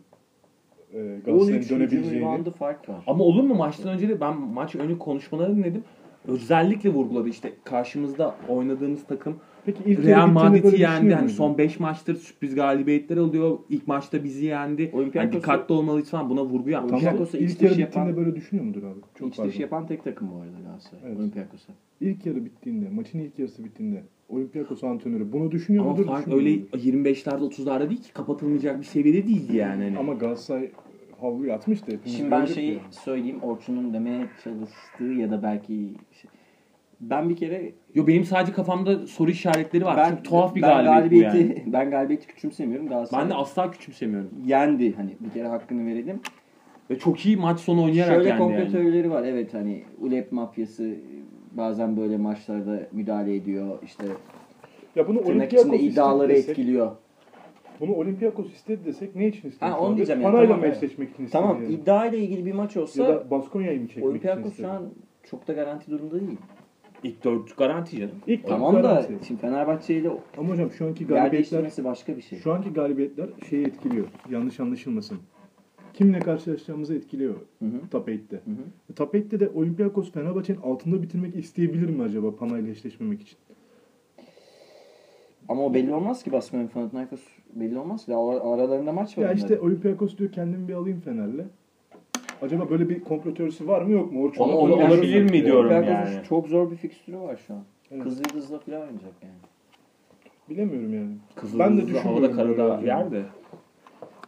Ee, 0.93 0.97
13 0.97 1.25
Galatasaray'ın 1.25 1.69
dönebileceğini. 1.69 2.51
fark 2.51 2.89
var. 2.89 3.03
Ama 3.07 3.23
olur 3.23 3.43
mu 3.43 3.55
maçtan 3.55 3.93
önce 3.93 4.09
de 4.09 4.21
ben 4.21 4.37
maç 4.37 4.75
önü 4.75 4.97
konuşmaları 4.99 5.55
dinledim. 5.57 5.83
Özellikle 6.27 6.89
vurguladı 6.89 7.29
işte 7.29 7.53
karşımızda 7.63 8.35
oynadığımız 8.49 9.03
takım 9.07 9.35
Peki 9.65 9.79
ilk 9.85 10.05
Real 10.05 10.27
Madrid'i 10.27 10.81
yendi. 10.81 11.13
Hani 11.15 11.29
son 11.29 11.57
5 11.57 11.79
maçtır 11.79 12.15
sürpriz 12.15 12.55
galibiyetler 12.55 13.17
alıyor. 13.17 13.57
İlk 13.69 13.87
maçta 13.87 14.23
bizi 14.23 14.45
yendi. 14.45 14.91
Yani 15.13 15.31
dikkatli 15.31 15.73
olmalıyız 15.73 16.09
falan 16.09 16.29
buna 16.29 16.45
vurgu 16.45 16.69
yapmış. 16.69 16.89
Tamam. 16.89 17.03
Olympiakos'a 17.05 17.37
İlk 17.37 17.61
yarı 17.61 17.79
yapan- 17.81 18.07
bittiğinde 18.07 18.17
böyle 18.25 18.35
düşünüyor 18.35 18.65
mudur 18.65 18.83
abi? 18.83 18.99
Çok 19.19 19.27
İç 19.29 19.37
pardon. 19.37 19.49
dış 19.51 19.59
yapan 19.59 19.87
tek 19.87 20.03
takım 20.03 20.31
bu 20.31 20.35
arada 20.35 20.59
Galatasaray. 20.65 21.03
Evet. 21.07 21.19
Olympiakos'a. 21.19 21.73
İlk 22.01 22.25
yarı 22.25 22.45
bittiğinde, 22.45 22.89
maçın 22.89 23.19
ilk 23.19 23.39
yarısı 23.39 23.63
bittiğinde 23.63 24.03
Olympiakos 24.29 24.83
antrenörü 24.83 25.31
bunu 25.31 25.51
düşünüyor 25.51 25.83
Ama 25.83 25.91
mudur? 25.93 26.05
fark 26.05 26.25
düşünmüyor 26.27 26.47
öyle 26.51 26.59
mudur? 26.61 27.09
25'lerde 27.09 27.41
30'larda 27.43 27.89
değil 27.89 28.01
ki 28.01 28.13
kapatılmayacak 28.13 28.79
bir 28.79 28.85
seviyede 28.85 29.27
değildi 29.27 29.55
yani. 29.57 29.83
Hani. 29.83 29.97
Ama 29.97 30.13
Galatasaray 30.13 30.69
havluyu 31.23 31.53
atmıştı. 31.53 31.91
hepimiz 31.91 32.17
Şimdi 32.17 32.31
ben 32.31 32.45
şeyi 32.45 32.69
yani. 32.69 32.79
söyleyeyim. 32.91 33.39
Orçun'un 33.41 33.93
demeye 33.93 34.25
çalıştığı 34.43 35.03
ya 35.21 35.31
da 35.31 35.43
belki 35.43 35.73
şey- 36.21 36.31
ben 37.01 37.29
bir 37.29 37.35
kere 37.35 37.71
Yo 37.95 38.07
benim 38.07 38.25
sadece 38.25 38.53
kafamda 38.53 39.07
soru 39.07 39.31
işaretleri 39.31 39.85
var. 39.85 39.97
ben 39.97 40.09
Çünkü 40.09 40.23
tuhaf 40.23 40.55
bir 40.55 40.61
ben 40.61 40.69
galibiyet 40.85 41.11
bu 41.11 41.29
galibiyeti 41.29 41.59
yani. 41.61 41.73
ben 41.73 41.89
galibiyeti 41.91 42.27
küçümsemiyorum. 42.27 42.87
Galatasaray 42.87 43.23
Ben 43.23 43.29
de 43.29 43.33
asla 43.35 43.71
küçümsemiyorum. 43.71 44.29
yendi 44.45 44.95
hani 44.95 45.15
bir 45.19 45.29
kere 45.29 45.47
hakkını 45.47 45.85
verelim. 45.85 46.19
Ve 46.89 46.99
çok 46.99 47.25
iyi 47.25 47.37
maç 47.37 47.59
sonu 47.59 47.83
oynayarak 47.83 48.13
Şöyle 48.15 48.27
yendi 48.29 48.39
komplo 48.41 48.77
yani. 48.79 49.09
var. 49.11 49.23
Evet 49.23 49.53
hani 49.53 49.83
ULEP 50.01 50.31
mafyası 50.31 50.95
bazen 51.51 51.97
böyle 51.97 52.17
maçlarda 52.17 52.79
müdahale 52.91 53.35
ediyor. 53.35 53.79
İşte 53.83 54.05
Ya 54.95 55.07
bunu 55.07 55.23
tırnak 55.23 55.53
içinde 55.53 55.79
iddiaları 55.79 56.33
etkiliyor. 56.33 56.91
Bunu 57.79 57.93
Olympiakos 57.93 58.53
istedi 58.53 58.85
desek 58.85 59.15
ne 59.15 59.27
için 59.27 59.49
istedi? 59.49 59.69
Ha, 59.69 59.79
onu 59.79 59.95
diyeceğim 59.95 60.21
yani, 60.21 60.31
Parayla 60.31 60.55
tamam, 60.55 60.71
eşleşmek 60.71 61.09
için 61.09 61.25
istedi? 61.25 61.41
Tamam 61.41 61.63
yani? 61.63 61.73
iddia 61.73 62.05
ile 62.05 62.17
ilgili 62.17 62.45
bir 62.45 62.53
maç 62.53 62.77
olsa 62.77 63.03
Ya 63.03 63.09
da 63.09 63.31
Baskonya'yı 63.31 63.81
mı 63.81 63.87
çekmek 63.87 63.97
için 64.05 64.09
Olympiakos 64.09 64.51
istedi? 64.51 64.67
şu 64.67 64.71
an 64.71 64.89
çok 65.23 65.47
da 65.47 65.53
garanti 65.53 65.91
durumda 65.91 66.19
değil. 66.19 66.37
İlk 67.03 67.23
dört 67.23 67.57
garanti 67.57 67.97
canım. 67.97 68.15
İlk 68.27 68.47
Tamam 68.47 68.75
da 68.75 68.81
garanti. 68.81 69.27
şimdi 69.27 69.41
Fenerbahçe 69.41 69.95
ile 69.95 70.09
Ama 70.37 70.49
hocam 70.49 70.71
şu 70.71 70.85
anki 70.85 71.07
galibiyetler 71.07 71.71
başka 71.83 72.17
bir 72.17 72.21
şey. 72.21 72.39
şu 72.39 72.53
anki 72.53 72.69
galibiyetler 72.69 73.29
şeyi 73.49 73.65
etkiliyor. 73.67 74.05
Yanlış 74.29 74.59
anlaşılmasın. 74.59 75.17
Kimle 75.93 76.19
karşılaşacağımızı 76.19 76.95
etkiliyor 76.95 77.35
Hı 77.59 77.65
hı. 77.65 77.89
Top 77.91 78.07
8'te. 78.09 78.35
Hı 78.35 78.51
hı. 78.51 78.93
Top 78.95 79.15
8'te 79.15 79.39
de 79.39 79.49
Olympiakos 79.49 80.11
Fenerbahçe'nin 80.11 80.61
altında 80.61 81.01
bitirmek 81.01 81.35
isteyebilir 81.35 81.89
mi 81.89 82.03
acaba 82.03 82.35
Panay'la 82.35 82.69
eşleşmemek 82.71 83.21
için? 83.21 83.37
Ama 85.49 85.65
o 85.65 85.73
belli 85.73 85.93
olmaz 85.93 86.23
ki 86.23 86.31
Baskonya 86.31 86.67
Panathinaikos 86.67 87.21
belli 87.55 87.79
olmaz 87.79 88.05
ki. 88.05 88.15
Ara- 88.15 88.53
Aralarında 88.53 88.91
maç 88.91 89.17
var. 89.17 89.23
Ya 89.23 89.31
işte 89.33 89.45
onların. 89.47 89.65
Olympiakos 89.67 90.17
diyor 90.17 90.31
kendimi 90.31 90.67
bir 90.67 90.73
alayım 90.73 90.99
Fener'le. 91.01 91.45
Acaba 92.41 92.69
böyle 92.69 92.89
bir 92.89 92.99
komplo 93.03 93.33
teorisi 93.33 93.67
var 93.67 93.81
mı 93.81 93.91
yok 93.91 94.11
mu? 94.11 94.23
Orçun 94.23 94.43
Ama 94.43 94.53
onu 94.57 94.73
olabilir 94.73 95.23
mi 95.23 95.45
diyorum 95.45 95.71
Olympiakos'un 95.71 96.15
yani. 96.15 96.25
çok 96.29 96.47
zor 96.47 96.71
bir 96.71 96.75
fikstürü 96.75 97.17
var 97.17 97.39
şu 97.47 97.53
an. 97.53 97.63
Evet. 97.91 98.03
Kızıldız'la 98.03 98.59
falan 98.59 98.81
oynayacak 98.81 99.13
yani. 99.23 99.33
Bilemiyorum 100.49 100.93
yani. 100.93 101.11
Kızıl 101.35 101.59
ben 101.59 101.77
de 101.77 101.81
havada 101.81 101.87
düşünmüyorum. 101.87 102.21
böyle 102.37 102.55
karada 102.55 102.85
yerde. 102.85 103.21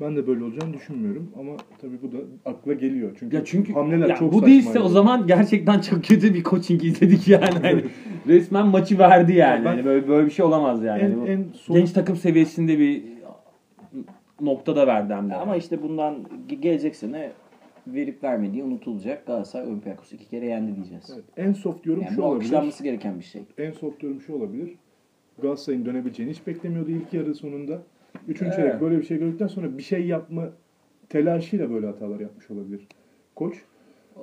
Ben 0.02 0.16
de 0.16 0.28
böyle 0.28 0.44
olacağını 0.44 0.74
düşünmüyorum 0.74 1.32
ama 1.40 1.52
tabii 1.82 2.02
bu 2.02 2.12
da 2.12 2.18
akla 2.46 2.74
geliyor. 2.74 3.12
Çünkü, 3.20 3.36
Ya 3.36 3.46
çünkü 3.46 3.74
hamleler 3.74 4.10
ya 4.10 4.16
çok 4.16 4.34
bu 4.34 4.46
değilse 4.46 4.70
yani. 4.80 4.86
o 4.86 4.90
zaman 4.90 5.28
gerçekten 5.28 5.80
çok 5.80 6.04
kötü 6.04 6.34
bir 6.34 6.44
coaching 6.44 6.84
izledik 6.84 7.28
yani. 7.28 7.60
Hani 7.62 7.84
resmen 8.28 8.68
maçı 8.68 9.00
verdi 9.00 9.34
yani. 9.34 9.66
Ben- 9.66 9.70
Hani 9.70 9.86
böyle 9.86 10.08
böyle 10.08 10.26
bir 10.26 10.32
şey 10.32 10.46
olamaz 10.46 10.84
yani. 10.84 11.02
en, 11.02 11.22
Bu 11.22 11.28
en 11.28 11.46
son 11.54 11.76
Genç 11.78 11.92
takım 11.92 12.16
seviyesinde 12.16 12.80
bir 12.80 13.04
nokta 14.42 14.76
da 14.76 14.88
verdi 14.88 15.14
hem 15.14 15.30
de. 15.30 15.36
Ama 15.36 15.56
işte 15.56 15.82
bundan 15.84 16.16
ge- 16.50 16.60
gelecek 16.60 16.96
sene 16.96 17.32
verip 17.88 18.24
vermediği 18.24 18.64
unutulacak. 18.64 19.26
Galatasaray 19.28 19.68
Olympiakos 19.68 20.14
iki 20.14 20.30
kere 20.30 20.46
yendi 20.46 20.76
diyeceğiz. 20.76 21.12
evet, 21.14 21.24
en 21.38 21.54
soft 21.54 21.86
yorum 21.86 22.02
Yani 22.02 22.16
şu 22.16 22.22
olabilir. 22.22 22.36
alkışlanması 22.38 22.84
gereken 22.84 23.20
bir 23.20 23.24
şey. 23.24 23.42
En 23.58 23.72
soft 23.72 24.04
yorum 24.04 24.22
şu 24.22 24.34
olabilir. 24.34 24.70
Galatasaray'ın 25.42 25.86
dönebileceğini 25.86 26.32
hiç 26.32 26.48
beklemiyordu 26.48 26.92
ilk 26.92 27.14
yarı 27.14 27.36
sonunda. 27.36 27.82
Üçüncü 28.28 28.52
Evet. 28.52 28.56
çeyrek 28.56 28.82
böyle 28.82 28.98
bir 28.98 29.04
şey 29.04 29.18
gördükten 29.18 29.48
sonra 29.48 29.78
bir 29.78 29.84
şey 29.84 30.06
yapma 30.06 30.50
telaşıyla 31.10 31.70
böyle 31.72 31.86
hatalar 31.88 32.20
yapmış 32.20 32.52
olabilir. 32.52 32.88
Koç. 33.36 33.56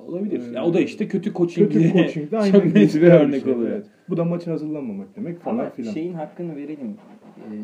olabilir. 0.07 0.43
Ee, 0.51 0.55
ya 0.57 0.65
o 0.65 0.75
da 0.75 0.81
işte 0.81 1.09
kötü 1.09 1.33
coaching. 1.35 1.73
Kötü 1.73 1.93
coachingde 1.93 2.39
aynı 2.39 2.53
çok 2.53 2.65
net 2.65 2.95
bir 2.95 3.03
örnek 3.03 3.43
şey. 3.45 3.53
oluyor. 3.53 3.71
Evet. 3.71 3.87
Bu 4.09 4.17
da 4.17 4.25
maça 4.25 4.53
hazırlanmamak 4.53 5.17
demek 5.17 5.41
falan 5.41 5.59
Ama 5.59 5.71
filan. 5.71 5.93
şeyin 5.93 6.15
hakkını 6.15 6.57
verelim. 6.57 6.97
Ee, 7.39 7.55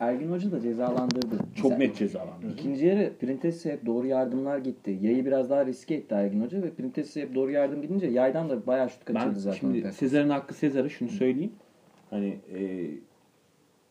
Ergin 0.00 0.30
Hoca 0.30 0.52
da 0.52 0.60
cezalandırdı. 0.60 1.36
Çok 1.54 1.70
Mesela 1.70 1.78
net 1.78 1.96
cezalar. 1.96 2.34
İkinci 2.52 2.86
yarı 2.86 3.12
Printes'e 3.20 3.72
hep 3.72 3.86
doğru 3.86 4.06
yardımlar 4.06 4.58
gitti. 4.58 4.98
Yayı 5.02 5.26
biraz 5.26 5.50
daha 5.50 5.66
riske 5.66 5.94
etti 5.94 6.14
Ergin 6.14 6.40
Hoca 6.40 6.62
ve 6.62 6.70
Printes'e 6.70 7.22
hep 7.22 7.34
doğru 7.34 7.50
yardım 7.50 7.82
gidince 7.82 8.06
yaydan 8.06 8.50
da 8.50 8.66
bayağı 8.66 8.90
şut 8.90 9.04
kaçırdı 9.04 9.26
Ben 9.26 9.32
zaten. 9.34 9.58
şimdi 9.58 9.72
Olympiakos. 9.72 9.98
Sezar'ın 9.98 10.30
hakkı 10.30 10.54
Sezar'a 10.54 10.88
şunu 10.88 11.08
söyleyeyim. 11.08 11.52
Hani 12.10 12.36
e, 12.54 12.60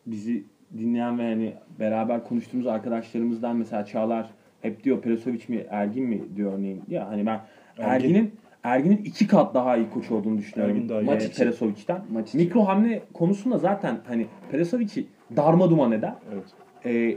bizi 0.06 0.44
dinleyen 0.78 1.18
ve 1.18 1.22
hani 1.22 1.54
beraber 1.80 2.24
konuştuğumuz 2.24 2.66
arkadaşlarımızdan 2.66 3.56
mesela 3.56 3.84
Çağlar 3.84 4.30
hep 4.62 4.84
diyor 4.84 5.00
Perosovic 5.02 5.42
mi 5.48 5.66
Ergin 5.70 6.04
mi 6.04 6.22
diyor 6.36 6.52
örneğin. 6.52 6.82
Ya 6.88 7.08
hani 7.08 7.26
ben 7.26 7.40
Ergin. 7.78 7.90
Ergin'in 7.90 8.32
Ergin'in 8.64 8.96
iki 8.96 9.26
kat 9.26 9.54
daha 9.54 9.76
iyi 9.76 9.90
koç 9.90 10.10
olduğunu 10.10 10.38
düşünüyorum. 10.38 10.76
Ergin 10.76 10.88
daha 10.88 11.00
iyi. 11.02 11.04
Maç 11.06 11.24
için. 11.24 11.44
Perasovic'ten. 11.44 12.02
Maç 12.12 12.28
için. 12.28 12.40
Mikro 12.40 12.60
hamle 12.66 13.02
konusunda 13.12 13.58
zaten 13.58 13.98
hani 14.06 14.26
Perasovic'i 14.50 15.06
darma 15.36 15.70
duman 15.70 15.92
eder. 15.92 16.14
Evet. 16.32 16.44
E, 16.84 17.16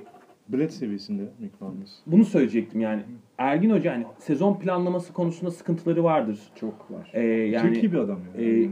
Bled 0.49 0.69
seviyesinde 0.69 1.21
hamlesi. 1.59 1.93
bunu 2.07 2.25
söyleyecektim 2.25 2.81
yani. 2.81 3.01
Ergin 3.37 3.69
Hoca 3.69 3.93
hani 3.93 4.05
sezon 4.17 4.59
planlaması 4.59 5.13
konusunda 5.13 5.51
sıkıntıları 5.51 6.03
vardır. 6.03 6.39
çok 6.55 6.91
var. 6.91 7.11
E, 7.13 7.21
yani 7.25 7.75
Zeki 7.75 7.91
bir 7.91 7.97
adam 7.97 8.19
yani. 8.37 8.63
e, 8.63 8.69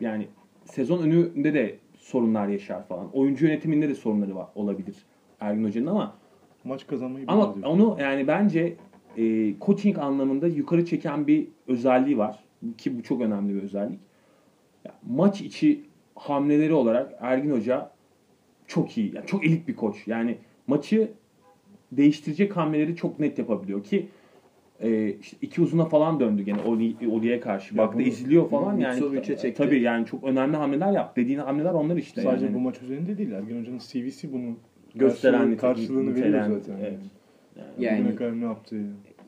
yani 0.00 0.26
sezon 0.64 0.98
önünde 1.02 1.54
de 1.54 1.76
sorunlar 1.98 2.48
yaşar 2.48 2.86
falan. 2.86 3.10
Oyuncu 3.12 3.46
yönetiminde 3.46 3.88
de 3.88 3.94
sorunları 3.94 4.36
var, 4.36 4.46
olabilir 4.54 4.96
Ergin 5.40 5.64
Hoca'nın 5.64 5.86
ama 5.86 6.14
Maç 6.64 6.86
kazanmayı 6.86 7.24
ama 7.28 7.54
diyor. 7.54 7.66
onu 7.66 7.96
yani 8.00 8.26
bence 8.26 8.76
e, 9.16 9.54
coaching 9.60 9.98
anlamında 9.98 10.46
yukarı 10.46 10.84
çeken 10.84 11.26
bir 11.26 11.48
özelliği 11.68 12.18
var 12.18 12.44
ki 12.78 12.98
bu 12.98 13.02
çok 13.02 13.20
önemli 13.20 13.54
bir 13.54 13.62
özellik. 13.62 14.00
Ya, 14.84 14.92
maç 15.08 15.40
içi 15.40 15.84
hamleleri 16.14 16.72
olarak 16.74 17.12
Ergin 17.20 17.50
Hoca 17.50 17.90
çok 18.70 18.98
iyi. 18.98 19.14
Yani 19.14 19.26
çok 19.26 19.46
elit 19.46 19.68
bir 19.68 19.76
koç. 19.76 19.96
Yani 20.06 20.36
maçı 20.66 21.08
değiştirecek 21.92 22.56
hamleleri 22.56 22.96
çok 22.96 23.20
net 23.20 23.38
yapabiliyor 23.38 23.84
ki 23.84 24.06
e, 24.80 25.14
işte 25.20 25.36
iki 25.42 25.60
uzuna 25.60 25.84
falan 25.84 26.20
döndü 26.20 26.42
gene 26.42 26.58
Oli- 26.60 27.08
Oli'ye 27.10 27.40
karşı. 27.40 27.74
Ya 27.74 27.78
Baktı 27.78 27.98
bunu- 27.98 28.06
eziliyor 28.06 28.48
falan 28.50 28.76
yani. 28.78 28.94
Mitsovic'e 29.00 29.36
çekti. 29.36 29.54
Tabii 29.54 29.80
yani 29.80 30.06
çok 30.06 30.24
önemli 30.24 30.56
hamleler 30.56 30.92
yaptı. 30.92 31.20
Dediğin 31.20 31.38
hamleler 31.38 31.72
onlar 31.72 31.96
işte. 31.96 32.22
Sadece 32.22 32.44
yani. 32.44 32.54
bu 32.54 32.58
maç 32.60 32.82
üzerinde 32.82 33.18
değil. 33.18 33.32
Ergin 33.32 33.60
Hoca'nın 33.60 33.78
CV'si 33.78 34.32
bunu 34.32 34.56
Gösteren 34.94 35.38
karşılığı- 35.40 35.56
karşılığını 35.56 36.14
veriyor 36.14 36.46
zaten. 36.60 36.78
evet. 36.80 36.98
Yani. 37.56 37.68
Yani 37.78 38.00
Bugüne 38.04 38.16
kadar 38.16 38.40
ne 38.40 38.44
yaptı? 38.44 38.76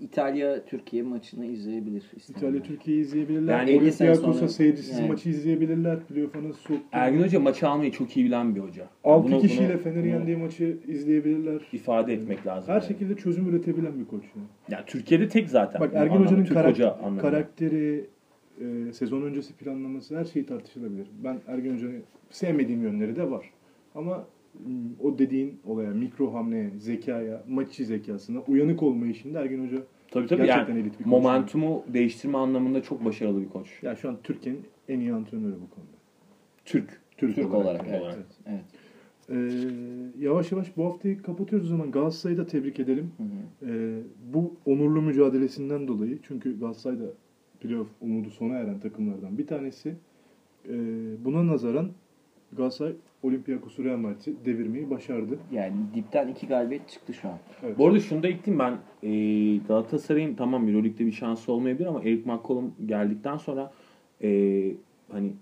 İtalya 0.03 0.65
Türkiye 0.65 1.03
maçını 1.03 1.47
izleyebilir. 1.47 2.03
isteyenler. 2.17 2.49
İtalya 2.49 2.63
Türkiye'yi 2.63 3.03
izleyebilirler. 3.03 3.59
Yani 3.59 3.71
Yani 3.73 3.83
50 3.83 3.93
sene 3.93 4.11
Olympiakos'a 4.11 4.39
sonra- 4.39 4.49
seyircisiz 4.49 4.99
yani. 4.99 5.09
maçı 5.09 5.29
izleyebilirler. 5.29 6.01
Playoff'a 6.01 6.39
nasıl 6.43 6.61
soktu. 6.61 6.83
Ergin 6.93 7.23
Hoca 7.23 7.41
maçı 7.41 7.69
almayı 7.69 7.91
çok 7.93 8.17
iyi 8.17 8.27
bilen 8.27 8.55
bir 8.55 8.61
hoca. 8.61 8.87
6 9.05 9.33
Bunu- 9.33 9.41
kişiyle 9.41 9.69
bunu- 9.75 9.79
Fener'i 9.83 9.99
bunu 10.03 10.07
yendiği 10.07 10.37
maçı 10.37 10.79
izleyebilirler. 10.89 11.63
ifade 11.73 12.13
etmek 12.15 12.47
lazım. 12.47 12.69
Her 12.75 12.81
yani. 12.81 12.89
şekilde 12.89 13.15
çözüm 13.17 13.49
üretebilen 13.49 14.01
bir 14.01 14.05
koç. 14.05 14.23
Yani. 14.37 14.47
Ya 14.71 14.85
Türkiye'de 14.87 15.29
tek 15.29 15.49
zaten. 15.49 15.81
Bak 15.81 15.91
Ergin 15.95 16.11
anlamda, 16.15 16.31
Hoca'nın 16.31 16.45
karak- 16.45 16.71
hoca 16.71 16.97
karakteri, 17.21 18.05
e, 18.61 18.93
sezon 18.93 19.23
öncesi 19.23 19.53
planlaması 19.55 20.19
her 20.19 20.25
şey 20.25 20.47
tartışılabilir. 20.47 21.07
Ben 21.25 21.37
Ergin 21.49 21.75
Hoca'nın 21.75 22.03
sevmediğim 22.31 22.83
yönleri 22.83 23.17
de 23.17 23.31
var. 23.31 23.51
Ama 23.95 24.25
o 25.01 25.19
dediğin 25.19 25.61
olaya, 25.67 25.91
mikro 25.91 26.35
hamleye, 26.35 26.71
zekaya, 26.79 27.43
maç 27.49 27.69
içi 27.69 27.85
zekasına, 27.85 28.39
uyanık 28.49 28.83
olma 28.83 29.07
işinde 29.07 29.39
Ergin 29.39 29.67
Hoca 29.67 29.77
Tabii 30.13 30.27
tabii 30.27 30.47
gerçekten 30.47 30.75
yani 30.75 30.83
elit 30.83 30.99
bir 30.99 31.05
koç. 31.05 31.11
momentumu 31.11 31.85
değiştirme 31.89 32.39
anlamında 32.39 32.83
çok 32.83 33.05
başarılı 33.05 33.41
bir 33.43 33.49
koç. 33.49 33.83
Ya 33.83 33.97
şu 33.97 34.09
an 34.09 34.17
Türkiye'nin 34.23 34.63
en 34.89 35.01
iyi 35.01 35.13
antrenörü 35.13 35.55
bu 35.55 35.75
konuda. 35.75 35.97
Türk. 36.65 37.01
Türk, 37.17 37.35
Türk 37.35 37.55
olarak, 37.55 37.85
evet. 37.89 38.03
olarak. 38.03 38.19
Evet. 38.47 38.65
Ee, 39.31 39.35
yavaş 40.19 40.53
yavaş 40.53 40.77
bu 40.77 40.85
haftayı 40.85 41.23
kapatıyoruz 41.23 41.67
o 41.67 41.71
zaman. 41.71 41.91
Galatasaray'ı 41.91 42.39
da 42.39 42.47
tebrik 42.47 42.81
edelim. 42.81 43.13
Hı 43.17 43.23
hı. 43.23 43.71
Ee, 43.71 43.99
bu 44.35 44.55
onurlu 44.67 45.03
mücadelesinden 45.03 45.89
dolayı 45.89 46.19
çünkü 46.23 46.59
Galatasaray 46.59 46.99
da 46.99 47.07
playoff 47.61 47.89
umudu 48.01 48.31
sona 48.31 48.55
eren 48.55 48.81
takımlardan 48.81 49.39
bir 49.39 49.47
tanesi. 49.47 49.95
Ee, 50.69 50.75
buna 51.25 51.47
nazaran 51.47 51.91
Galatasaray 52.53 52.93
Olympiakos'u 53.23 53.85
Real 53.85 53.97
Madrid'i 53.97 54.45
devirmeyi 54.45 54.91
başardı. 54.91 55.39
Yani 55.53 55.73
dipten 55.95 56.29
iki 56.29 56.47
galibiyet 56.47 56.89
çıktı 56.89 57.15
şu 57.15 57.29
an. 57.29 57.39
Evet. 57.67 57.79
Bu 57.79 57.87
arada 57.87 58.01
şunu 58.01 58.23
da 58.23 58.29
ekleyeyim 58.29 58.59
ben 58.59 58.73
e, 59.09 59.57
Galatasaray'ın 59.69 60.35
tamam 60.35 60.69
Euroleague'de 60.69 61.07
bir 61.07 61.13
şansı 61.13 61.53
olmayabilir 61.53 61.87
ama 61.87 62.01
Eric 62.03 62.23
McCollum 62.31 62.75
geldikten 62.87 63.37
sonra 63.37 63.73
e, 64.23 64.29
hani 65.13 65.33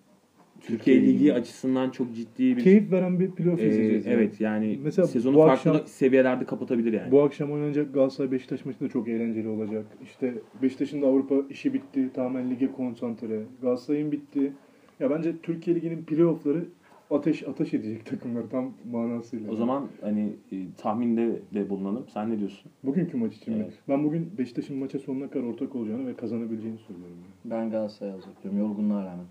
Türkiye, 0.60 0.96
Türkiye 0.98 1.14
Ligi 1.14 1.34
açısından 1.34 1.90
çok 1.90 2.14
ciddi 2.14 2.56
bir 2.56 2.62
Keyif 2.62 2.92
veren 2.92 3.20
bir 3.20 3.30
playoff 3.30 3.60
e, 3.60 3.68
izleyeceğiz. 3.68 4.06
yani. 4.06 4.14
evet 4.14 4.40
yani 4.40 4.78
Mesela 4.82 5.06
sezonu 5.08 5.36
farklı 5.38 5.70
akşam- 5.70 5.86
seviyelerde 5.86 6.44
kapatabilir 6.44 6.92
yani. 6.92 7.10
Bu 7.12 7.22
akşam 7.22 7.52
oynanacak 7.52 7.94
Galatasaray 7.94 8.30
Beşiktaş 8.32 8.64
maçı 8.64 8.80
da 8.80 8.88
çok 8.88 9.08
eğlenceli 9.08 9.48
olacak. 9.48 9.86
İşte 10.04 10.34
Beşiktaş'ın 10.62 11.02
da 11.02 11.06
Avrupa 11.06 11.34
işi 11.50 11.74
bitti. 11.74 12.10
Tamamen 12.14 12.50
lige 12.50 12.72
konsantre. 12.72 13.40
Galatasaray'ın 13.62 14.12
bitti. 14.12 14.52
Ya 15.00 15.10
bence 15.10 15.32
Türkiye 15.42 15.76
Ligi'nin 15.76 16.02
playoff'ları 16.04 16.64
ateş 17.10 17.48
ateş 17.48 17.74
edecek 17.74 18.06
takımlar 18.06 18.42
tam 18.50 18.72
manasıyla. 18.90 19.50
O 19.50 19.56
zaman 19.56 19.88
hani 20.00 20.32
e, 20.52 20.56
tahminde 20.78 21.42
de 21.54 21.70
bulunalım. 21.70 22.06
Sen 22.14 22.30
ne 22.30 22.38
diyorsun? 22.38 22.70
bugünkü 22.84 23.16
maç 23.16 23.36
için 23.36 23.54
mi? 23.54 23.62
Evet. 23.62 23.78
Ben 23.88 24.04
bugün 24.04 24.38
Beşiktaş'ın 24.38 24.76
maça 24.76 24.98
sonuna 24.98 25.30
kadar 25.30 25.44
ortak 25.44 25.76
olacağını 25.76 26.06
ve 26.06 26.14
kazanabileceğini 26.16 26.78
söylüyorum. 26.78 27.16
Yani. 27.16 27.52
Ben 27.54 27.70
Galatasaray'ı 27.70 28.14
alacak 28.14 28.42
diyorum 28.42 28.60
yorgunluğa 28.60 29.04
rağmen. 29.04 29.26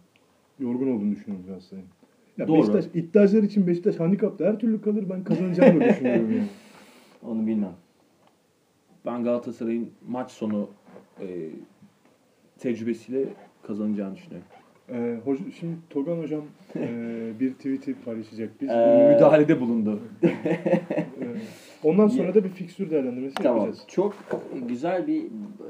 Yorgun 0.59 0.87
olduğunu 0.87 1.11
düşünüyorum 1.11 1.45
Galatasaray'ın. 1.47 1.89
Ya 2.37 2.47
Doğru. 2.47 2.57
Beşiktaş 2.57 2.85
iddiacılar 2.93 3.43
için 3.43 3.67
Beşiktaş 3.67 3.99
handikapta 3.99 4.45
her 4.45 4.59
türlü 4.59 4.81
kalır 4.81 5.05
ben 5.09 5.23
kazanacağını 5.23 5.81
da 5.81 5.85
düşünüyorum 5.89 6.31
yani. 6.31 6.47
Onu 7.23 7.47
bilmem. 7.47 7.73
Ben 9.05 9.23
Galatasaray'ın 9.23 9.89
maç 10.07 10.31
sonu 10.31 10.69
e, 11.21 11.49
tecrübesiyle 12.57 13.25
kazanacağını 13.63 14.15
düşünüyorum. 14.15 14.47
Ee, 14.93 15.17
hoca, 15.25 15.43
şimdi 15.59 15.75
Togan 15.89 16.17
hocam 16.17 16.41
e, 16.75 16.81
bir 17.39 17.53
tweet'i 17.53 17.95
paylaşacak. 18.05 18.61
Biz 18.61 18.69
Ee, 18.69 19.11
Müdahalede 19.13 19.61
bulundu. 19.61 19.99
e, 20.23 20.83
ondan 21.83 22.07
sonra 22.07 22.35
da 22.35 22.43
bir 22.43 22.49
fikstür 22.49 22.89
değerlendirmesi 22.91 23.35
Tamam. 23.35 23.57
yapacağız. 23.57 23.83
Çok 23.87 24.15
güzel 24.67 25.07
bir 25.07 25.23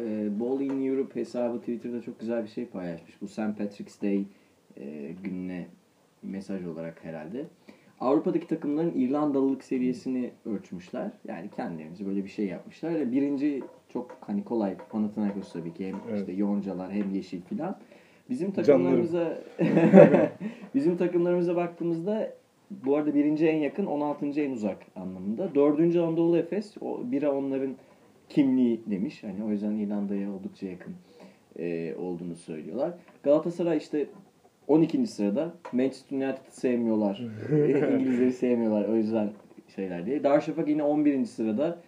e, 0.05 0.39
Ball 0.39 0.61
in 0.61 0.85
Europe 0.85 1.19
hesabı 1.19 1.59
Twitter'da 1.59 2.01
çok 2.01 2.19
güzel 2.19 2.43
bir 2.43 2.49
şey 2.49 2.65
paylaşmış. 2.65 3.21
Bu 3.21 3.27
St. 3.27 3.37
Patrick's 3.57 4.01
Day 4.01 4.23
e, 4.77 5.11
gününe 5.23 5.65
mesaj 6.23 6.65
olarak 6.65 7.05
herhalde. 7.05 7.45
Avrupa'daki 7.99 8.47
takımların 8.47 8.91
İrlandalılık 8.95 9.63
seviyesini 9.63 10.31
ölçmüşler. 10.45 11.11
Yani 11.27 11.49
kendilerince 11.55 12.05
böyle 12.05 12.23
bir 12.23 12.29
şey 12.29 12.45
yapmışlar. 12.45 13.11
Birinci 13.11 13.63
çok 13.93 14.17
hani 14.21 14.43
kolay 14.43 14.77
Panathinaikos 14.89 15.53
tabii 15.53 15.73
ki 15.73 15.87
hem 15.87 15.95
Evet. 16.09 16.19
işte 16.19 16.31
Yoncalar 16.31 16.91
hem 16.91 17.13
Yeşil 17.13 17.41
filan. 17.41 17.77
Bizim 18.29 18.51
takımlarımıza 18.51 19.37
bizim 20.75 20.97
takımlarımıza 20.97 21.55
baktığımızda 21.55 22.33
bu 22.71 22.95
arada 22.95 23.15
birinci 23.15 23.47
en 23.47 23.57
yakın, 23.57 23.85
16. 23.85 24.25
en 24.25 24.51
uzak 24.51 24.77
anlamında. 24.95 25.55
Dördüncü 25.55 25.99
Anadolu 25.99 26.37
Efes, 26.37 26.77
o 26.81 27.11
bira 27.11 27.35
onların 27.35 27.75
kimliği 28.29 28.81
demiş. 28.85 29.23
Hani 29.23 29.43
o 29.43 29.49
yüzden 29.49 29.71
İrlanda'ya 29.71 30.31
oldukça 30.31 30.67
yakın 30.67 30.93
e, 31.59 31.95
olduğunu 31.95 32.35
söylüyorlar. 32.35 32.93
Galatasaray 33.23 33.77
işte 33.77 34.07
12. 34.67 35.07
sırada. 35.07 35.53
Manchester 35.73 36.17
United'ı 36.17 36.51
sevmiyorlar. 36.51 37.17
İngilizleri 37.99 38.33
sevmiyorlar 38.33 38.89
o 38.89 38.95
yüzden 38.95 39.29
şeyler 39.75 40.05
diye. 40.05 40.23
Darüşşafaka 40.23 40.71
yine 40.71 40.83
11. 40.83 41.25
sırada. 41.25 41.79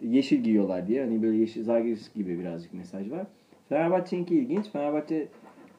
Yeşil 0.00 0.40
giyiyorlar 0.40 0.86
diye. 0.86 1.04
Hani 1.04 1.22
böyle 1.22 1.36
yeşil 1.36 1.64
Zalgiris 1.64 2.14
gibi 2.14 2.38
birazcık 2.38 2.74
mesaj 2.74 3.10
var. 3.10 3.26
Fenerbahçe'ninki 3.68 4.38
ilginç. 4.38 4.70
Fenerbahçe 4.70 5.28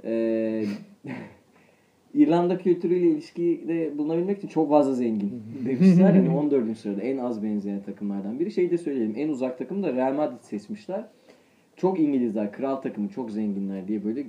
e, 0.03 0.63
İrlanda 2.13 2.57
kültürüyle 2.57 3.07
ilişkide 3.07 3.97
bulunabilmek 3.97 4.37
için 4.37 4.47
çok 4.47 4.69
fazla 4.69 4.93
zengin 4.93 5.43
demişler. 5.65 6.11
Hani 6.13 6.29
14. 6.29 6.77
sırada 6.77 7.01
en 7.01 7.17
az 7.17 7.43
benzeyen 7.43 7.81
takımlardan 7.81 8.39
biri. 8.39 8.51
Şey 8.51 8.71
de 8.71 8.77
söyleyelim. 8.77 9.13
En 9.17 9.29
uzak 9.29 9.57
takım 9.57 9.83
da 9.83 9.93
Real 9.93 10.13
Madrid 10.13 10.41
seçmişler. 10.41 11.03
Çok 11.77 11.99
İngilizler, 11.99 12.51
kral 12.51 12.75
takımı, 12.75 13.09
çok 13.09 13.31
zenginler 13.31 13.87
diye 13.87 14.05
böyle... 14.05 14.19
e, 14.21 14.25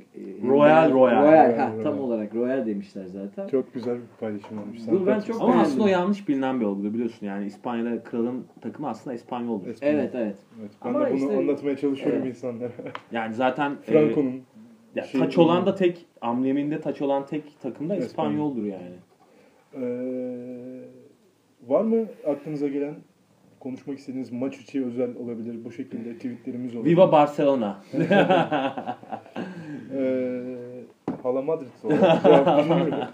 Royal, 0.46 0.92
Royal. 0.92 0.92
Royal, 0.92 1.22
Royal, 1.22 1.56
ha, 1.58 1.70
Royal. 1.72 1.82
tam 1.82 2.00
olarak 2.00 2.34
Royal 2.34 2.66
demişler 2.66 3.04
zaten. 3.06 3.48
Çok 3.48 3.74
güzel 3.74 3.94
bir 3.96 4.02
paylaşım 4.20 4.58
olmuş. 4.58 4.78
Bunu 4.90 5.06
ben 5.06 5.20
çok 5.20 5.36
Ama 5.36 5.44
beğendim. 5.48 5.60
aslında 5.66 5.84
o 5.84 5.86
yanlış 5.88 6.28
bilinen 6.28 6.60
bir 6.60 6.64
olgu 6.64 6.94
biliyorsun. 6.94 7.26
Yani 7.26 7.46
İspanya'da 7.46 8.02
kralın 8.02 8.44
takımı 8.60 8.88
aslında. 8.88 9.14
Espanyol. 9.14 9.60
Evet 9.82 10.10
evet. 10.14 10.36
Evet, 10.60 10.70
ben 10.84 10.88
Ama 10.88 11.00
de 11.06 11.10
bunu 11.10 11.16
işte- 11.18 11.36
anlatmaya 11.36 11.76
çalışıyorum 11.76 12.18
Evet. 12.22 12.36
insanlara. 12.36 12.72
Yani 13.12 13.34
zaten 13.34 13.70
e, 13.88 13.92
Franco'nun 13.92 14.42
ya, 14.96 15.04
şey- 15.04 15.20
taç 15.20 15.38
olan 15.38 15.66
da 15.66 15.74
tek, 15.74 16.06
ambleminde 16.20 16.80
taç 16.80 17.02
olan 17.02 17.26
tek 17.26 17.60
takım 17.62 17.88
da 17.88 17.96
İspanyoldur 17.96 18.64
yani. 18.64 18.94
Ee, 19.74 19.80
var 21.66 21.80
mı 21.80 22.06
aklınıza 22.26 22.68
gelen 22.68 22.94
konuşmak 23.60 23.98
istediğiniz 23.98 24.32
maç 24.32 24.56
içi 24.58 24.84
özel 24.84 25.16
olabilir. 25.16 25.64
Bu 25.64 25.72
şekilde 25.72 26.14
tweetlerimiz 26.14 26.76
olabilir. 26.76 26.92
Viva 26.96 27.12
Barcelona. 27.12 27.82
Ee, 29.94 30.56
Hala 31.22 31.42
Madrid. 31.42 31.66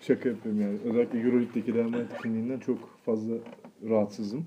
Şaka 0.00 0.28
yapıyorum 0.28 0.60
yani. 0.60 0.78
Özellikle 0.84 1.18
Euroleague'deki 1.18 1.74
Real 1.74 1.88
Madrid 1.88 2.10
kimliğinden 2.22 2.58
çok 2.58 2.78
fazla 3.06 3.34
rahatsızım. 3.90 4.44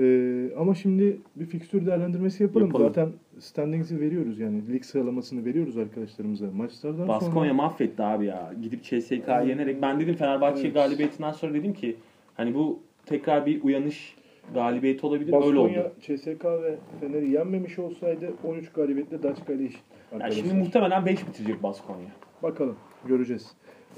Ee, 0.00 0.54
ama 0.58 0.74
şimdi 0.74 1.16
bir 1.36 1.46
fikstür 1.46 1.86
değerlendirmesi 1.86 2.42
yapalım. 2.42 2.66
Yapalım. 2.66 2.86
Zaten 2.88 3.08
standings'i 3.38 4.00
veriyoruz 4.00 4.40
yani. 4.40 4.72
Lig 4.72 4.84
sıralamasını 4.84 5.44
veriyoruz 5.44 5.78
arkadaşlarımıza 5.78 6.46
maçlardan 6.54 7.08
Baskonya 7.08 7.50
sonra. 7.50 7.54
mahvetti 7.54 8.02
abi 8.02 8.26
ya. 8.26 8.52
Gidip 8.62 8.82
CSK'yı 8.82 9.48
yenerek. 9.48 9.82
Ben 9.82 10.00
dedim 10.00 10.14
Fenerbahçe 10.14 10.62
Evet. 10.62 10.74
galibiyetinden 10.74 11.32
sonra 11.32 11.54
dedim 11.54 11.72
ki 11.72 11.96
hani 12.34 12.54
bu 12.54 12.78
tekrar 13.06 13.46
bir 13.46 13.62
uyanış 13.62 14.16
galibiyeti 14.54 15.06
olabilir. 15.06 15.32
Öyle 15.32 15.36
Baskonya, 15.46 15.80
oldu. 15.84 15.92
CSK 16.00 16.44
ve 16.44 16.76
Fener'i 17.00 17.30
yenmemiş 17.30 17.78
olsaydı 17.78 18.32
13 18.44 18.72
galibiyetle 18.72 19.22
Daçka 19.22 19.52
ile 19.52 19.64
eşit. 19.64 19.82
Yani 20.20 20.34
şimdi 20.34 20.54
muhtemelen 20.54 21.06
5 21.06 21.28
bitirecek 21.28 21.62
Baskonya. 21.62 22.08
Bakalım 22.42 22.76
göreceğiz. 23.08 23.52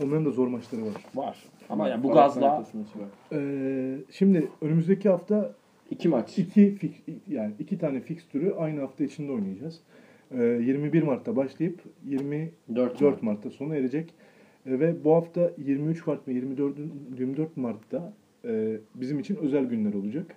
Onların 0.04 0.24
da 0.24 0.30
zor 0.30 0.48
maçları 0.48 0.82
var. 0.82 0.92
Var. 1.14 1.36
Ama 1.70 1.88
yani 1.88 2.02
bu 2.02 2.12
gazla 2.12 2.46
var. 2.46 2.66
Ee, 3.32 3.96
şimdi 4.10 4.48
önümüzdeki 4.60 5.08
hafta 5.08 5.54
İki 5.90 6.08
maç. 6.08 6.38
iki 6.38 6.60
fik- 6.76 7.02
yani 7.28 7.52
iki 7.58 7.78
tane 7.78 8.00
fikstürü 8.00 8.52
aynı 8.52 8.80
hafta 8.80 9.04
içinde 9.04 9.32
oynayacağız. 9.32 9.80
Ee, 10.38 10.42
21 10.42 11.02
Mart'ta 11.02 11.36
başlayıp 11.36 11.80
24 12.08 13.00
Dört. 13.00 13.22
Mart'ta 13.22 13.50
sona 13.50 13.76
erecek. 13.76 14.14
Ee, 14.66 14.80
ve 14.80 15.04
bu 15.04 15.14
hafta 15.14 15.52
23 15.58 16.06
Mart 16.06 16.28
ve 16.28 16.32
24 16.32 16.76
24 17.18 17.56
Mart'ta 17.56 18.12
e, 18.44 18.76
bizim 18.94 19.18
için 19.18 19.36
özel 19.36 19.64
günler 19.64 19.94
olacak. 19.94 20.34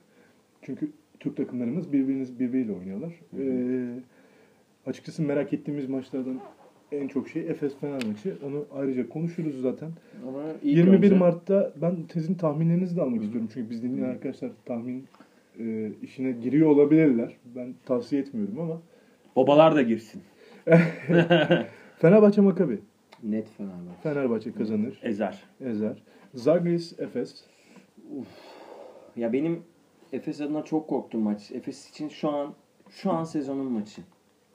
Çünkü 0.61 0.89
Türk 1.19 1.37
takımlarımız 1.37 1.93
birbiriniz 1.93 2.39
birbiriyle 2.39 2.71
oynuyorlar. 2.71 3.13
Ee, 3.39 3.89
açıkçası 4.85 5.21
merak 5.23 5.53
ettiğimiz 5.53 5.89
maçlardan 5.89 6.39
en 6.91 7.07
çok 7.07 7.29
şey 7.29 7.41
Efes 7.49 7.75
Fener 7.77 8.05
maçı. 8.07 8.37
Onu 8.47 8.65
ayrıca 8.75 9.09
konuşuruz 9.09 9.61
zaten. 9.61 9.89
Ama 10.27 10.43
ilk 10.63 10.77
21 10.77 10.97
önce- 11.07 11.15
Mart'ta 11.15 11.73
ben 11.81 11.95
tezin 12.07 12.33
tahminlerinizi 12.33 12.95
de 12.97 13.01
almak 13.01 13.23
istiyorum. 13.23 13.49
Çünkü 13.53 13.69
biz 13.69 13.83
dinleyen 13.83 14.09
arkadaşlar 14.09 14.51
tahmin 14.65 15.03
e, 15.59 15.91
işine 16.01 16.31
giriyor 16.31 16.69
olabilirler. 16.69 17.37
Ben 17.55 17.75
tavsiye 17.85 18.21
etmiyorum 18.21 18.59
ama. 18.59 18.81
babalar 19.35 19.75
da 19.75 19.81
girsin. 19.81 20.21
Fenerbahçe 21.97 22.41
Makabi. 22.41 22.79
Net 23.23 23.47
Fenerbahçe. 23.49 24.01
Fenerbahçe 24.03 24.51
kazanır. 24.51 24.99
Ezer. 25.03 25.43
Ezer. 25.61 26.03
Zagris 26.33 26.99
Efes. 26.99 27.43
Ya 29.15 29.33
benim 29.33 29.63
Efes 30.13 30.41
adına 30.41 30.63
çok 30.63 30.87
korktuğum 30.87 31.19
maç. 31.19 31.51
Efes 31.51 31.89
için 31.89 32.09
şu 32.09 32.29
an 32.29 32.53
şu 32.89 33.11
an 33.11 33.23
sezonun 33.23 33.71
maçı. 33.71 34.01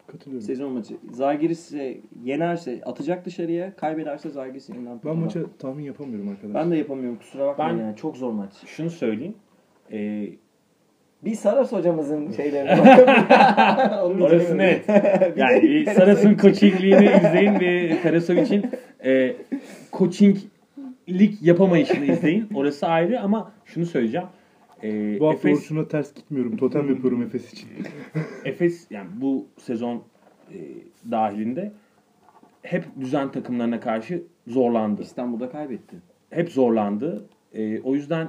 Katılıyorum. 0.07 0.46
Sezon 0.46 0.72
maçı. 0.72 0.96
Zalgiris'i 1.12 2.00
yenerse 2.24 2.80
atacak 2.84 3.24
dışarıya, 3.24 3.76
kaybederse 3.76 4.30
Zalgiris 4.30 4.68
yeniden 4.68 5.00
Ben 5.05 5.16
maça 5.16 5.40
tahmin 5.59 5.84
yapamıyorum 5.84 6.28
arkadaşlar. 6.28 6.55
ben 6.62 6.70
de 6.70 6.76
yapamıyorum 6.76 7.18
kusura 7.18 7.46
bakmayın 7.46 7.78
Ben- 7.78 7.84
yani 7.84 7.96
çok 7.96 8.16
zor 8.16 8.32
maç. 8.32 8.52
Şunu 8.66 8.90
söyleyeyim. 8.90 9.34
Ee, 9.92 10.28
Bir 11.24 11.34
Saras 11.34 11.72
hocamızın 11.72 12.30
şeyleri. 12.36 12.80
Onu 14.02 14.24
orası 14.24 14.58
net. 14.58 14.88
Yani 15.36 15.84
Saras'ın 15.94 16.36
coachingliğini 16.36 17.04
izleyin 17.16 17.60
ve 17.60 17.98
Karasovic'in 18.02 18.70
e, 19.04 19.36
coachinglik 19.92 21.42
yapamayışını 21.42 22.04
izleyin. 22.04 22.48
Orası 22.54 22.86
ayrı 22.86 23.20
ama 23.20 23.52
şunu 23.64 23.86
söyleyeceğim. 23.86 24.26
E, 24.82 25.20
Bu 25.20 25.28
hafta 25.28 25.48
Efes, 25.48 25.60
Orçun'a 25.62 25.88
ters 25.88 26.14
gitmiyorum. 26.14 26.56
Totem 26.56 26.88
yapıyorum 26.88 27.22
Efes 27.22 27.52
için. 27.52 27.68
Efes 28.44 28.86
yani 28.90 29.08
bu 29.20 29.46
sezon 29.58 30.02
e, 30.52 30.58
dahilinde 31.10 31.72
hep 32.62 32.84
düzen 33.00 33.30
takımlarına 33.32 33.80
karşı 33.80 34.22
zorlandı. 34.46 35.02
İstanbul'da 35.02 35.50
kaybetti. 35.50 35.96
Hep 36.30 36.50
zorlandı. 36.50 37.24
E, 37.54 37.80
o 37.80 37.94
yüzden 37.94 38.28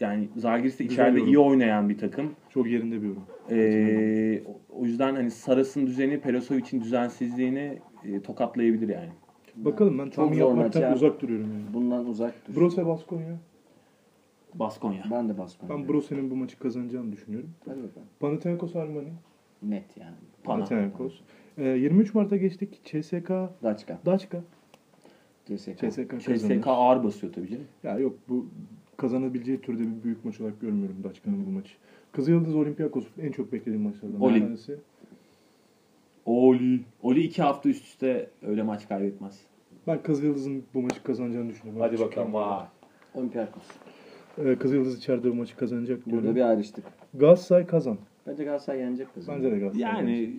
yani 0.00 0.28
Zalgiris 0.36 0.78
de 0.78 0.84
içeride 0.84 1.20
iyi 1.20 1.38
oynayan 1.38 1.88
bir 1.88 1.98
takım. 1.98 2.32
Çok 2.50 2.66
yerinde 2.66 3.02
bir 3.02 3.06
yorum. 3.06 3.22
Ee, 3.50 4.42
o 4.70 4.84
yüzden 4.84 5.14
hani 5.14 5.30
Saras'ın 5.30 5.86
düzeni 5.86 6.20
Perosovic'in 6.20 6.80
düzensizliğini 6.80 7.78
e, 8.04 8.20
tokatlayabilir 8.20 8.88
yani. 8.88 9.10
Bakalım 9.56 9.98
ben 9.98 10.04
Çok 10.04 10.14
tahmin 10.14 10.38
zor 10.38 10.48
yapmaktan 10.48 10.80
ya. 10.80 10.94
uzak 10.94 11.22
duruyorum 11.22 11.52
yani. 11.52 11.74
Bundan 11.74 12.06
uzak 12.06 12.34
dur. 12.48 12.60
Brose 12.60 12.86
Baskonya. 12.86 13.36
Baskonya. 14.54 15.02
Ben 15.10 15.28
de 15.28 15.38
Baskonya. 15.38 15.74
Ben 15.74 15.88
Brose'nin 15.88 16.30
bu 16.30 16.36
maçı 16.36 16.58
kazanacağını 16.58 17.12
düşünüyorum. 17.12 17.50
Hadi 17.64 17.76
bakalım. 17.82 18.06
Panathinaikos 18.20 18.76
Armani. 18.76 19.08
Net 19.62 19.96
yani. 19.96 20.14
Pana. 20.44 20.56
Panathinaikos. 20.56 21.20
Ee, 21.58 21.64
23 21.68 22.14
Mart'a 22.14 22.36
geçtik. 22.36 22.80
CSK 22.84 23.30
Daçka. 23.62 23.98
Daçka. 24.06 24.40
CSK. 25.46 25.78
CSK 25.78 26.20
CSK 26.20 26.26
kazanır. 26.26 26.62
ağır 26.66 27.04
basıyor 27.04 27.32
tabii 27.32 27.48
canım. 27.48 27.64
Ya 27.82 27.98
yok 27.98 28.14
bu 28.28 28.46
kazanabileceği 28.96 29.60
türde 29.60 29.82
bir 29.82 30.04
büyük 30.04 30.24
maç 30.24 30.40
olarak 30.40 30.60
görmüyorum 30.60 30.96
Daçka'nın 31.04 31.46
bu 31.46 31.50
maçı. 31.50 31.72
Kızılyıldız 32.12 32.54
Olympiakos 32.54 33.04
en 33.18 33.32
çok 33.32 33.52
beklediğim 33.52 33.82
maçlardan 33.82 34.20
Oli. 34.20 34.34
bir 34.34 34.40
tanesi. 34.40 34.76
Oli. 36.26 36.80
Oli 37.02 37.20
iki 37.20 37.42
hafta 37.42 37.68
üst 37.68 37.84
üste 37.84 38.30
öyle 38.46 38.62
maç 38.62 38.88
kaybetmez. 38.88 39.40
Ben 39.86 40.02
Kızılyıldız'ın 40.02 40.64
bu 40.74 40.82
maçı 40.82 41.02
kazanacağını 41.02 41.48
düşünüyorum. 41.50 41.82
Hadi 41.82 41.98
bakalım. 41.98 42.32
Vay. 42.34 42.64
Olympiakos. 43.14 43.62
Ee, 44.38 44.56
Kızılyıldız 44.56 44.98
içeride 44.98 45.30
bu 45.30 45.34
maçı 45.34 45.56
kazanacak 45.56 46.06
diyorum. 46.06 46.24
Burada 46.24 46.36
bir 46.36 46.40
ayrıştık. 46.40 46.84
Galatasaray 47.14 47.66
kazan. 47.66 47.98
Bence 48.26 48.44
Galatasaray 48.44 48.80
yenecek 48.80 49.14
kızım. 49.14 49.34
Bence 49.34 49.50
de 49.52 49.58
Galatasaray. 49.58 50.04
Yani 50.04 50.34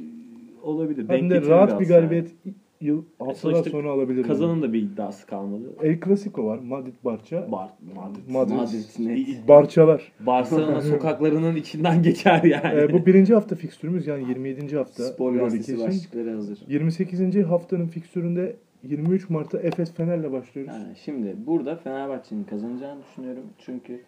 olabilir. 0.64 1.02
Hem 1.02 1.10
Denk 1.10 1.32
de 1.32 1.36
getirir 1.36 1.52
rahat 1.52 1.80
bir 1.80 1.86
Galatasaray. 1.88 2.02
galibiyet 2.02 2.36
yıl 2.82 3.04
haftalar 3.20 3.36
sonuçta 3.36 3.70
sonra 3.70 3.92
alabilir. 3.92 4.24
Kazanın 4.24 4.62
da 4.62 4.74
bir 4.74 4.82
iddiası 4.82 5.28
kalmadı. 5.28 5.64
El 5.84 6.00
Clasico 6.06 6.46
var. 6.46 6.58
Madrid 6.58 6.94
Barça. 7.06 7.52
Bar 7.52 7.70
Madrid. 7.96 8.32
Madrid. 8.32 8.54
Madrid 8.54 9.08
net. 9.08 9.48
Barçalar. 9.48 10.12
Barcelona 10.20 10.82
sokaklarının 10.92 11.56
içinden 11.56 12.04
geçer 12.04 12.44
yani. 12.44 12.80
Ee, 12.80 12.94
bu 12.94 13.06
birinci 13.06 13.34
hafta 13.34 13.56
fikstürümüz 13.56 14.08
yani 14.08 14.30
27. 14.30 14.78
hafta. 14.78 15.04
Spor 15.04 15.34
gazetesi 15.34 15.80
başlıkları 15.80 16.36
hazır. 16.36 16.60
28. 16.68 17.36
haftanın 17.36 17.88
fikstüründe 17.88 18.56
23 18.84 19.30
Mart'ta 19.30 19.60
Efes 19.60 19.94
Fener'le 19.94 20.32
başlıyoruz. 20.32 20.74
Yani 20.74 20.96
şimdi 21.06 21.36
burada 21.48 21.76
Fenerbahçe'nin 21.76 22.44
kazanacağını 22.44 23.02
düşünüyorum. 23.04 23.44
Çünkü 23.58 24.02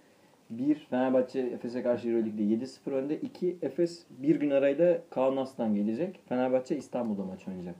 bir 0.49 0.75
Fenerbahçe 0.75 1.39
Efes'e 1.39 1.83
karşı 1.83 2.09
Euroleague'de 2.09 2.65
7-0 2.65 2.91
önde. 2.91 3.19
İki 3.21 3.55
Efes 3.61 4.03
bir 4.09 4.35
gün 4.35 4.49
arayla 4.49 5.01
Kaunas'tan 5.09 5.75
gelecek. 5.75 6.19
Fenerbahçe 6.29 6.77
İstanbul'da 6.77 7.23
maç 7.23 7.47
oynayacak. 7.47 7.75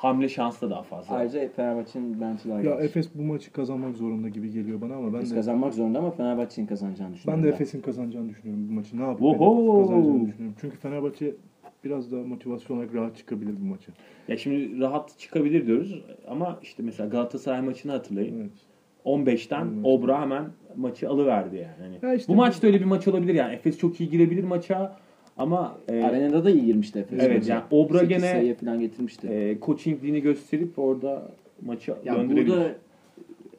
Hamle 0.00 0.28
şansı 0.28 0.60
da 0.66 0.70
daha 0.70 0.82
fazla. 0.82 1.14
Ayrıca 1.16 1.48
Fenerbahçe'nin 1.48 2.20
bench'i. 2.20 2.48
Ya. 2.48 2.74
Efes 2.74 3.08
bu 3.14 3.22
maçı 3.22 3.52
kazanmak 3.52 3.96
zorunda 3.96 4.28
gibi 4.28 4.50
geliyor 4.52 4.80
bana 4.80 4.94
ama 4.94 5.12
ben 5.12 5.18
Efes 5.18 5.30
de 5.30 5.34
kazanmak 5.34 5.74
zorunda 5.74 5.98
ama 5.98 6.10
Fenerbahçe'nin 6.10 6.66
kazanacağını 6.66 7.14
düşünüyorum. 7.14 7.44
ben 7.44 7.50
de 7.50 7.54
Efes'in 7.54 7.80
kazanacağını 7.80 8.28
düşünüyorum 8.28 8.68
bu 8.68 8.72
maçı. 8.72 8.98
Ne 8.98 9.02
yapıp 9.02 9.22
Oho! 9.22 9.78
kazanacağını 9.82 10.26
düşünüyorum. 10.26 10.56
Çünkü 10.60 10.76
Fenerbahçe 10.76 11.34
biraz 11.84 12.12
daha 12.12 12.20
motivasyon 12.22 12.76
olarak 12.76 12.94
rahat 12.94 13.16
çıkabilir 13.16 13.54
bu 13.60 13.64
maça. 13.64 13.92
Ya 14.28 14.36
şimdi 14.36 14.80
rahat 14.80 15.18
çıkabilir 15.18 15.66
diyoruz 15.66 16.02
ama 16.28 16.58
işte 16.62 16.82
mesela 16.82 17.08
Galatasaray 17.08 17.60
maçını 17.60 17.92
hatırlayın. 17.92 18.40
Evet. 18.40 18.50
15'ten 19.04 19.64
Evet. 19.64 19.84
Obra 19.84 20.20
hemen 20.20 20.44
maçı 20.76 21.08
alıverdi 21.08 21.56
yani. 21.56 21.74
Hani 22.02 22.10
Ya 22.12 22.14
işte 22.14 22.28
bu 22.28 22.32
bu- 22.32 22.36
maçta 22.36 22.66
öyle 22.66 22.80
bir 22.80 22.84
maç 22.84 23.08
olabilir 23.08 23.34
yani. 23.34 23.54
Efes 23.54 23.78
çok 23.78 24.00
iyi 24.00 24.10
girebilir 24.10 24.44
maça 24.44 24.96
ama 25.36 25.78
e, 25.88 26.02
Arenada 26.02 26.44
da 26.44 26.50
iyi 26.50 26.64
girmişti 26.64 26.98
Efes. 26.98 27.18
Evet, 27.22 27.48
yani 27.48 27.62
Obra 27.70 28.02
gene- 28.04 28.54
falan 28.54 28.80
getirmişti. 28.80 29.28
e, 29.28 29.58
coachingliğini 29.62 30.20
gösterip 30.22 30.78
orada 30.78 31.28
maçı 31.62 31.94
ya 32.04 32.16
döndürebilir. 32.16 32.46
burada 32.48 32.74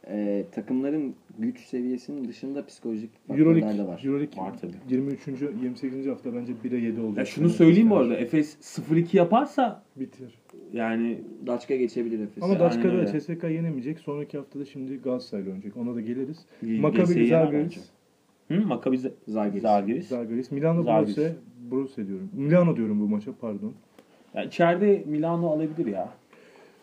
e, 0.07 0.43
takımların 0.51 1.15
güç 1.39 1.59
seviyesinin 1.59 2.27
dışında 2.27 2.65
psikolojik 2.65 3.09
faktörler 3.27 3.77
de 3.77 3.87
var. 3.87 4.01
Euroleague 4.05 4.43
Var 4.43 4.53
tabii. 4.61 4.71
23. 4.89 5.27
28. 5.63 6.07
hafta 6.07 6.35
bence 6.35 6.53
1'e 6.63 6.77
7 6.77 7.01
olacak. 7.01 7.17
Ya 7.17 7.25
şunu 7.25 7.49
söyleyeyim 7.49 7.89
bu 7.89 7.97
arada 7.97 8.15
Efes 8.15 8.57
0-2 8.61 9.17
yaparsa 9.17 9.83
Bitir. 9.95 10.33
yani 10.73 11.17
Daçka 11.47 11.75
geçebilir 11.75 12.19
Efes. 12.19 12.43
Ama 12.43 12.59
Daçka'da. 12.59 13.05
CSK 13.19 13.43
yenemeyecek. 13.43 13.99
Sonraki 13.99 14.37
haftada 14.37 14.65
şimdi 14.65 14.97
Galatasaray'la 15.01 15.49
oynayacak. 15.49 15.77
Ona 15.77 15.95
da 15.95 16.01
geliriz. 16.01 16.45
Maccabi 16.61 17.11
yener 17.19 17.27
Zalgiris. 17.45 17.89
Hı, 18.51 18.67
Maccabi 18.67 18.99
Zalgiris. 19.27 19.61
Zalgiris. 19.61 20.07
Zalgiris. 20.07 20.51
Milano 20.51 20.83
Zalgiris. 20.83 21.17
Brose. 21.17 21.35
Brose 21.71 22.07
diyorum. 22.07 22.29
Milano 22.33 22.75
diyorum 22.77 22.99
bu 22.99 23.07
maça 23.07 23.31
pardon. 23.41 23.73
Ya 24.33 24.43
içeride 24.43 25.03
Milano 25.05 25.49
alabilir 25.49 25.85
ya. 25.85 26.09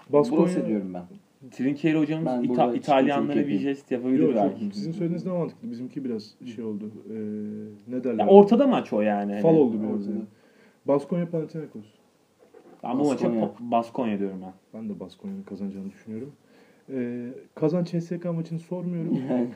Baskonya. 0.09 0.43
Brose 0.43 0.67
diyorum 0.67 0.95
ben. 0.95 1.03
Trinkieri 1.51 1.99
hocamız 1.99 2.27
Ben 2.27 2.43
İta- 2.43 2.75
İtalyanlara 2.75 3.33
çıkıntılık 3.33 3.49
bir 3.49 3.59
jest 3.59 3.91
yapabilir 3.91 4.23
Yok, 4.23 4.35
belki. 4.35 4.65
Sizin 4.75 4.93
söylediğiniz 4.93 5.27
daha 5.27 5.39
mantıklı. 5.39 5.71
Bizimki 5.71 6.05
biraz 6.05 6.35
şey 6.55 6.65
oldu. 6.65 6.91
Ee, 7.11 7.15
ne 7.89 8.05
derler? 8.05 8.25
Ya 8.25 8.31
ortada 8.31 8.67
maç 8.67 8.93
o 8.93 9.01
yani. 9.01 9.33
Hani 9.33 9.43
Fal 9.43 9.55
oldu 9.57 9.77
biraz. 9.83 9.93
ortada. 9.95 10.11
yani. 10.11 10.25
Baskonya 10.89 11.31
Panathinaikos. 11.31 11.85
Ben 12.85 12.99
bu 12.99 13.05
maça 13.09 13.51
Baskonya. 13.61 14.19
Diyorum 14.19 14.39
ben. 14.43 14.53
Ben 14.81 14.89
de 14.89 15.01
Baskonya'nın 15.01 15.43
kazanacağını 15.43 15.91
düşünüyorum. 15.91 16.33
Ee, 16.93 17.27
Kazan 17.55 17.85
CSK 17.85 18.25
maçını 18.25 18.59
sormuyorum. 18.59 19.19
Yani 19.31 19.49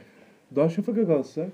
Darüşşafaka 0.57 1.03
Galatasaray. 1.03 1.49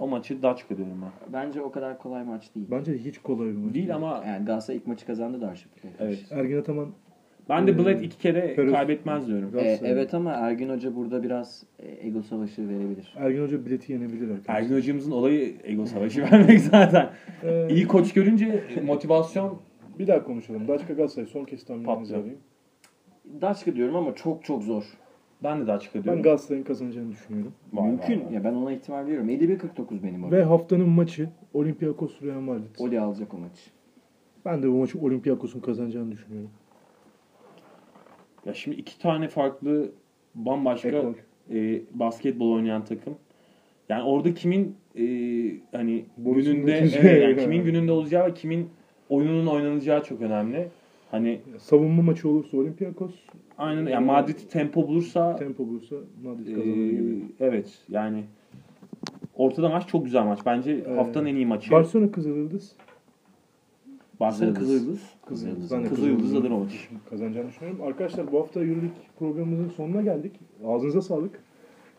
O 0.00 0.08
maçı 0.08 0.42
Daçka 0.42 0.76
diyorum 0.76 0.96
ben. 1.02 1.32
bence 1.32 1.62
o 1.62 1.70
kadar 1.70 1.98
kolay 1.98 2.24
maç 2.24 2.54
değil. 2.54 2.66
Bence 2.70 2.92
de 2.92 2.98
hiç 2.98 3.18
kolay 3.18 3.48
bir 3.48 3.52
maç. 3.56 3.74
Değil 3.74 3.94
ama 3.94 4.22
Yani 4.26 4.44
Galatasaray 4.44 4.76
ilk 4.78 4.86
maçı 4.86 5.06
kazandı 5.06 5.40
Darüşşafaka'ya. 5.40 5.96
karşı. 5.96 6.10
evet. 6.30 6.32
Ergin 6.32 6.58
Ataman 6.58 6.88
Ben 7.48 7.66
de 7.66 7.70
Ee, 7.70 7.78
Bled 7.78 8.00
iki 8.00 8.18
kere 8.18 8.54
Feroz- 8.56 8.72
kaybetmez 8.72 9.26
diyorum. 9.26 9.50
E, 9.58 9.78
evet 9.84 10.14
ama 10.14 10.30
Ergin 10.32 10.68
Hoca 10.68 10.96
burada 10.96 11.22
biraz 11.22 11.62
e, 11.78 12.06
ego 12.08 12.22
savaşı 12.22 12.68
verebilir. 12.68 13.14
Ergin 13.16 13.42
Hoca 13.42 13.66
bileti 13.66 13.92
yenebilir 13.92 14.30
arkadaşlar. 14.30 14.54
Ergin 14.54 14.74
hocamızın 14.76 15.10
olayı 15.10 15.54
ego 15.64 15.86
savaşı 15.86 16.22
vermek 16.32 16.60
zaten. 16.60 17.10
Ee, 17.44 17.68
İyi 17.70 17.86
koç 17.88 18.12
görünce 18.12 18.64
motivasyon 18.86 19.58
Bir 19.98 20.06
daha 20.06 20.24
konuşalım. 20.24 20.68
Daçka 20.68 20.92
Galatasaray 20.94 21.26
son 21.28 21.44
kez 21.44 21.64
tahmininizi 21.64 22.16
alayım. 22.16 22.38
Daçka 23.40 23.74
diyorum 23.76 23.96
ama 23.96 24.14
çok 24.14 24.44
çok 24.44 24.62
zor. 24.62 24.84
Ben 25.44 25.60
de 25.60 25.66
Daçka 25.66 25.98
Ben 25.98 26.04
diyorum. 26.04 26.22
Galatasaray'ın 26.22 26.64
kazanacağını 26.64 27.10
düşünüyorum. 27.12 27.52
Vay 27.72 27.90
Mümkün. 27.90 28.24
vay. 28.26 28.34
Ya 28.34 28.44
ben 28.44 28.54
ona 28.54 28.72
ihtimal 28.72 29.06
veriyorum. 29.06 29.28
51-49 29.28 30.02
benim 30.02 30.24
o. 30.24 30.30
Ve 30.30 30.44
haftanın 30.44 30.88
maçı 30.88 31.28
Olympiakos 31.54 32.22
Real 32.22 32.40
Madrid. 32.40 32.78
Oli 32.78 33.00
alacak 33.00 33.34
o 33.34 33.38
maçı. 33.38 33.70
Ben 34.44 34.62
de 34.62 34.68
bu 34.68 34.72
maçı 34.72 34.98
Olympiakos'un 35.00 35.60
kazanacağını 35.60 36.12
düşünüyorum. 36.12 36.50
Ya 38.46 38.54
şimdi 38.54 38.76
iki 38.76 38.98
tane 38.98 39.28
farklı 39.28 39.92
bambaşka 40.34 40.88
Ekol. 40.88 41.14
e, 41.50 41.82
basketbol 41.94 42.52
oynayan 42.52 42.84
takım. 42.84 43.14
Yani 43.88 44.02
orada 44.02 44.34
kimin 44.34 44.76
e, 44.98 45.04
hani 45.72 46.04
Borus'un 46.16 46.54
gününde 46.54 46.78
evet, 46.78 47.22
yani 47.22 47.36
kimin 47.42 47.64
gününde 47.64 47.92
olacağı 47.92 48.26
ve 48.26 48.34
kimin 48.34 48.68
oyununun 49.08 49.46
oynanacağı 49.46 50.04
çok 50.04 50.20
önemli. 50.20 50.68
Hani 51.10 51.40
Savunma 51.58 52.02
maçı 52.02 52.28
olursa 52.28 52.56
Olympiakos, 52.56 53.14
aynen 53.58 53.86
yani 53.86 54.06
Madrid 54.06 54.38
tempo 54.50 54.88
bulursa 54.88 55.36
tempo 55.36 55.66
bulursa 55.68 55.96
Madrid 56.24 56.46
e, 56.46 56.54
kazanır 56.54 56.74
gibi. 56.90 57.24
evet 57.40 57.78
yani 57.88 58.24
ortada 59.36 59.68
maç 59.68 59.88
çok 59.88 60.04
güzel 60.04 60.24
maç. 60.24 60.38
Bence 60.46 60.72
Ee, 60.72 60.94
haftanın 60.94 61.26
en 61.26 61.34
iyi 61.36 61.46
maçı. 61.46 61.70
Barcelona 61.70 62.10
Kızılyıldız 62.12 62.72
Barcelona 64.20 64.54
Kızılyıldız. 64.54 65.00
Kızılyıldız. 65.26 65.26
Kızılyıldız. 65.26 65.70
Ben 65.72 65.84
de 65.84 65.88
Kızılyıldız 65.88 66.34
alır 66.34 66.50
o 66.50 66.58
maçı. 66.58 66.76
kazanacağını 67.10 67.48
düşünüyorum. 67.48 67.82
Arkadaşlar 67.82 68.32
bu 68.32 68.38
hafta 68.40 68.60
Euroleague 68.60 68.90
programımızın 69.18 69.68
sonuna 69.68 70.02
geldik. 70.02 70.32
Ağzınıza 70.66 71.02
sağlık. 71.02 71.40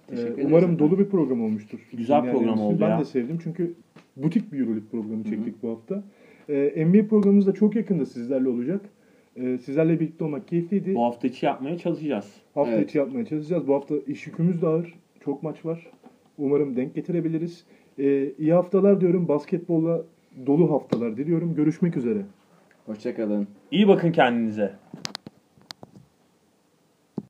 Teşekkür 0.08 0.30
Ee, 0.30 0.34
ederiz 0.34 0.48
umarım 0.48 0.80
dolu 0.80 1.00
bir 1.00 1.06
program 1.06 1.44
olmuştur. 1.44 1.80
Güzel 1.94 2.18
Dinleyenlerimiz 2.22 2.56
program 2.56 2.68
oldu 2.68 2.82
Ben 2.82 2.90
ya. 2.90 3.00
de 3.00 3.06
sevdim 3.06 3.40
çünkü 3.44 3.74
butik 4.18 4.52
bir 4.54 4.60
Euroleague 4.60 4.90
programı 4.92 5.24
çektik 5.24 5.64
bu 5.64 5.70
hafta. 5.70 6.04
Ee, 6.50 6.86
NBA 6.86 7.08
programımız 7.08 7.48
da 7.48 7.54
çok 7.54 7.76
yakında 7.76 8.06
sizlerle 8.06 8.50
olacak. 8.50 8.82
Ee, 9.36 9.58
sizlerle 9.58 10.00
birlikte 10.00 10.24
olmak 10.24 10.48
keyifliydi. 10.48 10.96
Bu 10.96 11.04
hafta 11.04 11.28
içi 11.28 11.46
yapmaya 11.46 11.78
çalışacağız. 11.78 12.34
Hafta 12.54 12.74
Evet. 12.74 12.90
içi 12.90 12.98
yapmaya 12.98 13.26
çalışacağız. 13.26 13.68
Bu 13.68 13.74
hafta 13.76 13.96
iş 14.08 14.28
yükümüz 14.28 14.62
de 14.62 14.68
ağır. 14.68 14.94
Çok 15.26 15.44
maç 15.44 15.66
var. 15.66 15.88
Umarım 16.38 16.76
denk 16.76 16.96
getirebiliriz. 16.96 17.64
Ee, 18.00 18.32
iyi 18.40 18.54
haftalar 18.54 19.02
diyorum. 19.02 19.28
Basketbolla 19.28 20.02
dolu 20.46 20.72
haftalar 20.72 21.18
diliyorum. 21.18 21.56
Görüşmek 21.56 21.98
üzere. 21.98 22.22
Hoşçakalın. 22.86 23.48
İyi 23.72 23.88
bakın 23.88 24.12
kendinize. 24.12 24.74